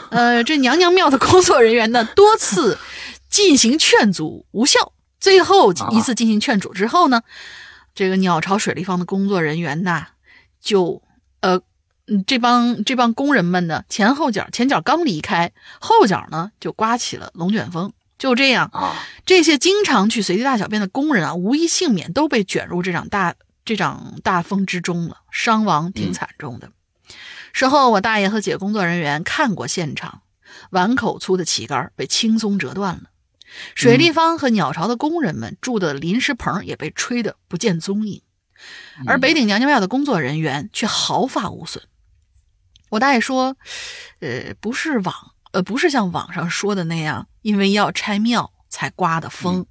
[0.10, 2.80] 呃，这娘娘庙的工作人员呢多次。
[3.30, 7.22] 进行劝阻无效，最后一次进行劝阻之后呢，
[7.94, 10.08] 这个鸟巢水立方的工作人员呐，
[10.62, 11.02] 就
[11.42, 11.62] 呃，
[12.26, 17.92] 这帮这帮工人们呢，前后脚前脚刚离开，后脚呢就刮起了龙卷风。
[18.18, 18.96] 就这样啊，
[19.26, 23.36] 这些经常去随地大小便的工人啊，无一幸免，都被卷入这场大
[23.66, 26.72] 这场大风之中了，伤亡挺惨重的。
[27.52, 30.22] 事后，我大爷和几个工作人员看过现场，
[30.70, 33.04] 碗口粗的旗杆被轻松折断了。
[33.74, 38.22] 水立方和鸟巢的工人们住的临时棚也被吹得不见踪影，
[39.06, 41.84] 而北顶娘娘庙的工作人员却毫发无损。
[42.90, 43.58] 我大爷说
[44.22, 45.14] ：“呃，不是网，
[45.52, 49.66] 呃，不是像网上说的那样，因为要拆庙才刮的风。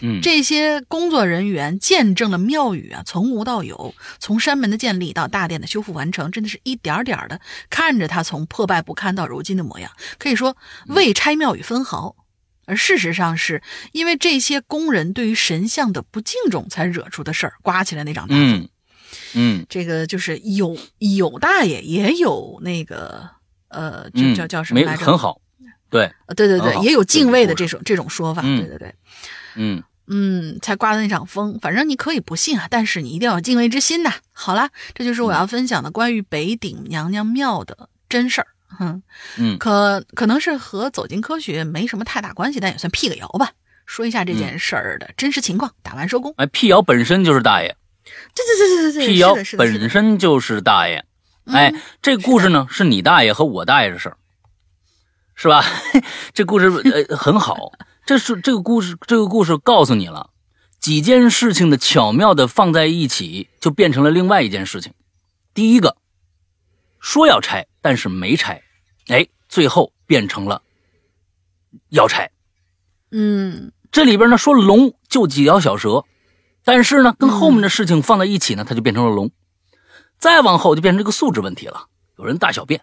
[0.00, 9.90] 嗯，这些工作人员见证了庙宇啊从无到有，从山门的建立到大殿的修复完成，真的是一点点的看着它从破败不堪到如今的模样。
[10.18, 10.56] 可以说，
[10.86, 12.16] 未拆庙宇分毫。”
[12.66, 13.62] 而事实上，是
[13.92, 18.68] 因为这些工人对于神像的不敬重，才惹出的事儿，刮起来那场大风。
[19.34, 23.28] 嗯，这个就是有有大爷，也有那个
[23.68, 25.06] 呃，就叫叫什么来着？
[25.06, 25.40] 很好，
[25.88, 28.42] 对，对对对，也有敬畏的这种这种说法。
[28.42, 28.94] 对对对，
[29.54, 31.58] 嗯，嗯，才刮的那场风。
[31.60, 34.12] 反正你可以不信啊，但是你一定要有敬畏之心呐。
[34.32, 38.48] 好啦，这就是我要分享的关于北顶娘娘庙的真事儿。
[38.68, 39.02] 哼，
[39.38, 43.52] 嗯可可能是和走进科学没什么太大关系，但也算辟个谣吧。
[43.86, 46.34] 说一下这件事儿的真实情况，打完收工。
[46.38, 47.76] 哎，辟谣本身就是大爷，
[48.34, 51.04] 对对对对对对，辟谣本身就是大爷。
[51.44, 51.72] 哎，
[52.02, 54.16] 这故事呢是你大爷和我大爷的事儿，
[55.36, 55.64] 是吧？
[56.34, 57.70] 这故事呃很好，
[58.04, 60.30] 这是这个故事，这个故事告诉你了，
[60.80, 64.92] 几件事情的巧妙的放在一起，就变成了另外一件事情。
[65.54, 65.96] 第一个
[67.06, 68.60] 说要拆，但是没拆，
[69.06, 70.60] 哎，最后变成了
[71.90, 72.32] 要拆。
[73.12, 76.04] 嗯这里边呢说龙就几条小蛇，
[76.64, 79.30] 但是呢跟后面的事情放在一起呢，它就变成了龙。
[80.18, 81.86] 再往后就变成这个素质问题了，
[82.18, 82.82] 有人大小便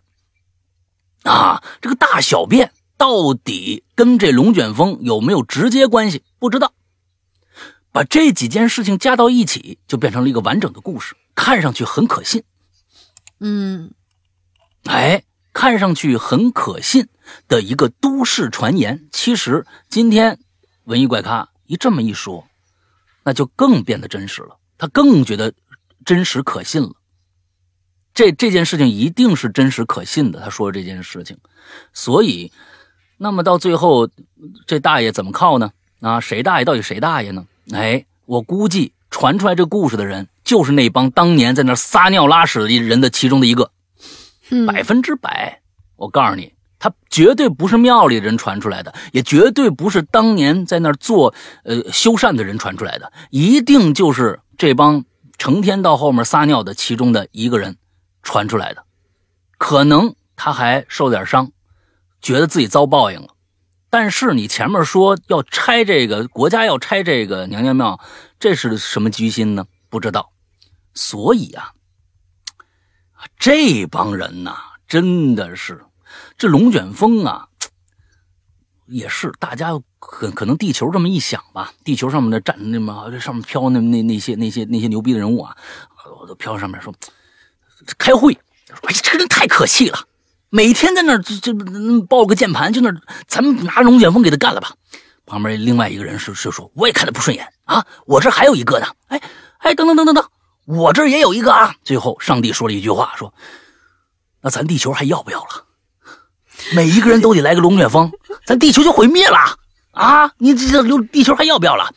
[1.23, 6.23] 啊，这个大小便到底跟这龙卷风有没有直接关系？
[6.39, 6.73] 不知道。
[7.91, 12.41] 把这几件事情加到一起，就变成了一个完整的故事，看上去很可信。
[13.41, 13.91] 嗯
[14.85, 15.23] 哎，
[15.53, 17.07] 看上去很可信
[17.47, 20.39] 的一个都市传言，其实今天
[20.83, 22.45] 文艺怪咖一这么一说，
[23.23, 25.53] 那就更变得真实了，他更觉得
[26.05, 26.91] 真实可信了。
[28.13, 31.37] 这这件事情一定是真实可信的，他说的这件事情，
[31.93, 32.51] 所以，
[33.17, 34.09] 那么到最后，
[34.67, 35.71] 这大爷怎么靠呢？
[36.01, 37.47] 啊，谁大爷到底谁大爷呢？
[37.71, 43.71] 哎，我估计传出来这故事的人，就是那帮当年在那撒尿拉屎的人的其中的一个。
[44.67, 45.61] 百分之百，
[45.95, 51.33] 我告诉你，他绝对不是庙里人传出来的，也绝对不是当年在那儿做
[51.63, 55.05] 呃修缮的人传出来的，一定就是这帮
[55.37, 57.77] 成天到后面撒尿的其中的一个人
[58.21, 58.83] 传出来的。
[59.57, 61.51] 可能他还受点伤，
[62.21, 63.29] 觉得自己遭报应了。
[63.89, 67.99] 但是你前面说要拆这个国家要拆这个娘娘庙，
[68.39, 69.65] 这是什么居心呢？
[69.89, 70.31] 不知道。
[70.95, 71.71] 所以啊，
[73.37, 74.55] 这帮人呐、
[74.87, 75.83] 真的是
[76.37, 77.47] 这龙卷风啊，
[78.87, 85.55] 也是大家可可能地球这么一想吧，地球上面的站那么这上面飘那那那些那些那些牛逼的人物啊，
[86.21, 86.93] 我都飘上面说
[87.97, 88.33] 开会，
[88.67, 89.99] 说哎呀这个人太可气了，
[90.49, 91.53] 每天在那儿这这
[92.07, 92.93] 抱个键盘，就那
[93.27, 94.73] 咱们拿龙卷风给他干了吧。
[95.25, 99.21] 旁边另外一个人是是说，我也看他不顺眼啊，我这还有一个呢，哎
[99.59, 100.29] 哎等等等等等，
[100.65, 101.75] 我这儿也有一个啊。
[101.83, 103.33] 最后上帝说了一句话，说
[104.41, 105.65] 那咱地球还要不要了？
[106.73, 108.11] 每一个人都得来个龙卷风，
[108.45, 109.37] 咱地球就毁灭了
[109.91, 110.31] 啊！
[110.37, 111.91] 你这这地球还要不要了？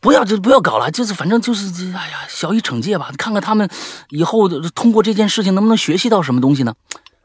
[0.00, 3.10] 不要就不要搞了，就是反正就是这，哎呀，小以惩戒吧。
[3.18, 3.68] 看看他们
[4.08, 6.74] 以后通过这件事情能不能学习到什么东西呢？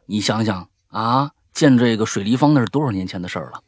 [0.06, 3.62] 你想想啊，建这个水立方那是多少年前的事儿了？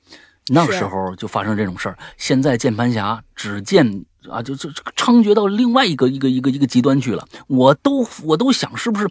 [0.48, 1.98] 那个时候就发生这种事儿。
[2.18, 7.28] 现在键盘侠只见啊，就就猖獗到另外一个一个一个一个极端去了。
[7.48, 9.10] 我都我都想是不是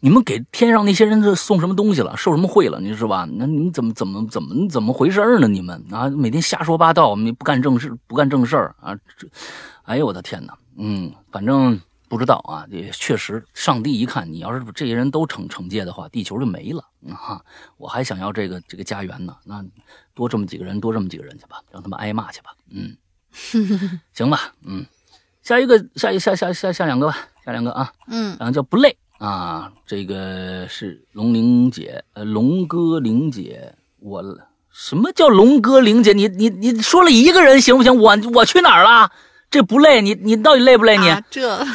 [0.00, 2.80] 你们给天上那些人这送什么东西了，受什么贿了？
[2.80, 3.28] 你是吧？
[3.32, 5.46] 那你怎么怎么怎么怎么回事呢？
[5.46, 8.96] 你们啊，每天瞎说八道，你不干正事，不干正事儿啊！
[9.18, 9.28] 这，
[9.82, 10.56] 哎呦我的天哪！
[10.76, 11.78] 嗯，反正
[12.08, 16.82] 不知道啊，也确实，上帝一看，你要是这些人都惩惩戒的话，地球就没了
[17.12, 17.42] 啊！
[17.76, 19.62] 我还想要这个这个家园呢，那
[20.14, 22.52] 多这么几个人，多这么几个人去吧，让他们挨骂去吧。
[22.70, 22.96] 嗯，
[24.12, 24.84] 行吧，嗯，
[25.42, 27.92] 下一个，下一下下下下两个吧，下两个啊。
[28.08, 34.22] 嗯然后叫不累啊，这个是龙玲姐，呃，龙哥玲姐，我
[34.72, 36.12] 什么叫龙哥玲姐？
[36.12, 37.94] 你你你说了一个人行不行？
[37.96, 39.10] 我我去哪儿了？
[39.50, 41.08] 这不累，你你到底累不累你？
[41.08, 41.66] 啊、这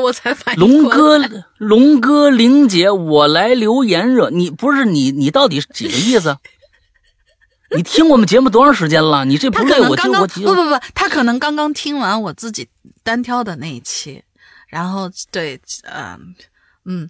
[0.00, 6.36] 我才反应龙过来哥龙哥玲姐，我来留言惹，你不是你你到底是几个意思？
[7.76, 9.24] 你听我们节目多长时间了？
[9.24, 12.68] 你这不他累，可能刚刚我就我不不不，他可能刚刚听完我自己
[13.02, 14.22] 单挑的那一期，
[14.68, 16.18] 然后对，呃，
[16.84, 17.08] 嗯，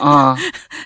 [0.00, 0.36] 啊，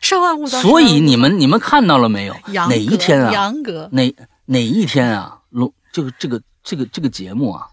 [0.01, 0.61] 稍安勿躁。
[0.63, 2.37] 所以你们你们看到了没有？
[2.47, 3.33] 哪一天啊？
[3.33, 4.15] 杨哥，哪
[4.47, 7.67] 哪一天啊，龙这个这个这个这个节目啊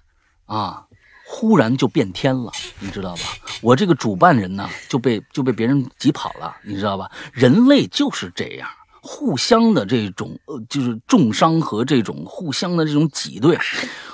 [0.46, 0.84] 啊，
[1.26, 3.22] 忽然就变天了，你知道吧？
[3.62, 7.12] 我这个主办人呢就被就被别人挤跑了，你知道吧？
[7.32, 8.68] 人类就是这样。
[9.02, 13.58] 互相的这种呃，就是重伤和这种互相的这种挤兑。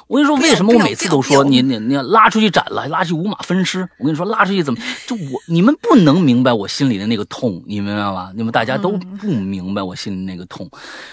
[0.07, 3.81] 我跟你说，为什么我每次都说你你你拉出去斩了，拉去五马分尸？
[3.99, 8.31] 我跟你说，拉出去怎么就我你们不能明白我心里的那个痛，你明白吗？
[8.34, 10.69] 你们大家都不明白我心里那个痛，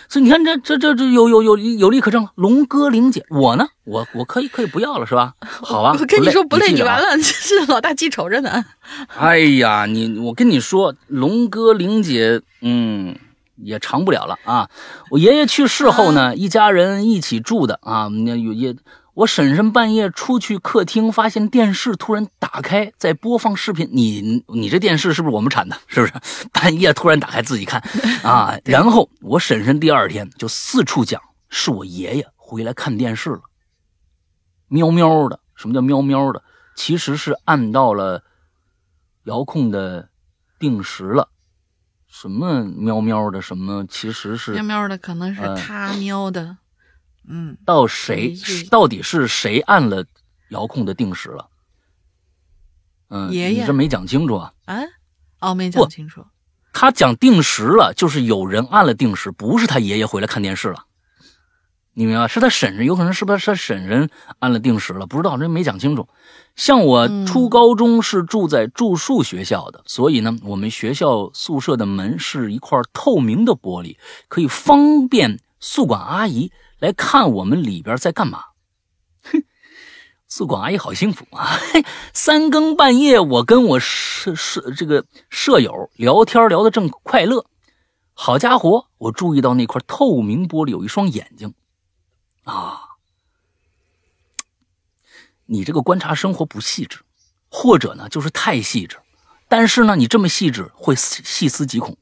[0.09, 2.31] 所以你看这这这这有有有有利可证了。
[2.37, 5.35] 龙哥玲姐，我呢，我我可以可以不要了是吧？
[5.41, 8.65] 好吧，我跟你说不累，你完了， 这老大记仇着呢。
[9.19, 13.17] 哎呀，你我跟你说，龙哥玲姐，嗯。
[13.65, 14.71] 也长不了了啊！
[15.11, 18.77] 我爷爷去世后呢，一家人一起住的啊，那有也
[19.15, 23.89] 我婶婶半夜出去客厅，发现电视突然打开，在播放视频。
[23.93, 25.77] 你你这电视是不是我们产的？
[25.87, 26.13] 是不是？
[26.53, 27.81] 半夜突然打开自己看
[28.23, 28.59] 啊？
[28.65, 33.41] 然后我婶婶第二天就四处讲，是我爷爷回来看电视了。
[34.69, 36.43] 喵喵的，什么叫喵喵的？
[36.75, 38.25] 其实是按到了
[39.27, 40.09] 遥控的
[40.59, 41.29] 定时了。
[42.17, 43.43] 什么喵喵的？
[43.43, 46.57] 什么其实是喵喵的，可能是他喵的。
[47.27, 48.37] 嗯，到谁
[48.71, 50.07] 到底是谁按了
[50.51, 51.49] 遥控的定时了？
[53.09, 54.53] 嗯，爷爷，你这没讲清楚啊？
[54.67, 54.77] 啊，
[55.41, 56.25] 哦，没讲清楚。
[56.73, 60.87] 他讲定时了，就是有人按了定时，不是他爷爷回来看电视了。
[61.97, 62.27] 你明白？
[62.27, 64.11] 是他婶婶，有可能是不是他婶婶
[64.41, 65.07] 按了定时了？
[65.07, 66.09] 不知道，这没讲清楚。
[66.57, 73.97] 像我初高中是住在住宿学校的，所以呢，我们学校宿舍的门是一块透明的玻璃，
[74.29, 76.51] 可以方便宿管阿姨。
[76.81, 78.45] 来看我们里边在干嘛？
[79.23, 79.45] 哼，
[80.29, 81.59] 宿管阿姨好幸福啊！
[82.13, 87.47] 三更半夜，我跟我舍舍这个舍友聊天，聊得正快乐。
[88.13, 91.55] 好家伙，我注意到那块透明玻璃有一双眼睛
[92.45, 92.81] 啊！
[95.47, 97.01] 你这个观察生活不细致，
[97.51, 98.97] 或者呢就是太细致。
[99.49, 101.97] 但是呢，你这么细致会细思极恐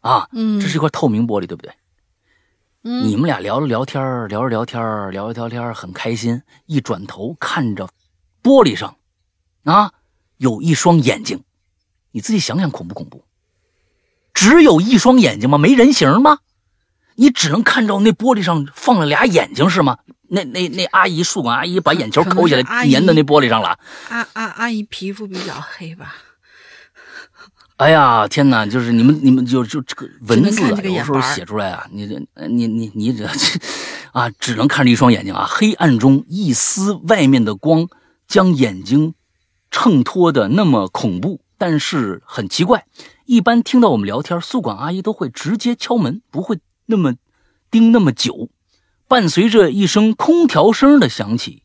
[0.00, 0.28] 啊！
[0.32, 1.74] 嗯，这是一块透明玻璃，对不对？
[2.82, 6.40] 你们俩聊着聊天聊着聊天聊着聊天很开心。
[6.66, 7.88] 一转头看着
[8.44, 8.96] 玻璃上，
[9.64, 9.92] 啊，
[10.36, 11.42] 有一双眼睛。
[12.12, 13.24] 你自己想想恐不恐怖？
[14.32, 15.58] 只有一双眼睛吗？
[15.58, 16.38] 没人形吗？
[17.16, 19.98] 你只能看着那玻璃上放了俩眼睛是吗？
[20.28, 23.78] 那那那阿姨宿管阿姨把眼球抠下来粘在那玻璃上了。
[24.08, 26.14] 阿阿阿姨皮肤比较黑吧？
[27.76, 28.64] 哎呀，天哪！
[28.64, 33.28] 就是你们，你们就就这个文字啊，有时候写出来啊，你这，你你你这，
[34.12, 35.46] 啊，只能看着一双眼睛啊。
[35.46, 37.86] 黑暗中一丝外面的光
[38.26, 39.12] 将眼睛
[39.70, 42.86] 衬托的那么恐怖，但是很奇怪。
[43.26, 47.14] 一般听到我们聊天，宿管阿姨都会直接敲门，不会那么
[47.70, 48.48] 盯那么久。
[49.08, 51.62] 伴随着一声空调声的响起，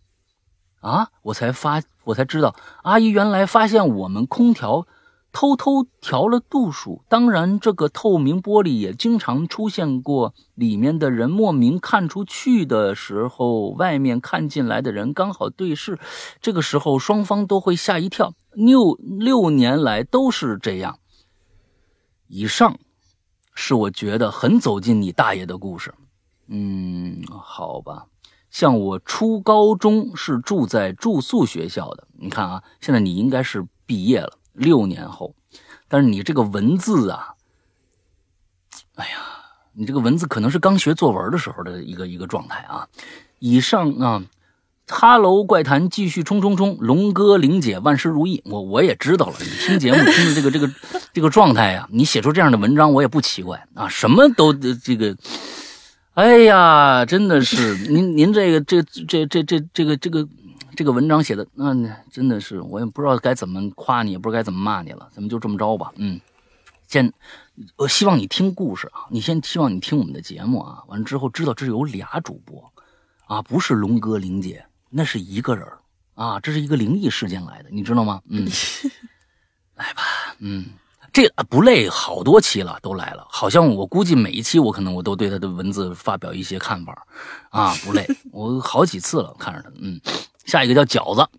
[0.82, 4.86] 啊，我才发，我才知道，阿姨原来发现我们空调。
[5.34, 15.98] 偷偷调了度数，当然，这个透明玻璃也经常出现过，里面的人莫名看出去的时候，外面看进来的人刚好对视，
[16.42, 18.34] 这个时候双方都会吓一跳。
[18.52, 21.00] 六六年来都是这样。
[22.28, 22.78] 以上
[23.54, 25.94] 是我觉得很走进你大爷的故事。
[26.48, 28.08] 嗯，好吧，
[28.50, 34.38] 像我初高中是住在住宿学校的，你看啊，现在你应该是毕业了。
[34.54, 35.34] 六年后，
[35.88, 37.36] 但是你这个文字啊，
[38.96, 39.18] 哎呀，
[39.72, 42.86] 你这个文字可能是刚学作文的时候的一个一个状态啊。
[43.40, 44.24] 以上啊，
[44.92, 49.36] 哈喽怪谈继续冲冲冲，龙哥玲姐万事如意，我我也知道了。
[49.40, 50.70] 你听节目听的这个这个
[51.14, 55.16] 这个状态呀，你写出这样的文章我也不奇怪啊，什么都这个，
[56.14, 60.28] 哎呀，真的是您您这个这这这这这个这个。
[60.74, 61.76] 这个文章写的那
[62.10, 65.10] 真的是，我也不知道该怎么夸你，也不知道该怎么骂你了。
[65.12, 65.92] 咱们就这么着吧。
[65.98, 66.18] 嗯，
[66.88, 67.12] 先，
[67.76, 70.82] 我希望你听故事啊，你先希望你听我们的节目啊。
[70.88, 72.72] 完了之后知道这有俩主播，
[73.28, 75.68] 啊，不是龙哥玲姐，那是一个人
[76.14, 78.22] 啊，这是一个灵异事件来的，你知道吗？
[78.30, 78.46] 嗯，
[79.76, 80.04] 来吧，
[80.40, 80.66] 嗯，
[81.12, 87.08] 这不累，好多期了，都来了，好像我估计每一期我可能我都对他的文字发表一些看法，
[87.50, 90.00] 啊，不累，我好几次了，看着他，嗯。
[90.44, 91.30] 下一个叫饺子，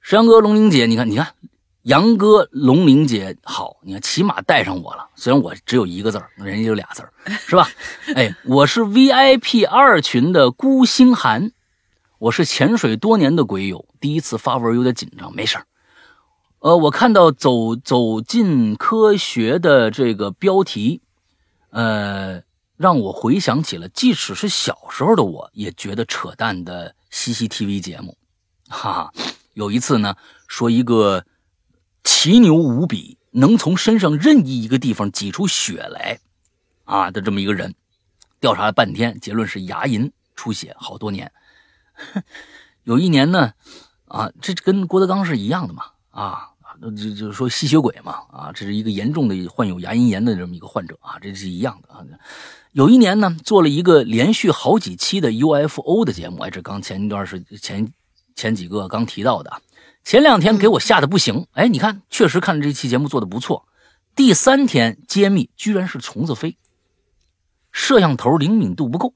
[0.00, 1.34] 山哥、龙玲姐，你看，你看，
[1.82, 5.06] 杨哥、龙玲姐好，你看，起码带上我了。
[5.14, 7.12] 虽然我只有一个字儿，人家就俩字儿，
[7.46, 7.68] 是吧？
[8.16, 11.52] 哎，我是 VIP 二群的孤星寒，
[12.20, 15.66] 我是潜水多年的鬼友，第一次发文有点紧张，没事儿。
[16.58, 21.00] 呃，我看到走走进科学的这个标题，
[21.70, 22.42] 呃，
[22.76, 26.94] 让我回想起了，即使是小时候的我，也觉得扯淡的。
[27.10, 28.16] CCTV 节目，
[28.68, 29.12] 哈哈，
[29.54, 30.14] 有一次呢，
[30.46, 31.24] 说一个
[32.04, 36.20] 奇牛无比，能从身上任意一个地方挤出血来，
[36.84, 37.74] 啊的这么一个人，
[38.38, 41.32] 调查了半天，结论是牙龈出血，好多年。
[42.84, 43.52] 有一年呢，
[44.06, 46.50] 啊，这跟郭德纲是一样的嘛，啊，
[46.80, 52.04] 就就是说吸血鬼嘛，啊，这是一个严重的患有牙龈炎的这么一个患者啊，这是一样的啊。
[52.72, 57.92] 有一年呢，做了一个连续好几期的 UFO 的节目，哎，这刚前一段是前
[58.34, 59.60] 前几个刚提到的，
[60.04, 63.66] 前两天给我吓得不行，哎，你看，确实看这期节目做的不错。
[64.14, 66.56] 第三天揭秘，居然是虫子飞，
[67.72, 69.14] 摄像头灵敏度不够，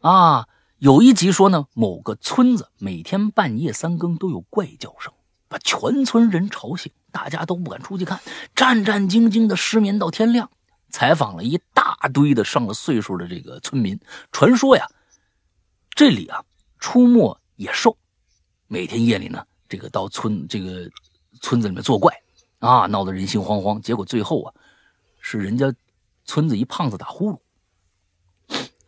[0.00, 0.46] 啊，
[0.78, 5.10] 有一集说呢，某个村子每天半夜三更都有怪叫声，
[5.48, 8.20] 把全村人吵醒，大家都不敢出去看，
[8.54, 10.50] 战战兢兢的失眠到天亮。
[10.90, 13.98] 采访了一大堆的上了岁数的这个村民，
[14.30, 14.86] 传说呀，
[15.90, 16.44] 这里啊
[16.78, 17.96] 出没野兽，
[18.66, 20.90] 每天夜里呢，这个到村这个
[21.40, 22.14] 村子里面作怪，
[22.58, 23.80] 啊，闹得人心惶惶。
[23.80, 24.52] 结果最后啊，
[25.20, 25.74] 是人家
[26.26, 27.38] 村子一胖子打呼噜。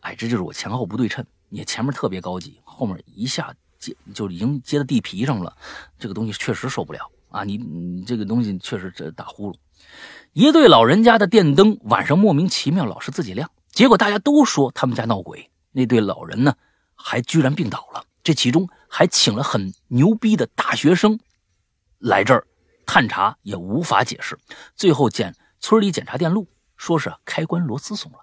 [0.00, 1.24] 哎，这就是我前后不对称。
[1.48, 5.56] 你前面特别高级，后面一下接就已经接到地皮上了，
[5.98, 7.44] 这个东西确实受不了啊！
[7.44, 9.56] 你你这个东西确实这打呼噜。
[10.32, 15.50] 一对老人家的电灯晚上莫名其妙老是自己亮，结果大家都说他们家闹鬼。
[15.72, 16.54] 那对老人呢，
[16.94, 18.04] 还居然病倒了。
[18.22, 21.18] 这其中还请了很牛逼的大学生
[21.98, 22.46] 来这儿
[22.84, 24.38] 探查，也无法解释。
[24.74, 26.46] 最后检村里检查电路，
[26.76, 28.18] 说是开关螺丝松了，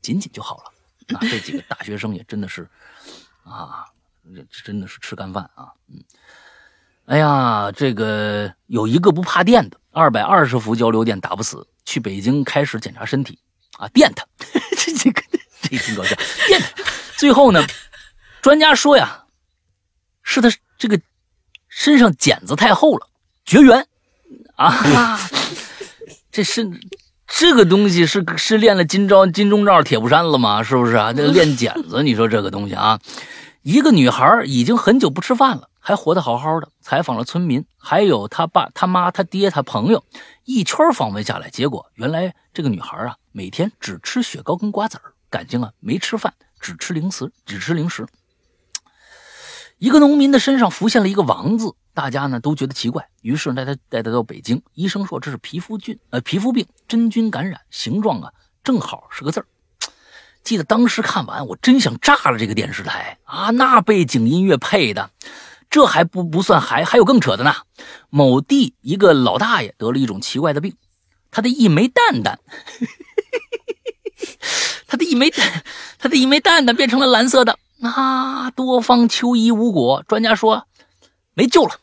[0.00, 0.72] 仅仅就好了。
[1.14, 2.68] 啊，这几个大学生也真的是，
[3.42, 3.84] 啊，
[4.34, 6.02] 这真的是吃干饭啊，嗯，
[7.06, 13.38] 哎呀，这个有一个不怕电的，二百二十伏交流电打不死，去北京开始检查身体，
[13.78, 14.26] 啊，电他，
[14.76, 15.22] 这这个
[15.62, 16.14] 这挺搞笑，
[16.46, 16.82] 电他，
[17.16, 17.66] 最后呢，
[18.42, 19.24] 专家说呀，
[20.22, 21.00] 是他这个
[21.68, 23.08] 身上茧子太厚了，
[23.46, 23.86] 绝缘，
[24.56, 25.18] 啊，
[26.30, 26.78] 这身。
[27.28, 30.62] 这个东西是是练了金招金钟罩铁布衫了吗？
[30.62, 31.12] 是不是啊？
[31.14, 32.98] 那 练茧子，你说这个东西啊？
[33.62, 36.68] 一个女孩已经很久不吃饭了，还活得好好的。
[36.80, 40.02] 采访了村民，还有她爸、她妈、她爹、她朋友，
[40.44, 48.06] 一圈访问下来，结果原来这个女孩啊，每天只吃雪糕跟瓜子儿，感情啊没吃饭，只吃零食，只吃零食。
[49.78, 51.74] 一个农民的身上浮现了一个王字。
[51.94, 54.62] 大家呢都觉得奇怪，于是带他带他到北京。
[54.74, 58.32] 医生说这是皮肤菌，呃，皮肤病真菌感染，形状啊
[58.62, 59.46] 正好是个字儿。
[60.44, 63.50] 记得当时看完，我真想炸了这个电视台啊！
[63.50, 65.10] 那背景音乐配的，
[65.68, 67.52] 这还不不算，还还有更扯的呢。
[68.10, 70.76] 某地一个老大爷得了一种奇怪的病，
[71.32, 72.38] 他的一枚蛋蛋，
[74.86, 75.64] 他的一枚蛋，
[75.98, 78.50] 他的一枚蛋蛋变成了蓝色的啊！
[78.50, 80.66] 多方求医无果，专家说
[81.34, 81.76] 没救了。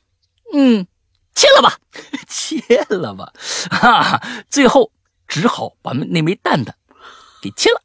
[0.54, 0.88] 嗯，
[1.34, 1.78] 切了吧，
[2.28, 3.32] 切了吧，
[3.72, 4.92] 哈，最后
[5.28, 6.76] 只好把那枚蛋蛋
[7.42, 7.82] 给切了。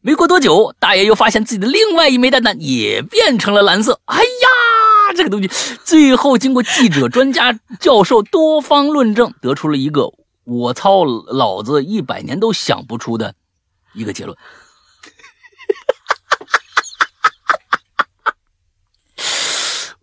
[0.00, 4.00] 没过多久，大爷又发现自己的另外一枚蛋蛋也变成了蓝色。
[4.04, 5.48] 哎呀，这个东西，
[5.84, 10.12] 最后经过记者、专家、教授多方论证，得出了一个
[10.44, 13.34] 我操老子一百年都想不出的
[13.92, 14.36] 一个结论。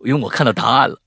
[0.06, 1.00] 因为我看到答案了。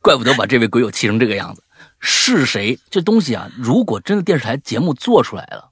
[0.00, 1.62] 怪不得把这位鬼友气成这个样子，
[2.00, 2.78] 是谁？
[2.90, 5.70] 这东西啊，如果真的电视台节目做出来了，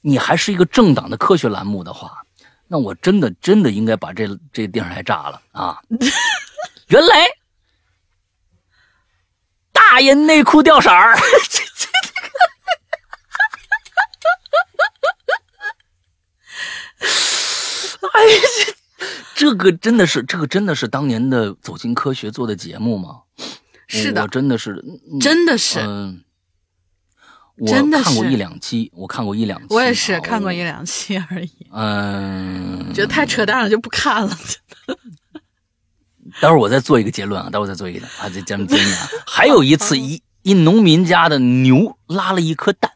[0.00, 2.22] 你还是一个政党的科学栏目的话，
[2.66, 5.80] 那我真的真的应该把这这电视台炸了啊！
[6.88, 7.26] 原来
[9.72, 11.16] 大爷内裤掉色儿，
[11.48, 12.20] 这这这
[17.00, 18.40] 个，哎呀，
[19.38, 23.20] 这这个真的是，这个真的是当年的《走进科学》做的节目吗？
[23.86, 24.84] 是的，我真的是，
[25.20, 26.24] 真的是，嗯，
[27.64, 31.52] 真的看过一两期，我看过一两期，我也是看过一两期而已。
[31.70, 34.36] 嗯，觉得太扯淡了，就不看了。
[36.42, 42.90] 待会儿我再做一个结论啊，待会儿再做一个啊，这咱们今年还有一次， 一一农民家的牛拉了一颗蛋，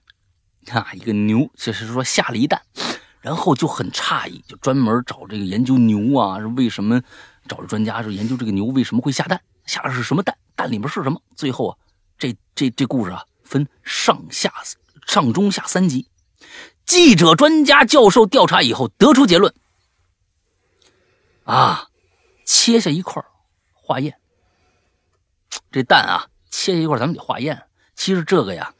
[0.73, 2.60] 啊，一个牛就是说下了一蛋，
[3.23, 7.01] 然后就很诧异，就专门找这个研究牛啊，为什么
[7.49, 9.40] 找专家说研究这个牛为什么会下蛋。
[9.65, 10.36] 下的是什么蛋？
[10.57, 11.23] 蛋里面是什么？
[11.36, 11.78] 最后啊，
[12.19, 14.53] 这这这故事啊，分上下
[15.07, 16.09] 上中下三集。
[16.85, 19.55] 记者、专家、教授调查以后得出结论：
[21.44, 21.89] 啊，
[22.44, 23.24] 切下一块
[23.73, 24.19] 化验。
[25.70, 27.62] 这蛋啊，切下一块，咱们得化验。
[27.94, 28.74] 其实这个呀，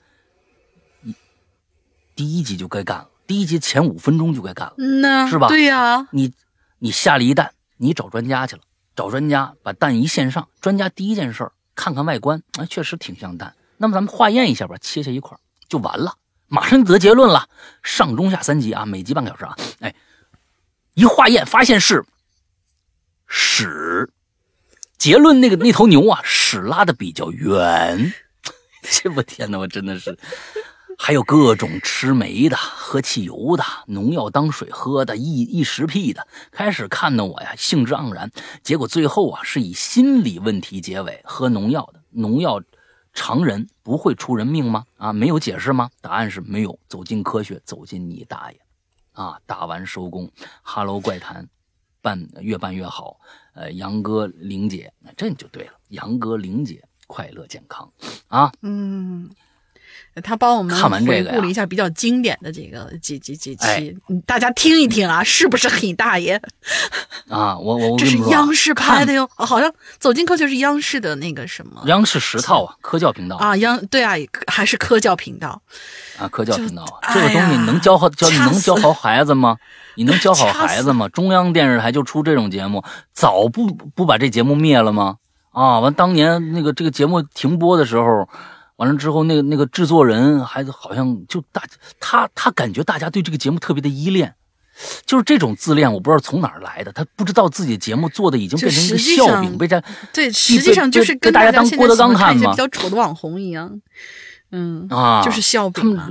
[2.17, 5.49] 第一集就该干了，第一集前五分钟就该干了，嗯呐是吧？
[5.49, 6.33] 对呀，你
[6.79, 8.63] 你下了一蛋，你找专家去了。
[8.95, 13.55] 找专家把蛋一献上，专家第一件事看看外观，啊，确实挺像蛋。
[13.79, 15.35] 那么咱们化验一下吧，切下一块
[15.67, 16.15] 就完了，
[16.47, 17.49] 马上得结论了。
[17.83, 19.57] 上中下三集啊，每集半个小时啊。
[19.81, 19.95] 哎，
[20.93, 22.05] 一化验发现是
[23.27, 24.11] 屎，
[24.99, 28.13] 结论那个那头牛啊，屎拉的比较圆。
[28.85, 30.19] 这我天哪，我真的是。
[31.05, 38.31] 还有各种吃煤的、喝汽油的、农药当水喝的、一一食癖的，开始看的我呀兴致盎然。
[38.63, 41.21] 结果最后啊是以心理问题结尾。
[41.25, 42.63] 喝农药的，农药
[43.13, 44.87] 常人不会出人命吗？
[44.97, 45.91] 啊，没有解释吗？
[46.01, 46.79] 答案是没有。
[46.89, 48.61] 走进科学，走进你大爷！
[49.15, 50.31] 啊，打完收工。
[50.63, 51.49] 哈喽怪谈，
[52.01, 53.19] 办越办越好。
[53.55, 57.93] 呃，杨哥、玲姐，那这就对了，杨哥、玲姐快乐健康
[58.29, 58.53] 啊。
[58.61, 59.29] 嗯，
[60.23, 66.41] 他帮我们看完这个回顾了一下比较经典的这个几几几期，大家听一听啊，是不是很大爷？
[67.31, 71.83] 啊，我我这是央视拍的哟，好像《走进科学》是央视的那个什么？
[71.87, 74.15] 央视十套啊，科教频道啊，央对啊，
[74.47, 75.63] 还是科教频道
[76.19, 79.57] 啊，科教频道啊，这个东西能教好教你能教好孩子吗？
[79.95, 81.09] 你能教好孩子吗？
[81.09, 85.17] 中央电视台就出这种节目，早不不把这节目灭了吗？
[85.53, 88.29] 啊，完当年那个这个节目停播的时候，
[88.83, 91.63] 完了之后，那个那个制作人还好像就大
[92.01, 94.35] 他他感觉大家对这个节目特别的依恋，
[95.07, 96.91] 就是这种自恋，我不知道从哪儿来的。
[96.91, 99.81] 他不知道自己节目做的已经变成一个笑柄，被这
[100.13, 103.81] 对，实际上就是跟大家当郭德纲看嘛，比较丑的网红一样，
[104.51, 106.11] 嗯啊，就是笑柄啊。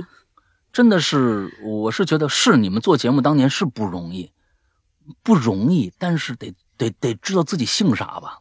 [0.72, 4.32] 真的是，我是觉得是你们做节目当年是不容易，
[5.22, 8.38] 不容易，但是得得得知道自己姓啥吧，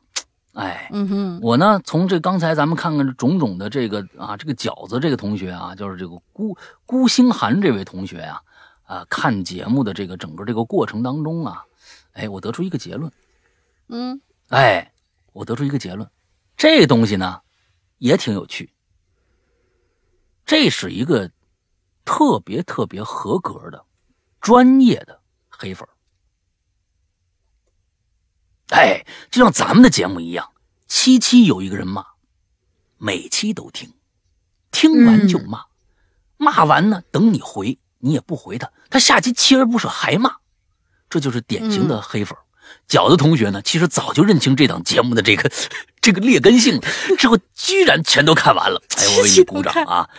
[0.53, 8.41] 哎，嗯哼，我呢从这刚才咱们看看种种的这个啊，这个饺子这个同学啊，就是这个孤孤星寒这位同学啊，
[8.83, 11.63] 啊，看节目的这个整个这个过程当中啊，
[12.13, 13.11] 哎，我得出一个结论，
[13.87, 14.91] 嗯，哎，
[15.33, 16.09] 我得出一个结论，
[16.57, 17.41] 这东西呢
[17.97, 18.73] 也挺有趣，
[20.45, 21.29] 这是一个。
[22.03, 23.85] 特别特别合格的、
[24.41, 25.87] 专业的黑粉
[28.71, 30.49] 哎，就像咱们的节目一样，
[30.87, 32.05] 七期有一个人骂，
[32.97, 33.91] 每期都听，
[34.71, 35.63] 听完就骂，
[36.37, 40.35] 骂完呢，等你回，你也不回他，他下期锲而不舍还骂，
[41.09, 42.37] 这就是典型的黑粉
[42.87, 45.51] 饺子同学呢，其实早就认清这档节目的这个
[45.99, 46.81] 这个劣根性了，
[47.17, 50.09] 之后居然全都看完了， 哎，我为你鼓掌啊！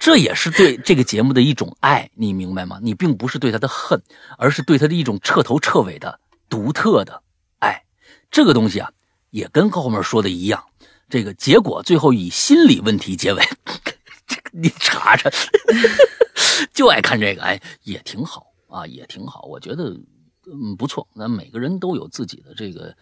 [0.00, 2.80] 这也是对这个节目的一种爱，你明白吗？
[2.82, 4.02] 你并不是对他的恨，
[4.38, 6.18] 而是对他的一种彻头彻尾的
[6.48, 7.29] 独特的爱。
[8.30, 8.90] 这个东西啊，
[9.30, 10.62] 也跟后面说的一样，
[11.08, 13.42] 这个结果最后以心理问题结尾。
[14.26, 15.28] 这个你查查，
[16.72, 19.42] 就爱看这个，哎，也挺好啊，也挺好。
[19.42, 19.90] 我觉得
[20.46, 21.06] 嗯不错。
[21.14, 22.94] 那每个人都有自己的这个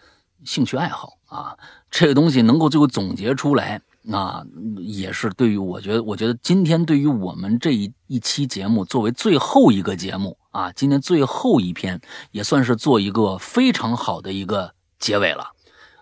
[0.44, 1.58] 兴趣爱好啊，
[1.90, 3.80] 这个东西能够最后总结出来。
[4.00, 4.42] 那
[4.78, 12.00] 也是对于我觉得，我觉得今天对于我们这一一期节目作为最后一个节目啊，今天最后一篇
[12.30, 15.50] 也算是做一个非常好的一个结尾了，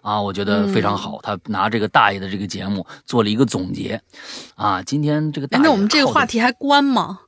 [0.02, 1.20] 啊，我觉得非常好。
[1.22, 4.00] 他拿这个大爷的这个节目做了一个总结，
[4.54, 7.20] 啊，今天这个大那我们这个话题还关吗？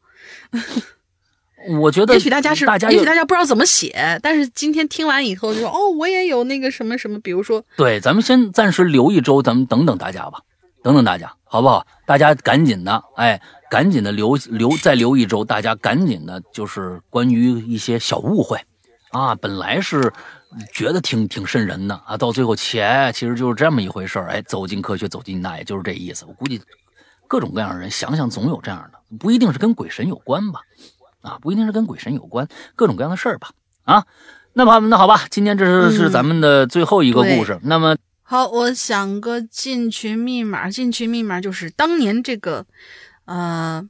[1.81, 10.41] 我觉得也许大家是，大家也许大家不知道怎么写，但是今天听完以后就说哦，我也有那个什么什么，比如说，对，咱们先暂时留一周，咱们等等大家吧。
[10.81, 11.85] 等等大家，好不好？
[12.07, 18.61] 大家赶紧的，哎，赶紧的留留再留一周，大家赶紧的，就是关于一些小误会，
[19.11, 20.13] 啊，本来是
[20.73, 26.25] 觉得挺挺瘆人的啊，到最后钱，其实就是这么一回事儿哎，走进科学，走进那，也，就是这意思。
[26.27, 26.61] 我估计
[27.27, 30.61] 各种各样的人想想总有这样的，不一定是跟鬼神有关吧？
[31.21, 32.47] 啊，不一定是跟鬼神有关，
[32.77, 33.51] 各种各样的事儿吧？
[33.85, 34.05] 啊，
[34.53, 37.97] 那么那好吧，今天这是是咱们的最后一个故事，那么。
[38.23, 40.69] 好，我想个进群密码。
[40.69, 42.67] 进群密码就是当年这个，
[43.25, 43.89] 呃，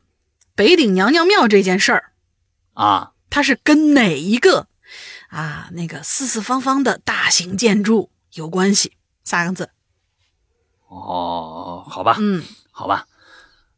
[0.55, 2.13] 北顶娘娘庙这件事儿
[2.75, 4.68] 啊，它是跟哪一个
[5.29, 8.93] 啊那个四四方方的大型建筑有关系？
[9.25, 9.71] 三个字。
[10.89, 13.07] 哦，好吧，嗯，好吧。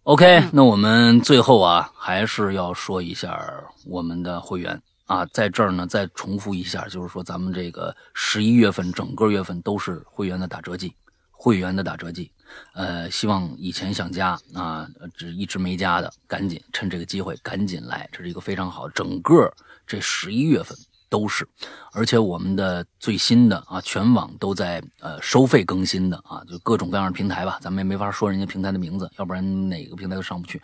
[0.04, 3.38] OK，那我们最后啊，还是要说一下
[3.84, 4.80] 我们的会员。
[5.06, 10.94] 啊，在这儿呢，再重复一下，就是说咱们这个十一月份整个月份都是会员的打折季，
[11.32, 12.30] 会员的打折季。
[12.74, 14.86] 呃，希望以前想加啊，
[15.16, 18.88] 只一直没加的，赶紧趁这个机会赶紧来，这是一个非常好。
[18.88, 19.52] 整个
[19.84, 20.78] 这十一月份。
[21.10, 21.46] 都是，
[21.92, 30.62] 而且我们的最新的啊，全网都在呃收费更新的啊，就各种各样的平台吧，咱们也没法说人家平台的名字，要不然哪个平台都上不去。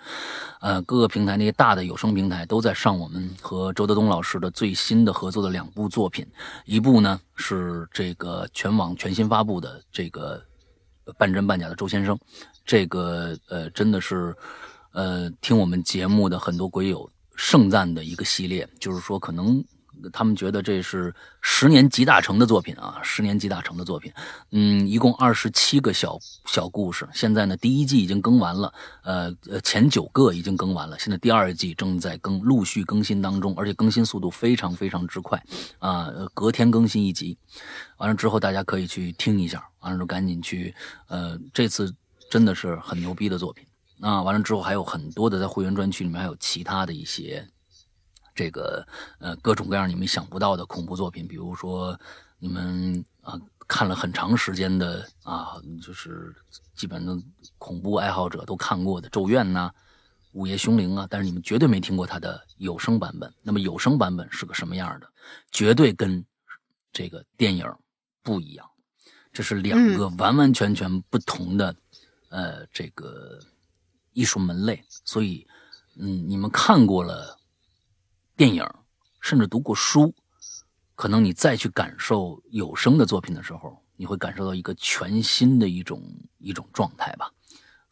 [0.60, 6.24] 呃，各个平台那些大的有声平台都在上我们和周德东老师的最新的合作的两部作品，
[6.64, 10.40] 一部呢是这个全网全新发布的这个
[11.18, 12.16] 半真半假的周先生，
[12.64, 14.32] 这个呃真的是
[14.93, 19.64] 呃听我们节目的很多鬼友盛赞的一个系列，就是说可能。
[20.12, 24.12] 他们觉得这是十年集大成的作品啊，十年集大成的作品。
[24.51, 27.09] 嗯，一共二十七个小小故事。
[27.12, 30.98] 现在呢，第一季已经更完了，呃呃，前九个已经更完了。
[30.98, 35.43] 现在第二季正在更，陆续更新当中，而且更新速度非常非常之快
[35.78, 37.36] 啊，隔天更新一集。
[37.98, 40.74] 完了之后，大家可以去听一下，完了之后赶紧去。
[41.09, 41.94] 呃，这次
[42.31, 43.64] 真的是很牛逼的作品
[44.01, 44.23] 啊！
[44.23, 47.47] 完了之后还有很多的在会员专区里面还有其他的一些。
[48.36, 48.86] 这个
[49.18, 51.98] 呃各种各样你们想不到的恐怖作品，比如说
[52.38, 56.36] 你们啊看了很长时间的啊，就是
[56.74, 57.20] 基本上
[57.56, 59.72] 恐怖爱好者都看过的《咒怨》呐，
[60.32, 63.32] 《午夜凶铃》啊，但是你们绝对没听过它的有声版本。
[63.42, 65.10] 那么有声版本是个什么样的？
[65.50, 66.22] 绝对跟
[66.92, 67.66] 这个电影
[68.22, 68.70] 不一样，
[69.32, 71.74] 这是两个完完全全不同的
[72.28, 73.40] 呃这个
[74.12, 74.84] 艺术门类。
[75.06, 75.46] 所以，
[75.96, 77.35] 嗯，你们看过了。
[78.36, 78.62] 电影，
[79.22, 80.14] 甚至读过书，
[80.94, 86.02] 可能你再去感受有声的作品的时候，你会感受到一个全新的一种
[86.36, 87.32] 一种状态吧，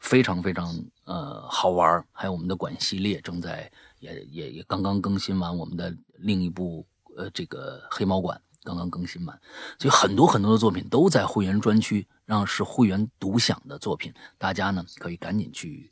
[0.00, 2.06] 非常非常呃好玩。
[2.12, 9.40] 还有我们的馆系列正在也也也刚刚更新完我们的另一部呃这个黑猫馆刚刚更新完，
[9.78, 15.90] 所以很多很多的作品都在会员专区，让是会员独享的作品，大家呢可以赶紧去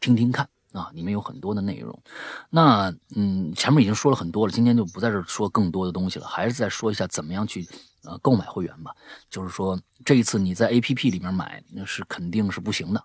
[0.00, 0.48] 听听看。
[0.72, 2.00] 啊，里面有很多的内容，
[2.48, 7.66] 那嗯，前面已经说了很多了，今天就不在这说更多的东西了，还是再说一下怎么样去
[8.04, 8.94] 呃购买会员吧。
[9.28, 13.04] 就是说这一次你在 A P P 里面买，那是肯定是不行的，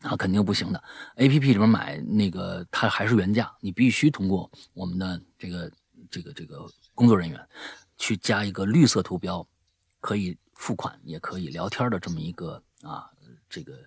[0.00, 0.82] 啊，肯定不行的。
[1.14, 5.70] A P P 里面买那个它还是原价，你必须通过我们的这个
[6.10, 7.48] 这个这个工作人员
[7.98, 9.46] 去加一个绿色图标，
[10.00, 13.08] 可以付款也可以聊天的这么一个啊
[13.48, 13.78] 这个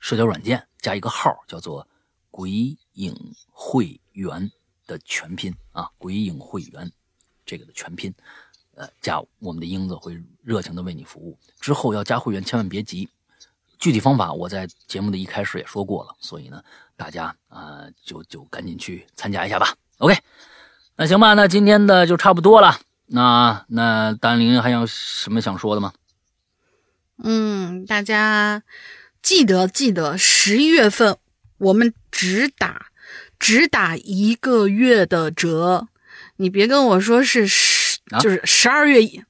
[0.00, 1.88] 社交软件，加一个号叫做。
[2.36, 3.16] 鬼影
[3.50, 4.52] 会员
[4.86, 6.92] 的全拼啊，鬼影会员
[7.46, 8.14] 这个的全拼，
[8.74, 11.38] 呃，加我们的英子会热情的为你服务。
[11.58, 13.08] 之后要加会员，千万别急，
[13.78, 16.62] 具体方法我在节目的一开始也说过了，所以呢，
[16.94, 19.74] 大家啊，就就赶紧去参加一下吧。
[19.96, 20.14] OK，
[20.96, 22.78] 那行吧，那今天的就差不多了。
[23.06, 25.94] 那那丹玲还有什么想说的吗？
[27.24, 28.62] 嗯，大家
[29.22, 31.16] 记得记得十一月份。
[31.58, 32.86] 我们只打，
[33.38, 35.88] 只打一个月的折，
[36.36, 39.22] 你别跟我说是十，就是十二月一，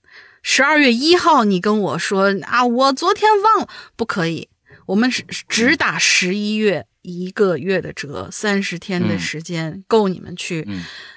[0.43, 4.49] 十二月一号，你跟我说啊，我昨天忘了，不可以，
[4.87, 10.67] 我们是只打十一月一个月的折，三十天的时间够你们去，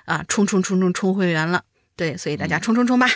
[0.06, 1.64] 啊，冲冲冲冲冲会员了，
[1.96, 3.08] 对，所以大家冲冲冲吧，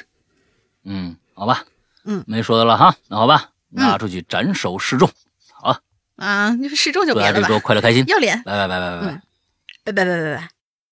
[0.83, 1.65] 嗯，好吧，
[2.05, 5.09] 嗯，没说的了哈，那好吧，拿出去斩首示众。
[6.15, 7.59] 啊，你说示众就别了吧。
[7.59, 8.41] 快乐开心，要脸。
[8.43, 9.21] 拜拜拜拜拜拜，
[9.85, 10.52] 拜拜拜拜拜。